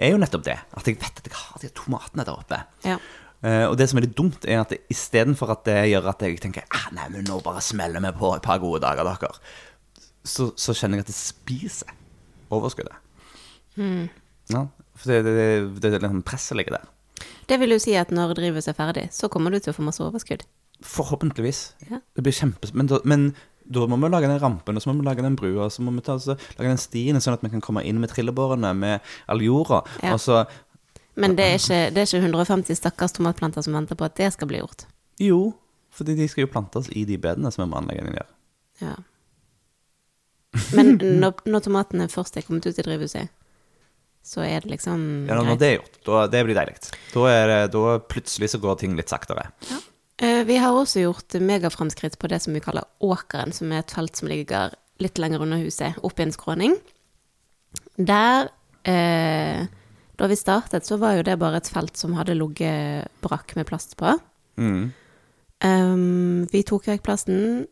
Er 0.00 0.14
jo 0.14 0.20
nettopp 0.20 0.46
det. 0.46 0.56
At 0.76 0.86
jeg 0.88 0.96
vet 1.00 1.20
at 1.20 1.26
jeg 1.28 1.36
har 1.36 1.60
de 1.60 1.72
tomatene 1.76 2.24
der 2.24 2.38
oppe. 2.38 2.60
Ja. 2.86 2.96
Uh, 3.40 3.66
og 3.70 3.76
det 3.80 3.86
som 3.88 4.00
er 4.00 4.04
litt 4.04 4.16
dumt, 4.16 4.44
er 4.44 4.62
at 4.62 4.72
istedenfor 4.92 5.52
at 5.54 5.64
det 5.68 5.78
gjør 5.90 6.10
at 6.12 6.24
jeg 6.26 6.40
tenker 6.42 6.66
ah, 6.76 6.90
Nei, 6.92 7.06
men 7.12 7.24
nå 7.28 7.38
bare 7.44 7.62
smeller 7.64 8.02
vi 8.04 8.12
på 8.18 8.34
et 8.36 8.44
par 8.44 8.60
gode 8.60 8.82
dager, 8.84 9.08
dere. 9.08 9.32
Så, 10.28 10.50
så 10.60 10.76
kjenner 10.76 11.00
jeg 11.00 11.06
at 11.06 11.12
det 11.12 11.16
spiser 11.16 11.94
overskuddet. 12.52 12.96
Ja, 13.80 14.66
for 14.98 15.12
det, 15.12 15.20
det, 15.24 15.34
det, 15.80 15.84
det 15.86 15.92
er 15.94 16.02
liksom 16.02 16.24
presset 16.26 16.58
ligger 16.58 16.76
der. 16.76 16.88
Det 17.48 17.58
vil 17.60 17.74
jo 17.74 17.80
si 17.82 17.94
at 17.98 18.12
når 18.14 18.34
drivhuset 18.38 18.74
er 18.74 18.78
ferdig, 18.78 19.06
så 19.14 19.30
kommer 19.32 19.52
du 19.54 19.60
til 19.60 19.72
å 19.72 19.76
få 19.76 19.84
masse 19.86 20.02
overskudd. 20.04 20.44
Forhåpentligvis. 20.86 21.62
Ja. 21.90 22.00
Det 22.16 22.24
blir 22.24 22.36
kjempes... 22.36 22.72
Men, 22.76 22.90
men 23.08 23.30
da 23.70 23.86
må 23.86 23.98
vi 24.00 24.10
lage 24.10 24.28
den 24.30 24.40
rampen, 24.42 24.76
og 24.76 24.82
så 24.82 24.90
må 24.90 24.98
vi 24.98 25.06
lage 25.06 25.22
den 25.22 25.36
brua, 25.38 25.68
og 25.68 25.72
så 25.74 25.84
må 25.86 25.94
vi 25.94 26.02
ta, 26.06 26.16
så, 26.18 26.34
lage 26.58 26.72
den 26.72 26.80
stien, 26.82 27.20
sånn 27.22 27.36
at 27.36 27.44
vi 27.44 27.52
kan 27.52 27.62
komme 27.64 27.84
inn 27.86 28.00
med 28.02 28.10
trillebårene, 28.12 28.72
med 28.74 29.12
all 29.30 29.42
jorda. 29.44 29.84
Ja. 30.02 30.16
Og 30.16 30.22
så 30.24 30.44
Men 31.20 31.36
det 31.38 31.46
er, 31.46 31.58
ikke, 31.58 31.80
det 31.94 32.02
er 32.02 32.08
ikke 32.08 32.24
150 32.24 32.78
stakkars 32.78 33.14
tomatplanter 33.16 33.62
som 33.66 33.76
venter 33.76 33.98
på 33.98 34.06
at 34.06 34.16
det 34.18 34.32
skal 34.34 34.48
bli 34.50 34.62
gjort. 34.62 34.86
Jo, 35.20 35.52
fordi 35.94 36.16
de 36.18 36.28
skal 36.30 36.46
jo 36.46 36.52
plantes 36.52 36.88
i 36.96 37.04
de 37.04 37.18
bedene 37.20 37.50
som 37.52 37.64
vi 37.64 37.70
må 37.70 37.80
anlegge 37.80 38.04
inni 38.04 38.16
der. 38.16 38.30
Ja. 38.80 38.96
Men 40.74 40.96
når, 40.98 41.44
når 41.46 41.66
tomatene 41.66 42.08
først 42.10 42.38
er 42.38 42.46
kommet 42.46 42.66
ut 42.66 42.78
i 42.78 42.86
drivhuset, 42.86 43.30
så 44.26 44.42
er 44.44 44.64
det 44.64 44.74
liksom 44.74 45.26
Ja, 45.28 45.36
når 45.38 45.52
greit. 45.52 45.60
det 45.60 45.68
er 45.68 45.76
gjort, 45.78 46.00
da, 46.06 46.24
det 46.30 46.42
blir 46.46 46.58
deilig. 46.58 46.76
Da, 47.14 47.22
er 47.30 47.70
da 47.72 47.84
plutselig 48.10 48.50
så 48.52 48.60
går 48.62 48.80
ting 48.82 48.96
litt 48.98 49.12
saktere. 49.12 49.46
Eh, 49.70 49.86
Vi 50.20 50.56
har 50.60 50.76
også 50.76 51.00
gjort 51.00 51.32
megaframskritt 51.40 52.18
på 52.20 52.28
det 52.28 52.42
som 52.44 52.52
vi 52.52 52.60
kaller 52.60 52.84
Åkeren, 53.00 53.54
som 53.56 53.72
er 53.72 53.80
et 53.80 53.94
felt 53.94 54.18
som 54.20 54.28
ligger 54.28 54.74
litt 55.00 55.20
lenger 55.20 55.44
under 55.44 55.60
huset, 55.62 55.98
opp 56.04 56.20
i 56.20 56.26
en 56.26 56.34
skråning. 56.34 56.76
Der, 57.96 58.50
eh, 58.84 59.66
da 60.16 60.28
vi 60.28 60.36
startet, 60.36 60.86
så 60.86 60.98
var 61.00 61.16
jo 61.16 61.26
det 61.26 61.38
bare 61.40 61.60
et 61.60 61.68
felt 61.72 61.96
som 61.96 62.16
hadde 62.18 62.36
ligget 62.36 63.08
brakk 63.24 63.56
med 63.56 63.66
plast 63.66 63.96
på. 63.96 64.18
Mm. 64.60 64.92
Um, 65.64 66.48
vi 66.52 66.64
tok 66.64 66.88
vekk 66.88 67.04
plasten, 67.04 67.68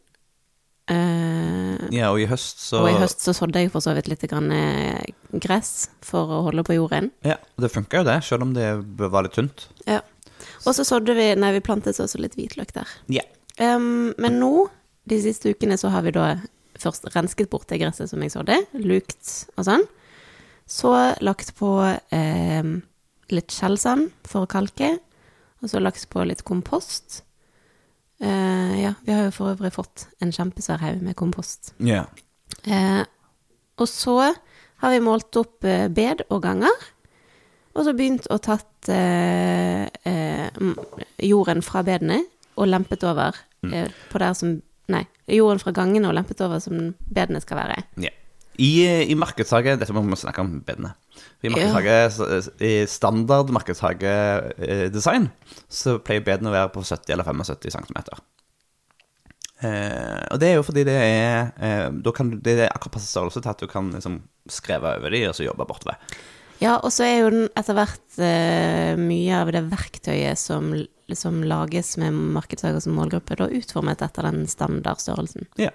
Uh, 0.88 1.76
Ja, 1.92 2.06
og 2.08 2.16
i 2.16 2.24
høst 2.24 2.62
så 2.64 2.78
og 2.80 2.86
i 2.88 2.96
høst 2.96 3.20
så 3.20 3.34
sådde 3.36 3.60
jeg 3.60 3.68
for 3.74 3.84
så 3.84 3.92
vidt 3.92 4.06
litt 4.08 4.22
grann 4.24 4.48
eh, 4.56 5.10
gress 5.36 5.90
for 6.00 6.32
å 6.32 6.38
holde 6.46 6.64
på 6.64 6.78
jorden. 6.78 7.10
Ja, 7.28 7.36
det 7.60 7.68
funka 7.74 8.00
jo, 8.00 8.06
det, 8.08 8.14
selv 8.24 8.46
om 8.46 8.54
det 8.56 8.70
var 8.96 9.26
litt 9.26 9.36
tynt. 9.36 9.66
Ja. 9.84 10.00
Og 10.64 10.74
så 10.74 10.84
sådde 10.86 11.14
vi, 11.18 11.30
nei, 11.38 11.52
vi 11.56 11.64
plantet 11.64 12.00
også 12.02 12.20
litt 12.20 12.36
hvitløk 12.38 12.72
der. 12.76 12.94
Ja. 13.12 13.24
Um, 13.58 14.14
men 14.18 14.38
nå, 14.40 14.68
de 15.08 15.18
siste 15.22 15.52
ukene, 15.54 15.78
så 15.80 15.90
har 15.94 16.04
vi 16.06 16.14
da 16.14 16.36
først 16.78 17.08
rensket 17.14 17.50
bort 17.50 17.68
det 17.70 17.80
gresset 17.82 18.10
som 18.10 18.22
jeg 18.22 18.34
sådde, 18.34 18.58
lukt 18.84 19.32
og 19.56 19.66
sånn. 19.66 19.86
Så 20.68 20.92
lagt 21.24 21.54
på 21.58 21.70
eh, 22.12 22.72
litt 23.32 23.54
skjellsand 23.54 24.10
for 24.28 24.44
å 24.44 24.50
kalke, 24.50 24.98
og 25.62 25.72
så 25.72 25.80
lagt 25.82 26.04
på 26.12 26.22
litt 26.28 26.44
kompost. 26.46 27.22
Eh, 28.20 28.74
ja, 28.82 28.92
vi 29.06 29.14
har 29.14 29.28
jo 29.28 29.34
for 29.34 29.54
øvrig 29.54 29.72
fått 29.74 30.08
en 30.22 30.34
kjempesvær 30.34 30.82
haug 30.84 31.02
med 31.06 31.18
kompost. 31.18 31.72
ja. 31.78 32.06
Eh, 32.64 33.04
og 33.78 33.86
så 33.86 34.16
har 34.82 34.90
vi 34.90 35.00
målt 35.04 35.36
opp 35.38 35.64
eh, 35.68 35.86
bed 35.92 36.24
og 36.28 36.42
ganger, 36.42 36.86
og 37.78 37.86
så 37.86 37.94
begynt 37.96 38.26
å 38.34 38.38
tatt 38.42 38.90
eh, 38.92 39.86
eh, 39.86 40.62
jorden 41.24 41.62
fra 41.64 41.84
bedene 41.86 42.24
og 42.58 42.66
lempet 42.68 43.04
over 43.06 43.38
eh, 43.70 43.92
på 44.10 44.22
der 44.22 44.34
som 44.38 44.58
Nei, 44.88 45.02
jorden 45.28 45.60
fra 45.60 45.68
gangene 45.76 46.08
og 46.08 46.14
lempet 46.16 46.40
over 46.40 46.62
som 46.64 46.94
bedene 47.12 47.42
skal 47.44 47.58
være. 47.60 47.82
ja. 48.00 48.14
I, 48.58 48.70
I 49.12 49.14
markedshage 49.14 49.76
Dette 49.78 49.94
må 49.94 50.00
vi 50.02 50.16
snakke 50.18 50.42
om 50.42 50.56
bedene. 50.66 50.94
I 51.46 51.52
ja. 51.52 51.82
i 52.64 52.72
standard 52.90 53.52
markedshagedesign 53.54 55.28
så 55.70 55.98
pleier 56.02 56.24
bedene 56.26 56.50
å 56.50 56.56
være 56.56 56.72
på 56.74 56.82
70 56.82 57.14
eller 57.14 57.28
75 57.28 57.76
cm. 57.76 58.00
Eh, 59.58 60.24
og 60.32 60.40
det 60.42 60.48
er 60.48 60.58
jo 60.58 60.64
fordi 60.66 60.84
det 60.86 60.94
er 60.94 61.48
eh, 61.58 61.88
Da 61.90 62.12
kan 62.14 62.28
Det 62.30 62.52
er 62.60 62.68
akkurat 62.70 62.92
passe 62.94 63.08
størrelse 63.10 63.40
til 63.42 63.50
at 63.50 63.58
du 63.58 63.66
kan 63.66 63.88
liksom 63.90 64.20
skreve 64.46 64.92
over 65.00 65.10
de 65.10 65.24
og 65.28 65.34
så 65.34 65.44
jobbe 65.44 65.66
bortover. 65.66 65.98
Ja, 66.58 66.76
og 66.82 66.90
så 66.90 67.06
er 67.06 67.16
jo 67.20 67.30
den 67.32 67.48
etter 67.58 67.76
hvert 67.78 68.18
uh, 68.18 68.98
mye 68.98 69.34
av 69.38 69.50
det 69.54 69.62
verktøyet 69.70 70.40
som, 70.40 70.72
som 71.14 71.40
lages 71.46 71.94
med 72.02 72.16
markedsdager 72.36 72.82
som 72.82 72.96
målgruppe, 72.98 73.38
da 73.38 73.46
utformet 73.46 74.02
etter 74.04 74.26
den 74.26 74.46
standardstørrelsen. 74.50 75.46
Ja. 75.60 75.70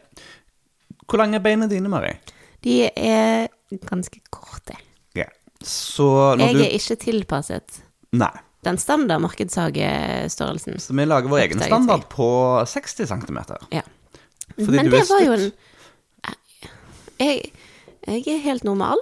Hvor 1.07 1.21
lange 1.21 1.39
er 1.39 1.45
beina 1.45 1.69
dine, 1.71 1.91
Mari? 1.91 2.15
De 2.63 2.81
er 2.89 3.47
ganske 3.88 4.19
korte. 4.31 4.75
Ja. 5.17 5.29
Så 5.63 6.07
når 6.36 6.51
Jeg 6.51 6.55
du 6.55 6.63
er 6.65 6.75
ikke 6.77 6.99
tilpasset 6.99 7.81
Nei. 8.15 8.31
den 8.67 8.79
standard 8.79 9.23
markedshagestørrelsen. 9.23 10.79
Så 10.84 10.95
vi 10.95 11.07
lager 11.07 11.31
vår 11.31 11.45
egen 11.47 11.63
standard 11.63 12.07
på 12.11 12.27
60 12.67 13.07
cm. 13.11 13.39
Ja. 13.71 13.84
Fordi 14.53 14.77
Men 14.77 14.91
du 14.91 14.97
det 14.97 15.05
var 15.09 15.23
jo 15.23 15.36
en 15.39 15.51
jeg, 17.23 17.51
jeg 18.03 18.23
er 18.27 18.41
helt 18.43 18.65
normal. 18.67 18.99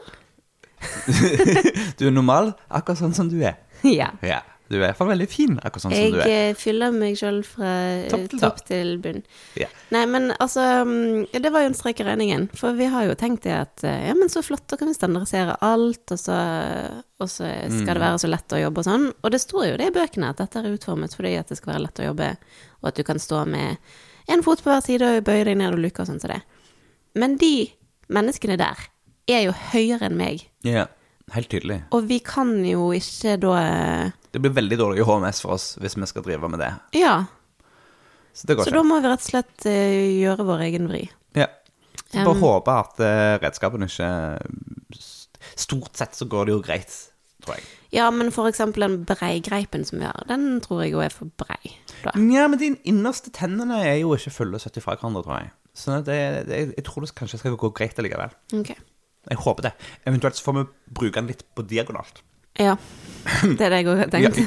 Du 2.00 2.08
er 2.08 2.16
normal, 2.16 2.54
akkurat 2.70 3.00
sånn 3.02 3.14
som 3.18 3.30
du 3.32 3.40
er. 3.44 3.60
Ja. 3.88 4.12
Ja. 4.26 4.42
Du 4.72 4.78
er 4.78 4.80
i 4.80 4.86
hvert 4.86 5.00
fall 5.02 5.10
veldig 5.10 5.26
fin, 5.28 5.58
akkurat 5.60 5.84
sånn 5.84 5.92
som 5.92 6.14
du 6.14 6.20
er. 6.24 6.30
Jeg 6.32 6.52
fyller 6.56 6.94
meg 6.96 7.18
sjøl 7.20 7.42
fra 7.44 7.72
eh, 7.92 8.06
Topp 8.08 8.28
til 8.32 8.40
topp 8.40 8.62
til 8.70 8.92
bunn. 9.04 9.18
Ja. 9.60 9.68
Nei, 9.92 10.06
men 10.08 10.30
altså 10.40 10.64
mm, 10.88 11.26
Det 11.44 11.52
var 11.52 11.66
jo 11.66 11.72
en 11.74 11.76
strek 11.76 12.00
i 12.00 12.06
regningen. 12.08 12.46
For 12.56 12.78
vi 12.78 12.88
har 12.94 13.04
jo 13.10 13.18
tenkt 13.20 13.44
det 13.44 13.52
at 13.58 13.84
eh, 13.84 14.06
ja, 14.08 14.14
men 14.16 14.32
så 14.32 14.40
flott, 14.48 14.64
da 14.72 14.80
kan 14.80 14.88
vi 14.88 14.96
standardisere 14.96 15.58
alt, 15.68 16.06
og 16.16 16.22
så, 16.22 16.38
og 17.20 17.28
så 17.28 17.50
skal 17.52 17.82
Mm. 17.82 17.90
det 17.92 17.98
være 18.06 18.22
så 18.24 18.32
lett 18.32 18.56
å 18.56 18.62
jobbe 18.62 18.80
og 18.80 18.88
sånn. 18.88 19.10
Og 19.12 19.36
det 19.36 19.42
står 19.44 19.66
jo 19.74 19.76
det 19.82 19.90
i 19.92 19.96
bøkene, 20.00 20.32
at 20.32 20.40
dette 20.40 20.64
er 20.64 20.72
utformet 20.72 21.18
fordi 21.20 21.34
at 21.42 21.52
det 21.52 21.60
skal 21.60 21.74
være 21.74 21.84
lett 21.90 22.00
å 22.00 22.08
jobbe, 22.08 22.32
og 22.80 22.90
at 22.94 22.96
du 23.02 23.04
kan 23.12 23.20
stå 23.20 23.44
med 23.52 23.92
en 24.32 24.46
fot 24.46 24.64
på 24.64 24.72
hver 24.72 24.86
side 24.88 25.04
og 25.18 25.28
bøye 25.28 25.44
deg 25.52 25.60
ned 25.60 25.76
og 25.76 25.84
luke 25.84 26.00
og 26.00 26.08
sånn 26.08 26.22
som 26.24 26.32
det. 26.32 26.40
Men 27.20 27.36
de 27.42 27.68
menneskene 28.08 28.56
der 28.62 28.88
er 29.36 29.46
jo 29.48 29.54
høyere 29.72 30.08
enn 30.10 30.18
meg. 30.20 30.46
Ja, 30.68 30.88
helt 31.36 31.52
tydelig. 31.52 31.82
Og 31.96 32.08
vi 32.10 32.20
kan 32.26 32.54
jo 32.68 32.90
ikke 32.96 33.38
da 33.42 33.54
eh, 33.62 34.18
Det 34.34 34.42
blir 34.44 34.56
veldig 34.56 34.80
dårlig 34.80 35.06
HMS 35.08 35.44
for 35.44 35.58
oss 35.58 35.74
hvis 35.82 35.98
vi 36.00 36.10
skal 36.10 36.26
drive 36.26 36.50
med 36.52 36.64
det. 36.64 36.72
Ja. 37.00 37.16
Så 38.34 38.48
det 38.48 38.58
går 38.58 38.70
Så 38.70 38.76
da 38.76 38.84
må 38.88 39.02
vi 39.02 39.12
rett 39.12 39.24
og 39.24 39.32
slett 39.34 39.68
eh, 39.70 40.22
gjøre 40.22 40.48
vår 40.48 40.66
egen 40.70 40.90
vri. 40.92 41.06
Ja. 41.38 41.50
Så 42.12 42.26
bare 42.26 42.36
Um, 42.36 42.44
håpe 42.44 42.74
at 42.76 43.00
uh, 43.00 43.38
redskapene 43.40 43.88
ikke 43.88 44.10
Stort 45.56 45.96
sett 45.98 46.16
så 46.16 46.26
går 46.30 46.48
det 46.48 46.54
jo 46.54 46.62
greit, 46.64 46.92
tror 47.44 47.56
jeg. 47.58 47.64
Ja, 47.92 48.06
men 48.14 48.30
for 48.32 48.48
eksempel 48.48 48.86
den 48.86 49.02
breigreipen 49.08 49.84
som 49.88 50.00
vi 50.00 50.08
har, 50.08 50.24
den 50.30 50.62
tror 50.64 50.84
jeg 50.84 50.94
jo 50.94 51.02
er 51.04 51.12
for 51.12 51.32
brei. 51.40 51.74
Da. 52.06 52.14
Ja, 52.16 52.46
men 52.48 52.60
de 52.62 52.70
innerste 52.88 53.34
tennene 53.36 53.82
er 53.84 53.98
jo 54.00 54.14
ikke 54.16 54.32
fulle 54.32 54.62
70 54.62 54.86
fra 54.86 54.96
hverandre, 54.96 55.24
tror 55.26 55.42
jeg. 55.42 55.52
Så 55.76 55.98
det, 56.08 56.20
det, 56.48 56.62
jeg 56.78 56.86
tror 56.88 57.04
det 57.04 57.12
kanskje 57.18 57.42
skal 57.42 57.58
gå 57.60 57.72
greit 57.76 58.00
allikevel. 58.00 58.34
Ok. 58.60 58.72
Jeg 59.30 59.38
håper 59.44 59.70
det. 59.70 59.72
Eventuelt 60.10 60.36
så 60.36 60.44
får 60.48 60.58
vi 60.58 60.64
bruke 60.98 61.20
den 61.20 61.30
litt 61.30 61.44
på 61.56 61.66
diagonalt. 61.68 62.24
Ja. 62.60 62.78
Det 63.58 63.66
er 63.66 63.70
det 63.70 63.82
jeg 63.84 63.88
òg 63.92 64.00
har 64.02 64.10
tenkt. 64.12 64.38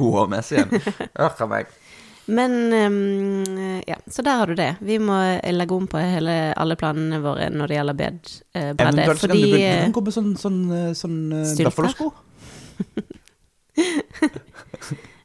Godhåndmessig 0.00 0.58
igjen. 0.58 0.70
Ørka 1.14 1.46
meg. 1.50 1.70
Men 2.28 2.72
um, 2.72 3.80
ja, 3.88 3.96
så 4.12 4.22
der 4.22 4.42
har 4.42 4.46
du 4.50 4.54
det. 4.58 4.74
Vi 4.84 4.98
må 5.00 5.16
legge 5.48 5.74
om 5.74 5.86
på 5.88 6.00
hele, 6.02 6.52
alle 6.60 6.76
planene 6.76 7.22
våre 7.24 7.48
når 7.54 7.70
det 7.70 7.78
gjelder 7.78 7.96
bed. 7.96 8.18
Eventuelt 8.52 8.82
så 8.82 8.88
Eventuelt 8.90 9.22
fordi 9.22 9.42
du, 9.48 9.56
kan 9.62 9.94
gå 9.96 10.02
med 10.04 10.16
sånn, 10.18 10.34
sånn, 10.36 10.58
eh, 10.76 10.90
sånn 10.98 11.20
Stylter? 11.48 11.88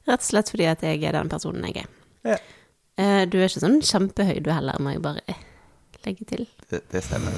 Rett 0.08 0.22
og 0.22 0.28
slett 0.30 0.52
fordi 0.54 0.70
at 0.72 0.86
jeg 0.88 1.04
er 1.04 1.18
den 1.18 1.32
personen 1.34 1.68
jeg 1.68 1.84
er. 1.84 1.92
Ja. 2.32 2.40
Uh, 3.02 3.24
Du 3.28 3.36
er 3.42 3.50
ikke 3.50 3.66
sånn 3.66 3.82
kjempehøy 3.84 4.40
du 4.46 4.54
heller, 4.54 4.80
må 4.80 4.96
jeg 4.96 5.04
bare 5.04 5.36
legge 6.08 6.30
til. 6.30 6.48
Det, 6.74 6.82
det 6.92 7.04
stemmer. 7.06 7.38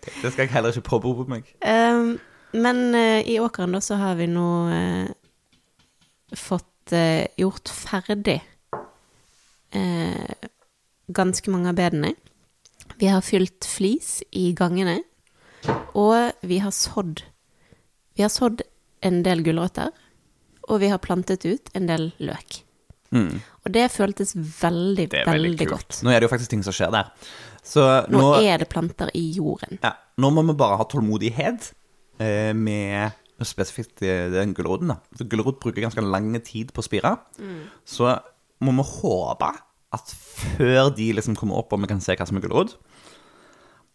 Det 0.00 0.30
skal 0.32 0.44
jeg 0.46 0.52
heller 0.54 0.72
ikke 0.72 0.86
påberope 0.86 1.26
meg. 1.28 1.48
Um, 1.60 2.14
men 2.56 2.78
uh, 2.94 3.20
i 3.20 3.38
åkeren 3.42 3.74
da 3.76 3.82
så 3.84 3.98
har 4.00 4.16
vi 4.20 4.28
nå 4.30 4.46
uh, 4.70 5.10
fått 6.36 6.94
uh, 6.94 7.26
gjort 7.40 7.72
ferdig 7.74 8.40
ganske 11.14 11.50
mange 11.52 11.70
av 11.70 11.76
bedene. 11.78 12.08
Vi 12.98 13.06
har 13.06 13.22
fylt 13.22 13.62
flis 13.70 14.16
i 14.34 14.48
gangene, 14.58 14.96
og 15.94 16.32
vi 16.42 16.58
har 16.58 16.74
sådd 16.74 17.22
Vi 18.18 18.24
har 18.24 18.32
sådd 18.34 18.64
en 19.06 19.20
del 19.22 19.44
gulrøtter, 19.46 19.92
og 20.66 20.80
vi 20.82 20.90
har 20.90 20.98
plantet 21.00 21.46
ut 21.46 21.70
en 21.78 21.86
del 21.86 22.10
løk. 22.18 22.58
Mm. 23.14 23.38
Og 23.64 23.72
det 23.74 23.86
føltes 23.94 24.34
veldig, 24.34 25.06
Det 25.10 25.22
veldig, 25.26 25.50
veldig, 25.50 25.68
godt. 25.70 26.00
Nå 26.02 26.10
er 26.10 26.20
det 26.20 26.28
jo 26.28 26.32
faktisk 26.34 26.50
ting 26.50 26.64
som 26.66 26.74
skjer 26.74 26.92
der. 26.94 27.08
Så 27.62 27.84
Nå, 28.08 28.18
nå, 28.18 28.28
er 28.42 28.62
det 28.62 28.68
planter 28.72 29.10
i 29.14 29.26
jorden. 29.36 29.78
ja, 29.82 29.92
nå 30.20 30.30
må 30.32 30.42
vi 30.48 30.54
bare 30.58 30.78
ha 30.80 30.86
tålmodighet 30.88 31.72
eh, 32.20 32.52
med 32.56 33.12
spesifikt 33.46 34.02
eh, 34.04 34.28
den 34.32 34.54
gulroten. 34.56 34.92
Gulrot 35.20 35.60
bruker 35.62 35.84
ganske 35.84 36.04
lang 36.04 36.32
tid 36.44 36.72
på 36.76 36.82
å 36.82 36.86
spire. 36.86 37.14
Så 37.88 38.10
må 38.60 38.74
vi 38.76 38.86
håpe 39.00 39.50
at 39.90 40.12
før 40.14 40.90
de 40.94 41.10
liksom 41.16 41.34
kommer 41.38 41.58
opp 41.60 41.72
og 41.74 41.80
vi 41.82 41.88
kan 41.90 42.00
se 42.04 42.14
hva 42.14 42.26
som 42.28 42.38
er 42.38 42.44
gulrot, 42.44 42.76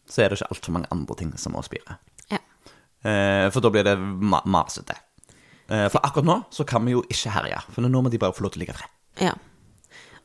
så 0.09 0.21
er 0.21 0.29
det 0.29 0.39
ikke 0.39 0.51
altfor 0.53 0.73
mange 0.75 0.89
andre 0.93 1.15
ting 1.17 1.31
som 1.41 1.55
må 1.55 1.63
spire. 1.65 1.97
Ja. 2.29 2.41
Eh, 3.05 3.47
for 3.53 3.61
da 3.63 3.71
blir 3.73 3.85
det 3.87 3.95
ma 4.01 4.41
masete. 4.45 4.97
Eh, 5.69 5.87
for 5.89 6.01
akkurat 6.05 6.27
nå 6.27 6.37
så 6.53 6.65
kan 6.67 6.85
vi 6.85 6.93
jo 6.93 7.03
ikke 7.09 7.33
herje, 7.33 7.61
for 7.73 7.85
nå 7.85 8.01
må 8.01 8.11
de 8.13 8.21
bare 8.21 8.35
få 8.37 8.45
lov 8.45 8.53
til 8.53 8.61
å 8.61 8.65
ligge 8.65 8.77
fred. 8.77 8.91
ja. 9.29 9.35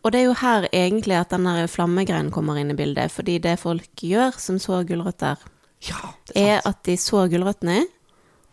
Og 0.05 0.13
det 0.13 0.21
er 0.23 0.29
jo 0.31 0.35
her 0.41 0.65
egentlig 0.73 1.17
at 1.21 1.33
den 1.35 1.45
der 1.45 1.67
flammegreien 1.69 2.31
kommer 2.33 2.57
inn 2.57 2.71
i 2.73 2.77
bildet, 2.79 3.13
fordi 3.13 3.39
det 3.45 3.59
folk 3.61 4.01
gjør 4.01 4.39
som 4.41 4.57
så 4.63 4.83
gulrøtter, 4.89 5.37
Ja, 5.85 5.97
er 6.37 6.59
er 6.59 6.61
at 6.69 6.83
de 6.85 6.95
så 7.01 7.27
gulrøttene, 7.33 7.83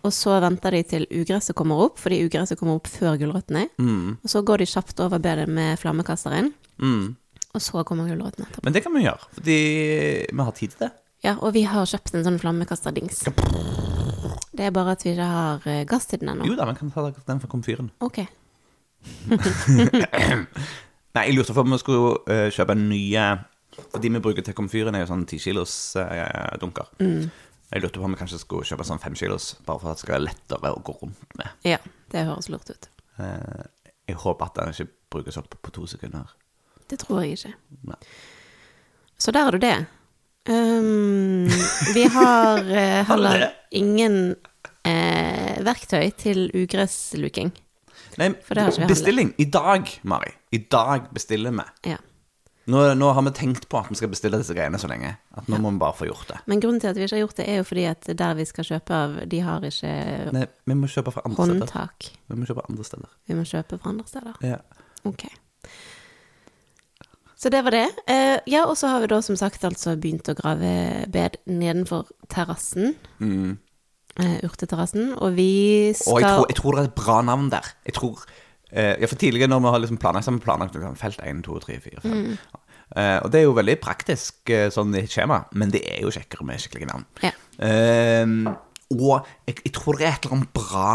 og 0.03 0.11
så 0.15 0.37
venter 0.43 0.71
de 0.71 0.83
til 0.83 1.05
ugresset 1.11 1.55
kommer 1.55 1.79
opp, 1.87 1.97
fordi 1.99 2.21
ugresset 2.25 2.59
kommer 2.59 2.75
opp 2.79 2.87
før 2.87 3.17
gulrøttene. 3.19 3.65
Mm. 3.79 4.17
Og 4.23 4.29
så 4.31 4.41
går 4.47 4.57
de 4.63 4.65
kjapt 4.65 4.99
over 5.03 5.19
bedet 5.19 5.47
med 5.49 5.79
flammekasteren, 5.79 6.53
Mm. 6.79 7.15
og 7.55 7.61
så 7.61 7.83
kommer 7.83 8.07
gulrøttene 8.07 8.45
etterpå. 8.47 8.63
Men 8.63 8.73
det 8.73 8.83
kan 8.83 8.93
vi 8.93 9.03
gjøre, 9.03 9.27
fordi 9.33 9.57
vi 10.31 10.43
har 10.43 10.51
tid 10.51 10.69
til 10.75 10.79
det. 10.87 10.91
Ja, 11.23 11.35
og 11.41 11.53
vi 11.53 11.63
har 11.63 11.85
kjøpt 11.85 12.13
en 12.15 12.23
sånn 12.23 12.39
flammekasterdings. 12.39 13.23
Det 14.53 14.65
er 14.67 14.71
bare 14.71 14.91
at 14.91 15.03
vi 15.03 15.11
ikke 15.15 15.25
har 15.31 15.61
eh, 15.65 15.83
gass 15.85 16.05
til 16.05 16.19
den 16.19 16.29
ennå. 16.29 16.45
Jo 16.45 16.55
da, 16.55 16.65
vi 16.65 16.75
kan 16.79 16.91
ta 16.91 17.09
den 17.11 17.39
fra 17.39 17.47
komfyren. 17.47 17.89
Ok. 17.99 18.19
Nei, 21.17 21.31
jeg 21.31 21.37
lurte 21.39 21.55
på 21.55 21.63
om 21.65 21.73
vi 21.73 21.81
skulle 21.81 22.17
eh, 22.29 22.47
kjøpe 22.53 22.75
nye 22.77 23.25
For 23.77 24.01
de 24.03 24.11
vi 24.13 24.21
bruker 24.21 24.45
til 24.45 24.53
komfyren, 24.57 24.95
er 24.95 25.05
jo 25.05 25.09
sånn 25.09 25.25
10 25.25 25.41
kilos 25.41 25.73
eh, 26.01 26.57
dunker. 26.61 26.91
Jeg 27.67 27.83
lurte 27.83 27.99
på 27.99 28.05
om 28.07 28.13
vi 28.13 28.19
kanskje 28.19 28.39
skulle 28.41 28.67
kjøpe 28.67 28.85
sånn 28.87 29.01
5 29.01 29.17
kilos, 29.19 29.49
bare 29.65 29.81
for 29.81 29.91
at 29.91 29.99
det 29.99 30.05
skal 30.05 30.15
være 30.15 30.27
lettere 30.27 30.71
å 30.71 30.83
gå 30.85 30.95
rundt 31.01 31.37
med. 31.39 31.51
Ja, 31.67 31.81
det 32.13 32.23
høres 32.29 32.47
lurt 32.53 32.69
ut. 32.69 32.89
Eh, 33.19 33.65
jeg 34.07 34.19
håper 34.21 34.47
at 34.47 34.59
den 34.59 34.73
ikke 34.75 34.87
brukes 35.11 35.39
opp 35.41 35.57
på 35.61 35.73
to 35.75 35.87
sekunder. 35.89 36.31
Det 36.87 37.01
tror 37.01 37.25
jeg 37.25 37.35
ikke. 37.35 37.53
Nei. 37.89 37.99
Så 39.17 39.33
der 39.35 39.49
er 39.49 39.57
du 39.57 39.63
det. 39.65 39.75
Um, 40.47 41.49
vi 41.95 42.05
har 42.13 42.61
eh, 42.71 43.01
heller 43.09 43.49
ingen 43.75 44.19
eh, 44.87 45.57
verktøy 45.65 46.13
til 46.15 46.45
ugressluking. 46.55 47.51
Nei, 48.17 48.31
det 48.31 48.63
har 48.63 48.71
ikke 48.71 48.85
vi 48.85 48.91
bestilling. 48.93 49.33
I 49.41 49.49
dag, 49.51 49.91
Mari. 50.07 50.36
I 50.51 50.59
dag 50.71 51.09
bestiller 51.13 51.51
vi. 51.51 51.65
Ja. 51.91 51.97
Nå, 52.67 52.81
nå 52.99 53.09
har 53.15 53.23
vi 53.23 53.31
tenkt 53.31 53.69
på 53.71 53.79
at 53.79 53.87
vi 53.87 53.95
skal 53.95 54.09
bestille 54.11 54.39
disse 54.41 54.55
greiene 54.55 54.79
så 54.79 54.89
lenge. 54.91 55.13
At 55.39 55.47
nå 55.47 55.59
må 55.63 55.71
vi 55.71 55.79
bare 55.79 55.95
få 55.95 56.07
gjort 56.09 56.27
det. 56.33 56.39
Men 56.51 56.59
grunnen 56.63 56.81
til 56.83 56.91
at 56.91 56.97
vi 56.99 57.05
ikke 57.05 57.15
har 57.15 57.21
gjort 57.23 57.37
det, 57.39 57.45
er 57.47 57.61
jo 57.61 57.67
fordi 57.69 57.85
at 57.87 58.09
der 58.19 58.33
vi 58.35 58.45
skal 58.49 58.67
kjøpe 58.67 58.97
av, 58.97 59.13
de 59.31 59.39
har 59.45 59.67
ikke 59.69 59.91
Nei, 60.35 60.47
vi 60.67 60.75
må 60.75 60.89
kjøpe 60.91 61.13
fra 61.15 61.23
andre 61.29 61.45
steder. 61.47 62.09
Vi 62.27 62.39
må 62.39 62.49
kjøpe 62.49 62.65
andre 62.67 62.87
steder. 62.89 63.13
Vi 63.31 63.37
må 63.37 63.45
kjøpe 63.47 63.79
fra 63.79 63.93
andre 63.93 64.07
steder. 64.09 64.41
Ja. 64.43 64.57
Ok. 65.07 65.23
Så 67.37 67.51
det 67.53 67.61
var 67.63 67.71
det. 67.77 67.85
Eh, 68.11 68.39
ja, 68.51 68.65
og 68.65 68.75
så 68.79 68.89
har 68.91 68.99
vi 69.03 69.11
da 69.13 69.21
som 69.23 69.37
sagt 69.39 69.63
altså 69.63 69.93
begynt 69.95 70.27
å 70.27 70.35
grave 70.35 70.73
bed 71.13 71.37
nedenfor 71.47 72.09
terrassen. 72.33 72.97
Mm. 73.23 73.55
Eh, 74.17 74.37
urteterrassen. 74.43 75.13
Og 75.21 75.37
vi 75.37 75.93
skal 75.95 76.17
Og 76.17 76.19
jeg 76.19 76.33
tror, 76.33 76.45
jeg 76.49 76.59
tror 76.59 76.75
det 76.75 76.83
er 76.83 76.91
et 76.91 76.99
bra 76.99 77.21
navn 77.21 77.47
der. 77.53 77.71
Jeg 77.85 77.95
tror 77.99 78.27
Ja, 78.71 79.07
for 79.07 79.15
tidligere 79.15 79.47
når 79.47 79.61
vi 79.63 79.71
har 79.71 79.79
liksom 79.79 79.99
planlagt, 80.01 80.25
så 80.25 80.31
har 80.31 80.37
vi 80.39 80.43
planlagt 80.43 80.73
liksom 80.75 80.97
felt 80.99 81.21
1, 81.23 81.43
2, 81.45 81.59
3, 81.63 81.77
4, 81.85 82.01
5. 82.03 82.23
Eh, 82.95 83.17
og 83.19 83.31
det 83.31 83.39
er 83.39 83.45
jo 83.45 83.55
veldig 83.57 83.75
praktisk 83.83 84.51
eh, 84.53 84.69
sånn 84.71 84.95
i 84.95 85.03
skjema, 85.07 85.41
men 85.59 85.71
det 85.73 85.81
er 85.91 86.01
jo 86.05 86.11
kjekkere 86.13 86.47
med 86.47 86.61
skikkelige 86.63 86.89
navn. 86.91 87.05
Ja. 87.23 87.31
Eh, 87.63 88.25
og 88.95 89.27
jeg, 89.47 89.57
jeg 89.65 89.73
tror 89.75 89.99
det 89.99 90.07
er 90.07 90.13
et 90.15 90.27
eller 90.27 90.37
annet 90.37 90.53
bra 90.55 90.91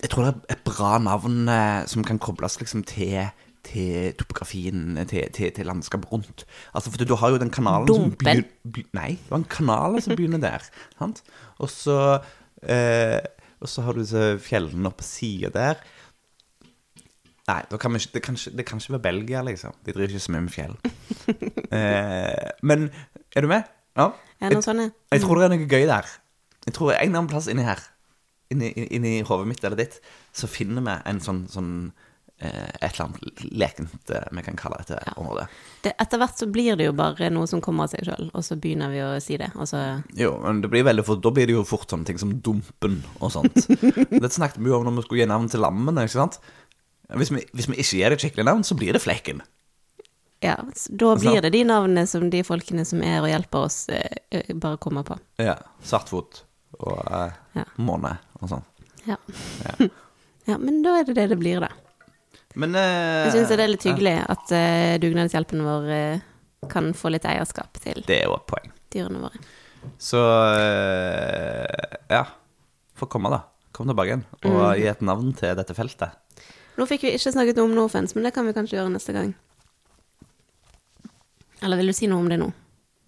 Jeg 0.00 0.08
tror 0.12 0.24
det 0.24 0.30
er 0.32 0.54
et 0.54 0.62
bra 0.64 0.92
navn 1.04 1.48
eh, 1.52 1.82
som 1.92 2.04
kan 2.06 2.20
kobles 2.22 2.60
liksom 2.60 2.84
til 2.88 3.26
til 3.64 4.12
topografien, 4.20 4.98
til, 5.08 5.22
til, 5.32 5.48
til 5.56 5.64
landskapet 5.64 6.10
rundt. 6.12 6.42
Altså, 6.76 6.90
for 6.92 7.00
du 7.00 7.14
har 7.16 7.30
jo 7.32 7.38
den 7.40 7.48
kanalen 7.48 7.88
som 7.88 8.10
begynner 8.12 8.44
be, 8.60 8.82
Nei, 8.92 9.14
du 9.24 9.30
har 9.32 9.40
en 9.40 9.46
kanal 9.48 9.96
som 10.04 10.12
begynner 10.18 10.42
der. 10.42 10.66
Sant? 10.98 11.22
Og 11.56 11.72
så 11.72 11.96
eh, 12.60 13.24
Og 13.64 13.70
så 13.72 13.86
har 13.86 13.96
du 13.96 14.02
disse 14.02 14.34
fjellene 14.44 14.90
oppe 14.90 15.00
på 15.00 15.08
sida 15.08 15.48
der. 15.54 15.80
Nei, 17.44 17.60
kan 17.76 17.96
ikke, 17.98 18.12
det, 18.14 18.22
kan 18.24 18.38
ikke, 18.38 18.56
det 18.56 18.64
kan 18.64 18.80
ikke 18.80 18.94
være 18.94 19.04
Belgia, 19.04 19.42
liksom. 19.44 19.74
De 19.84 19.92
driver 19.92 20.14
ikke 20.14 20.24
så 20.24 20.32
mye 20.32 20.44
med 20.46 20.54
fjell. 20.54 20.76
eh, 21.76 22.52
men 22.64 22.86
er 23.36 23.44
du 23.44 23.50
med? 23.50 23.68
Ja? 23.98 24.10
Det 24.40 24.54
noe 24.56 24.64
sånn? 24.64 24.86
Jeg 25.12 25.24
tror 25.24 25.40
det 25.40 25.48
er 25.48 25.52
noe 25.52 25.68
gøy 25.68 25.84
der. 25.90 26.08
Jeg 26.64 26.76
tror 26.76 26.94
en 26.94 27.02
eller 27.02 27.20
annen 27.20 27.28
plass 27.28 27.50
inni 27.52 27.66
her, 27.66 27.82
inni, 28.52 28.72
inni 28.96 29.18
hodet 29.28 29.50
mitt 29.50 29.64
eller 29.64 29.78
ditt, 29.78 30.00
så 30.32 30.48
finner 30.48 30.84
vi 30.86 30.96
en 31.10 31.20
sånn, 31.20 31.44
sånn 31.52 31.70
eh, 32.40 32.70
Et 32.80 32.88
eller 32.88 33.04
annet 33.04 33.44
lekent 33.52 34.12
eh, 34.16 34.26
vi 34.32 34.44
kan 34.46 34.56
kalle 34.58 34.80
dette 34.80 34.98
området. 35.20 35.44
Det, 35.84 35.92
etter 36.00 36.22
hvert 36.22 36.40
så 36.40 36.48
blir 36.50 36.80
det 36.80 36.88
jo 36.88 36.96
bare 36.96 37.28
noe 37.34 37.48
som 37.50 37.60
kommer 37.64 37.84
av 37.84 37.92
seg 37.92 38.08
sjøl, 38.08 38.30
og 38.32 38.46
så 38.46 38.56
begynner 38.56 38.92
vi 38.92 39.04
å 39.04 39.12
si 39.20 39.36
det. 39.40 39.50
Så 39.68 39.82
Jo, 40.16 40.32
men 40.40 40.64
det 40.64 40.72
blir 40.72 40.88
veldig 40.88 41.04
fort, 41.04 41.20
da 41.24 41.34
blir 41.36 41.50
det 41.50 41.58
jo 41.58 41.68
fort 41.68 41.92
sånne 41.92 42.08
ting 42.08 42.20
som 42.20 42.32
Dumpen 42.44 43.02
og 43.20 43.36
sånt. 43.36 43.60
Dette 44.16 44.34
snakket 44.34 44.62
vi 44.62 44.72
jo 44.72 44.80
om 44.80 44.88
når 44.88 45.02
vi 45.02 45.08
skulle 45.08 45.24
gi 45.26 45.32
navn 45.34 45.52
til 45.52 45.64
lammene, 45.64 46.08
ikke 46.08 46.16
sant? 46.16 46.40
Hvis 47.12 47.30
vi, 47.34 47.42
hvis 47.52 47.68
vi 47.68 47.76
ikke 47.76 47.98
gir 47.98 48.08
det 48.10 48.16
et 48.18 48.24
skikkelig 48.24 48.44
navn, 48.48 48.62
så 48.64 48.74
blir 48.78 48.92
det 48.96 49.02
Flekken. 49.04 49.42
Ja, 50.44 50.56
da 50.88 51.14
blir 51.16 51.40
det 51.40 51.50
de 51.54 51.62
navnene 51.64 52.06
som 52.08 52.26
de 52.32 52.42
folkene 52.44 52.84
som 52.84 53.00
er 53.04 53.20
og 53.22 53.28
hjelper 53.30 53.64
oss, 53.64 53.88
eh, 53.88 54.18
eh, 54.30 54.50
bare 54.60 54.76
kommer 54.80 55.04
på. 55.06 55.16
Ja. 55.40 55.54
Svartfot 55.84 56.42
og 56.80 57.00
eh, 57.06 57.32
Ja. 57.56 57.64
måne 57.80 58.18
og 58.42 58.50
sånn. 58.50 58.64
Ja. 59.08 59.16
Ja. 59.64 59.88
ja, 60.50 60.58
men 60.58 60.82
da 60.84 60.98
er 61.00 61.04
det 61.08 61.14
det 61.16 61.28
det 61.32 61.38
blir, 61.40 61.60
da. 61.64 61.70
Men 62.60 62.74
eh, 62.76 63.24
Jeg 63.28 63.32
syns 63.38 63.52
det 63.54 63.60
er 63.64 63.72
litt 63.72 63.86
hyggelig 63.88 64.14
at 64.30 64.52
eh, 64.54 64.94
dugnadshjelpen 65.02 65.64
vår 65.64 65.88
eh, 65.96 66.24
kan 66.70 66.92
få 66.96 67.10
litt 67.12 67.24
eierskap 67.28 67.80
til 67.82 68.04
Det 68.06 68.20
er 68.22 68.28
jo 68.28 68.36
et 68.36 68.46
poeng. 68.48 68.68
dyrene 68.94 69.20
våre. 69.24 69.40
Så 70.00 70.20
eh, 70.56 71.98
ja. 72.10 72.24
Få 72.94 73.08
komme, 73.10 73.32
da. 73.32 73.40
Kom 73.74 73.88
tilbake 73.90 74.12
igjen 74.12 74.26
og 74.46 74.76
gi 74.78 74.86
et 74.86 75.00
navn 75.02 75.32
til 75.34 75.56
dette 75.58 75.74
feltet. 75.74 76.12
Nå 76.74 76.86
fikk 76.90 77.06
vi 77.06 77.14
ikke 77.14 77.32
snakket 77.34 77.60
om 77.62 77.74
no 77.74 77.86
men 77.92 78.26
det 78.26 78.34
kan 78.34 78.46
vi 78.46 78.54
kanskje 78.56 78.78
gjøre 78.78 78.92
neste 78.94 79.14
gang. 79.14 79.34
Eller 81.62 81.80
vil 81.80 81.92
du 81.92 81.96
si 81.96 82.08
noe 82.10 82.20
om 82.20 82.28
det 82.28 82.40
nå? 82.40 82.50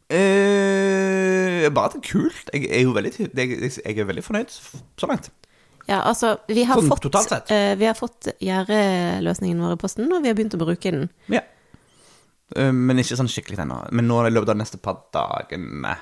Eh, 0.06 1.66
bare 1.74 1.90
at 1.90 1.96
det 1.96 2.04
er 2.04 2.06
kult. 2.06 2.52
Jeg 2.54 2.70
er 2.70 2.84
jo 2.86 2.94
veldig, 2.94 3.12
jeg, 3.26 3.58
jeg 3.82 3.98
er 3.98 4.08
veldig 4.08 4.24
fornøyd 4.24 4.54
så 4.54 5.10
langt. 5.10 5.32
Ja, 5.86 6.00
altså, 6.02 6.36
vi 6.50 6.64
har 6.66 6.78
Sånn 6.78 6.90
fått, 6.90 7.50
eh, 7.54 7.74
vi 7.78 7.86
har 7.86 7.94
fått 7.94 8.30
gjerdeløsningen 8.42 9.60
vår 9.62 9.76
i 9.76 9.80
posten, 9.82 10.08
og 10.10 10.22
vi 10.24 10.30
har 10.30 10.38
begynt 10.38 10.56
å 10.58 10.62
bruke 10.62 10.92
den. 10.94 11.08
Ja. 11.30 11.42
Eh, 12.54 12.72
men 12.74 13.02
ikke 13.02 13.18
sånn 13.18 13.30
skikkelig 13.30 13.60
ennå. 13.62 13.80
Men 13.94 14.08
nå 14.10 14.22
i 14.26 14.32
løpet 14.32 14.50
av 14.50 14.56
de 14.56 14.62
neste 14.64 14.82
par 14.82 15.04
dagene 15.14 15.94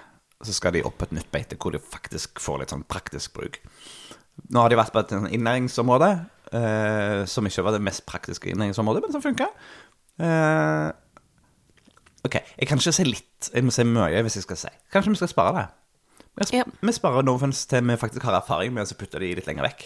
så 0.45 0.53
skal 0.57 0.75
de 0.77 0.85
opp 0.85 0.99
på 1.01 1.09
et 1.09 1.17
nytt 1.17 1.31
beite 1.33 1.57
hvor 1.61 1.73
de 1.73 1.81
faktisk 1.81 2.41
får 2.43 2.63
litt 2.63 2.73
sånn 2.73 2.85
praktisk 2.89 3.37
bruk. 3.37 3.61
Nå 4.53 4.65
har 4.65 4.73
de 4.73 4.81
vært 4.81 4.93
på 4.93 5.01
et 5.05 5.13
innæringsområde, 5.15 5.37
innlæringsområde 5.37 6.11
eh, 6.55 7.25
som 7.31 7.47
ikke 7.47 7.65
var 7.67 7.75
det 7.77 7.83
mest 7.85 8.05
praktiske 8.07 8.51
innlæringsområdet, 8.53 9.03
men 9.05 9.13
som 9.15 9.23
funka. 9.25 9.49
Eh, 10.23 10.91
ok, 12.25 12.37
jeg 12.59 12.69
kan 12.71 12.79
ikke 12.81 12.93
si 12.97 13.05
litt. 13.09 13.51
Jeg 13.55 13.65
må 13.67 13.75
si 13.75 13.85
mye 13.89 14.23
hvis 14.25 14.39
jeg 14.41 14.47
skal 14.47 14.61
si. 14.65 14.73
Kanskje 14.95 15.15
vi 15.17 15.21
skal 15.23 15.33
spare 15.35 15.57
det. 15.59 15.67
Sp 16.43 16.55
Ja. 16.57 16.65
vi 16.83 16.93
sparer 16.93 17.23
no 17.23 17.37
til 17.39 17.85
vi 17.87 17.95
faktisk 17.97 18.23
har 18.27 18.35
erfaring 18.41 18.73
med 18.75 18.83
å 18.91 18.97
putte 18.99 19.21
de 19.23 19.35
litt 19.39 19.47
lenger 19.47 19.63
vekk. 19.69 19.85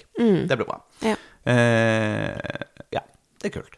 Det 0.49 0.57
blir 0.57 0.65
bra. 0.67 0.79
Ja. 1.05 1.17
Eh, 1.45 2.65
ja, 2.93 3.03
det 3.43 3.51
er 3.51 3.61
kult. 3.61 3.77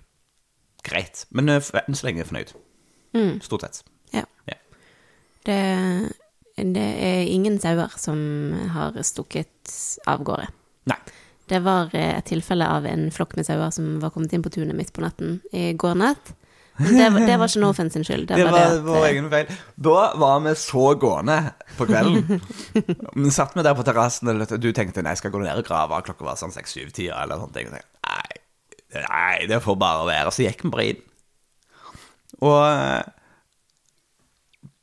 Greit. 0.86 1.24
Men 1.30 1.48
eh, 1.48 1.60
enn 1.88 1.94
så 1.98 2.06
lenge 2.06 2.20
er 2.22 2.24
jeg 2.24 2.30
fornøyd. 2.30 3.40
Stort 3.42 3.62
sett. 3.66 3.82
ja. 4.14 4.22
Ja. 4.46 4.54
Det, 5.44 5.56
det 6.56 6.86
er 7.00 7.22
ingen 7.32 7.58
sauer 7.58 7.90
som 7.96 8.18
har 8.74 8.92
stukket 9.02 9.72
av 10.06 10.22
gårde. 10.22 10.46
Det 11.50 11.58
var 11.66 11.90
eh, 11.98 12.12
et 12.20 12.28
tilfelle 12.30 12.66
av 12.70 12.86
en 12.86 13.08
flokk 13.14 13.34
med 13.38 13.46
sauer 13.48 13.72
som 13.74 13.96
var 14.02 14.12
kommet 14.14 14.32
inn 14.36 14.44
på 14.44 14.52
tunet 14.54 14.76
mitt 14.78 14.92
på 14.94 15.02
natten 15.02 15.40
i 15.52 15.72
går 15.74 15.96
natt. 15.98 16.30
Men 16.80 16.94
det, 16.96 17.08
var- 17.12 17.26
det 17.28 17.34
var 17.42 17.50
ikke 17.50 17.60
Norfens 17.60 17.92
sin 17.98 18.04
skyld. 18.06 18.22
Det, 18.30 18.38
Det 18.40 18.44
var, 18.46 18.54
var 18.54 18.70
det 18.72 18.84
vår 18.86 19.00
eh, 19.02 19.08
egen 19.10 19.26
feil. 19.32 19.50
Da 19.76 19.96
var 20.22 20.38
vi 20.46 20.54
så 20.62 20.84
gående 21.02 21.38
på 21.76 21.86
kvelden. 21.90 22.40
Vi 23.26 23.32
satt 23.34 23.52
vi 23.58 23.64
der 23.66 23.74
på 23.76 23.84
terrassen, 23.84 24.30
og 24.32 24.54
du 24.62 24.70
tenkte 24.72 25.02
nei, 25.04 25.12
jeg 25.12 25.20
skal 25.24 25.34
gå 25.34 25.42
ned 25.42 25.58
og 25.60 25.66
grave. 25.66 25.98
Klokka 26.06 26.24
var 26.30 26.38
sånn 26.40 26.54
seks-syv-tida 26.54 27.18
eller 27.24 27.42
noe 27.42 27.52
tenkte, 27.52 27.82
nei, 28.06 28.40
nei, 28.96 29.46
det 29.50 29.58
får 29.66 29.76
bare 29.82 30.06
være. 30.08 30.32
Så 30.32 30.46
gikk 30.46 30.64
vi 30.64 30.72
bare 30.72 30.86
inn. 30.94 31.02
Og 32.40 32.60
eh, 32.64 33.02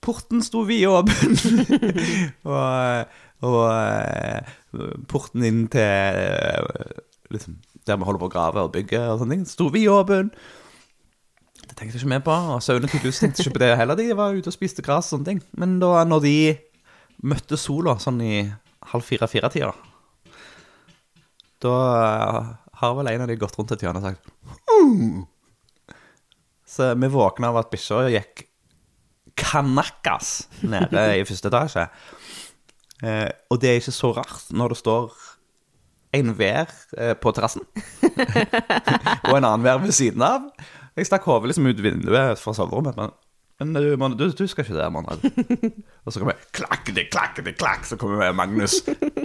porten 0.03 0.43
sto 0.45 0.61
vidåpen. 0.67 1.33
og 2.51 3.15
og 3.37 3.69
porten 5.11 5.43
inn 5.47 5.65
til 5.73 5.81
eh, 5.83 7.01
liksom, 7.33 7.57
der 7.87 7.99
vi 7.99 8.07
holder 8.07 8.21
på 8.23 8.29
å 8.29 8.33
grave 8.33 8.63
og 8.67 8.73
bygge 8.75 9.01
og 9.11 9.21
sånne 9.21 9.37
ting, 9.37 9.45
sto 9.49 9.69
vidåpen. 9.73 10.31
Det 11.67 11.75
tenkte 11.75 11.97
jeg 11.97 12.03
ikke 12.03 12.13
mer 12.13 12.23
på. 12.25 12.35
Og 12.55 12.63
sauene 12.63 12.89
tydeligvis 12.89 13.21
tenkte 13.23 13.43
ikke 13.43 13.57
på 13.57 13.63
det 13.65 13.73
heller. 13.79 13.99
De 13.99 14.07
var 14.17 14.35
ute 14.37 14.51
og 14.51 14.55
spiste 14.55 14.85
gress 14.85 15.09
og 15.09 15.17
sånne 15.17 15.31
ting. 15.31 15.43
Men 15.59 15.77
da 15.83 16.03
når 16.07 16.23
de 16.25 16.37
møtte 17.27 17.59
sola 17.59 17.97
sånn 18.01 18.21
i 18.23 18.41
halv 18.91 19.03
fire-fire-tida, 19.05 19.71
da 21.63 21.77
eh, 22.01 22.51
har 22.81 22.93
vel 22.99 23.09
en 23.11 23.25
av 23.25 23.31
de 23.31 23.39
gått 23.39 23.57
rundt 23.57 23.73
et 23.73 23.81
hjørne 23.81 24.03
og 24.03 24.05
sagt 24.05 24.27
mm. 24.69 25.23
Så 26.67 26.91
vi 26.99 27.09
våkna 27.09 27.49
av 27.49 27.63
at 27.63 27.71
bikkja 27.71 28.03
gikk 28.13 28.43
kanakkas 29.37 30.47
nede 30.65 31.01
i 31.19 31.25
første 31.27 31.49
etasje. 31.51 31.85
Eh, 33.05 33.29
og 33.49 33.61
det 33.61 33.69
er 33.69 33.81
ikke 33.81 33.93
så 33.93 34.11
rart 34.15 34.47
når 34.49 34.73
det 34.73 34.79
står 34.81 35.13
en 36.17 36.33
vær 36.39 36.71
eh, 36.97 37.13
på 37.19 37.29
terrassen 37.35 37.61
og 39.27 39.35
en 39.35 39.45
annen 39.45 39.65
vær 39.65 39.83
ved 39.83 39.93
siden 39.93 40.23
av. 40.25 40.47
Jeg 40.97 41.09
stakk 41.09 41.27
hodet 41.29 41.51
liksom 41.51 41.67
ut 41.69 41.81
vinduet 41.83 42.39
fra 42.41 42.53
soverommet. 42.57 42.97
Men, 42.97 43.11
men 43.61 43.75
du, 43.75 43.89
man, 44.01 44.15
du, 44.17 44.25
du 44.33 44.47
skal 44.49 44.65
ikke 44.65 44.77
det, 44.77 44.87
Manuel. 44.93 45.21
Og 46.05 46.13
så 46.13 46.21
kommer 46.21 46.39
klakk, 46.57 46.89
klakkete, 47.11 47.53
klakk, 47.57 47.85
så 47.85 47.99
kommer 48.01 48.31
Magnus 48.33 48.79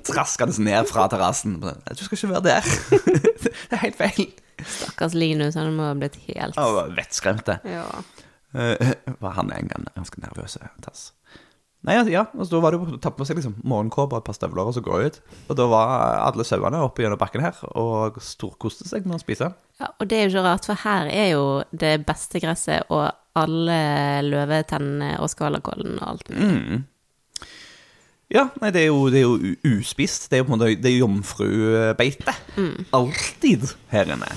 traskende 0.04 0.66
ned 0.66 0.90
fra 0.90 1.06
terrassen. 1.12 1.56
Du 1.62 2.04
skal 2.04 2.18
ikke 2.18 2.32
være 2.34 2.44
der. 2.50 2.72
det 3.70 3.78
er 3.78 3.82
helt 3.86 4.00
feil. 4.00 4.26
Stakkars 4.60 5.16
Linus, 5.16 5.56
han 5.56 5.72
må 5.76 5.88
ha 5.88 5.96
blitt 5.96 6.18
helt 6.26 6.58
Vettskremt, 6.58 6.98
vettskremte. 6.98 7.58
Ja. 7.64 7.86
Eh, 8.52 8.92
var 9.20 9.38
han 9.38 9.52
en 9.56 9.72
gang 9.72 9.88
ganske 9.96 10.20
nervøs. 10.20 10.58
Tass. 10.84 11.12
Nei, 11.82 11.96
ja, 12.12 12.28
og 12.38 12.46
så 12.46 12.54
da 12.54 12.60
var 12.62 12.74
det 12.74 12.78
jo 12.78 12.94
å 12.94 12.98
ta 13.02 13.10
på 13.10 13.24
seg 13.26 13.40
liksom 13.40 13.56
morgenkåpe 13.66 14.14
og 14.14 14.22
et 14.22 14.28
par 14.28 14.36
støvler 14.36 14.68
og 14.70 14.76
så 14.76 14.82
gå 14.86 15.00
ut. 15.02 15.16
Og 15.50 15.56
da 15.58 15.64
var 15.66 15.94
alle 16.28 16.46
sauene 16.46 16.78
oppe 16.86 17.02
gjennom 17.02 17.18
bakken 17.18 17.42
her 17.42 17.58
og 17.74 18.20
storkoste 18.22 18.86
seg 18.86 19.08
med 19.08 19.18
å 19.18 19.22
spise. 19.22 19.50
ja. 19.82 19.90
Og 19.98 20.06
det 20.06 20.20
er 20.20 20.28
jo 20.28 20.36
ikke 20.36 20.46
rart, 20.46 20.68
for 20.70 20.78
her 20.84 21.10
er 21.10 21.32
jo 21.32 21.44
det 21.74 21.96
beste 22.06 22.38
gresset 22.42 22.86
og 22.92 23.08
alle 23.34 23.80
løvetennene 24.28 25.16
og 25.18 25.30
skvallerkålen 25.32 25.98
og 25.98 26.08
alt. 26.12 26.30
Mm. 26.30 26.84
Ja, 28.32 28.46
nei, 28.62 28.70
det 28.72 28.86
er 28.86 28.88
jo, 28.88 29.00
det 29.12 29.20
er 29.20 29.26
jo 29.26 29.74
uspist. 29.74 30.30
Det 30.30 30.38
er 30.38 30.40
jo 30.40 30.46
på 30.48 30.54
en 30.54 30.60
måte 30.60 30.70
det 30.80 30.88
er 30.88 31.02
jomfrubeite. 31.02 32.32
Alltid 32.96 33.66
her 33.92 34.14
inne. 34.14 34.30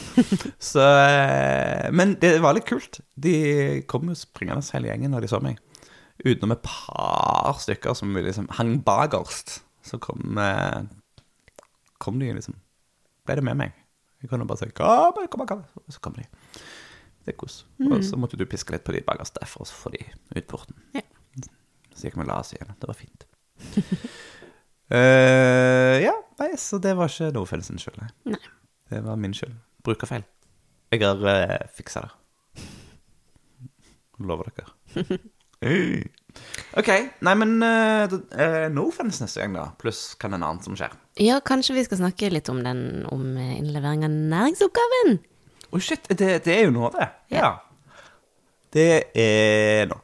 Så 0.60 0.82
eh, 0.84 1.94
Men 1.96 2.18
det 2.20 2.34
var 2.44 2.58
litt 2.58 2.68
kult. 2.68 3.00
De 3.16 3.38
kom 3.88 4.10
jo 4.12 4.18
springende 4.20 4.66
hele 4.76 4.90
gjengen 4.92 5.16
når 5.16 5.24
de 5.28 5.32
så 5.32 5.40
meg. 5.44 5.62
Utenom 6.24 6.56
et 6.56 6.64
par 6.64 7.58
stykker 7.60 7.96
som 7.98 8.14
vi 8.16 8.24
liksom 8.24 8.48
hang 8.56 8.78
bakerst. 8.86 9.58
Så 9.86 10.00
kom, 10.02 10.38
eh, 10.38 10.84
kom 12.00 12.20
de 12.20 12.34
liksom 12.34 12.62
Ble 13.26 13.40
det 13.40 13.44
med 13.44 13.58
meg. 13.58 13.72
Jeg 14.22 14.30
kunne 14.30 14.46
bare 14.46 14.58
si 14.58 14.66
'kom, 14.70 15.28
kom, 15.30 15.48
kom', 15.48 15.64
og 15.76 15.94
så 15.94 16.00
kom 16.00 16.14
de. 16.14 16.24
Det 17.26 17.34
er 17.34 17.38
kos. 17.38 17.66
Og 17.80 18.04
så 18.04 18.18
måtte 18.18 18.38
du 18.38 18.46
piske 18.46 18.72
litt 18.72 18.84
på 18.84 18.94
de 18.94 19.02
bakerst 19.02 19.34
der 19.40 19.48
for 19.50 19.62
å 19.62 19.66
få 19.66 19.90
de 19.90 20.06
ut 20.36 20.48
porten. 20.48 20.76
Ja. 20.94 21.02
Så 21.96 22.08
gikk 22.08 22.18
vi 22.20 22.22
og 22.22 22.28
la 22.28 22.40
oss 22.40 22.54
igjen. 22.54 22.76
Det 22.80 22.88
var 22.88 22.94
fint. 23.00 23.26
uh, 24.92 25.98
ja, 26.08 26.14
nei, 26.40 26.52
så 26.56 26.78
det 26.78 26.96
var 27.00 27.10
ikke 27.10 27.32
Nofeld 27.34 27.66
sin 27.66 27.82
skyld, 27.82 27.98
nei. 28.02 28.10
Nei. 28.36 28.42
Det 28.92 29.04
var 29.04 29.16
min 29.16 29.34
skyld. 29.34 29.56
Brukerfeil. 29.84 30.24
Jeg 30.92 31.02
har 31.02 31.16
uh, 31.16 31.68
fiksa 31.74 32.06
det. 32.06 32.66
Lover 34.20 34.52
dere. 34.54 35.18
OK. 36.76 36.90
Nei, 37.26 37.36
men 37.40 37.54
uh, 37.64 38.12
uh, 38.12 38.66
no 38.74 38.88
offense 38.90 39.24
neste 39.24 39.42
gang, 39.42 39.56
da. 39.56 39.70
Pluss 39.82 40.14
kan 40.20 40.36
en 40.36 40.44
annen 40.44 40.62
som 40.64 40.76
skjer. 40.78 40.94
Ja, 41.22 41.40
kanskje 41.46 41.78
vi 41.78 41.86
skal 41.88 42.02
snakke 42.02 42.30
litt 42.34 42.52
om 42.52 42.60
den 42.66 43.06
om 43.12 43.38
eh, 43.40 43.56
innlevering 43.60 44.04
av 44.06 44.12
næringsoppgaven? 44.14 45.16
Å, 45.72 45.80
shit. 45.80 46.10
Det, 46.12 46.34
det 46.46 46.58
er 46.58 46.68
jo 46.68 46.76
nå, 46.76 46.90
det. 46.96 47.08
Ja. 47.34 47.46
Ja. 47.46 47.54
Det 48.76 48.90
er 49.16 49.88
nå. 49.88 50.02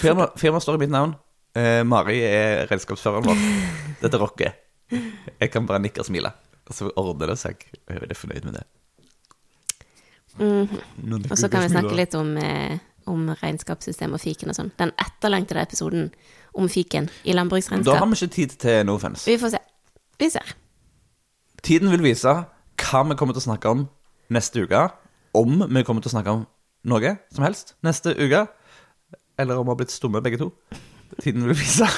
Firma, 0.00 0.30
firma 0.40 0.60
står 0.60 0.78
i 0.78 0.86
mitt 0.86 0.94
navn. 0.94 1.14
Uh, 1.56 1.82
Mari 1.88 2.18
er 2.24 2.64
redskapsføreren 2.70 3.28
vår. 3.28 3.44
Dette 4.02 4.20
rocker. 4.20 4.56
Jeg 4.88 5.52
kan 5.52 5.68
bare 5.68 5.82
nikke 5.84 6.00
og 6.02 6.08
smile. 6.08 6.32
Og 6.66 6.74
så 6.74 6.88
ordner 6.98 7.32
det 7.32 7.38
seg. 7.40 7.62
Jeg 7.76 7.98
er 7.98 8.02
veldig 8.02 8.18
fornøyd 8.18 8.48
med 8.48 8.58
det. 8.58 8.66
Mm. 10.36 11.22
Og 11.30 11.38
så 11.38 11.48
kan 11.48 11.64
vi 11.64 11.72
snakke 11.72 11.94
litt 11.96 12.14
om, 12.18 12.34
eh, 12.36 12.76
om 13.10 13.28
regnskapssystem 13.42 14.14
og 14.16 14.22
fiken 14.22 14.52
og 14.52 14.58
sånn. 14.58 14.72
Den 14.80 14.92
etterlengtede 15.02 15.62
episoden 15.62 16.10
om 16.56 16.68
fiken 16.72 17.08
i 17.24 17.34
landbruksregnskap. 17.36 17.92
Da 17.94 18.00
har 18.00 18.10
vi 18.10 18.18
ikke 18.18 18.34
tid 18.34 18.56
til 18.62 18.86
no 18.88 18.96
offense. 18.98 19.26
Vi 19.28 19.38
får 19.40 19.56
se. 19.56 19.62
Vi 20.20 20.30
ser. 20.32 20.54
Tiden 21.66 21.90
vil 21.92 22.04
vise 22.04 22.32
hva 22.32 23.02
vi 23.08 23.16
kommer 23.18 23.36
til 23.36 23.42
å 23.44 23.48
snakke 23.48 23.72
om 23.72 23.86
neste 24.32 24.64
uke. 24.64 24.86
Om 25.36 25.66
vi 25.68 25.84
kommer 25.84 26.04
til 26.04 26.12
å 26.12 26.16
snakke 26.16 26.36
om 26.36 26.46
noe 26.86 27.16
som 27.34 27.46
helst 27.46 27.74
neste 27.86 28.14
uke. 28.16 28.46
Eller 29.38 29.58
om 29.58 29.66
vi 29.66 29.74
har 29.74 29.80
blitt 29.82 29.92
stumme 29.94 30.22
begge 30.24 30.40
to. 30.40 30.50
Tiden 31.20 31.44
vil 31.46 31.56
vise. 31.58 31.88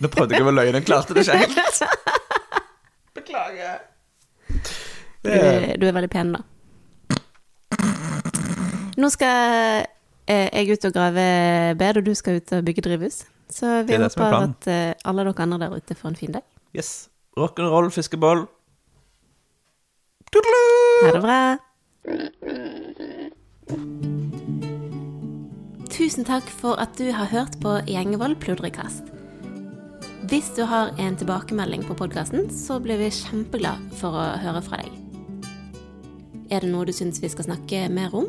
Nå 0.00 0.08
prøvde 0.08 0.36
jeg 0.36 0.44
å 0.44 0.48
være 0.48 0.56
løgn, 0.56 0.78
jeg 0.78 0.86
klarte 0.88 1.16
det 1.16 1.26
ikke 1.26 1.40
helt. 1.42 1.82
Beklager. 3.18 3.82
Du, 5.20 5.28
du 5.28 5.84
er 5.84 5.92
veldig 5.92 6.08
pen, 6.12 6.32
da. 6.38 6.40
Nå 9.00 9.08
skal 9.08 9.86
eh, 10.28 10.48
jeg 10.52 10.76
ut 10.76 10.88
og 10.90 10.94
grave 10.94 11.26
bed, 11.80 12.00
og 12.00 12.06
du 12.06 12.14
skal 12.18 12.40
ut 12.40 12.52
og 12.56 12.64
bygge 12.66 12.84
drivhus. 12.84 13.22
Så 13.50 13.80
vi 13.88 13.96
er 13.96 14.04
er 14.04 14.10
håper 14.12 14.36
at 14.44 14.68
eh, 14.70 14.94
alle 15.08 15.24
dere 15.26 15.42
andre 15.46 15.58
der 15.62 15.76
ute 15.76 15.96
får 15.96 16.12
en 16.12 16.16
fin 16.16 16.32
dag. 16.32 16.44
Yes. 16.76 17.08
Rock'n'roll, 17.38 17.90
fiskeboll. 17.90 18.46
Ha 20.34 21.12
det 21.14 21.22
bra. 21.24 21.40
Tusen 25.90 26.24
takk 26.24 26.46
for 26.60 26.78
at 26.80 26.92
du 26.98 27.10
har 27.12 27.30
hørt 27.32 27.56
på 27.62 27.78
Gjengevold 27.88 28.36
pludrekast. 28.42 29.08
Hvis 30.30 30.52
du 30.54 30.62
har 30.68 30.92
en 30.98 31.16
tilbakemelding 31.18 31.82
på 31.88 31.96
podkasten, 31.98 32.50
så 32.54 32.78
blir 32.78 33.00
vi 33.00 33.10
kjempeglad 33.10 33.90
for 33.98 34.14
å 34.14 34.26
høre 34.38 34.62
fra 34.62 34.78
deg. 34.82 34.92
Er 36.50 36.62
det 36.62 36.70
noe 36.70 36.86
du 36.86 36.92
syns 36.94 37.18
vi 37.22 37.30
skal 37.30 37.48
snakke 37.48 37.88
mer 37.90 38.14
om, 38.14 38.28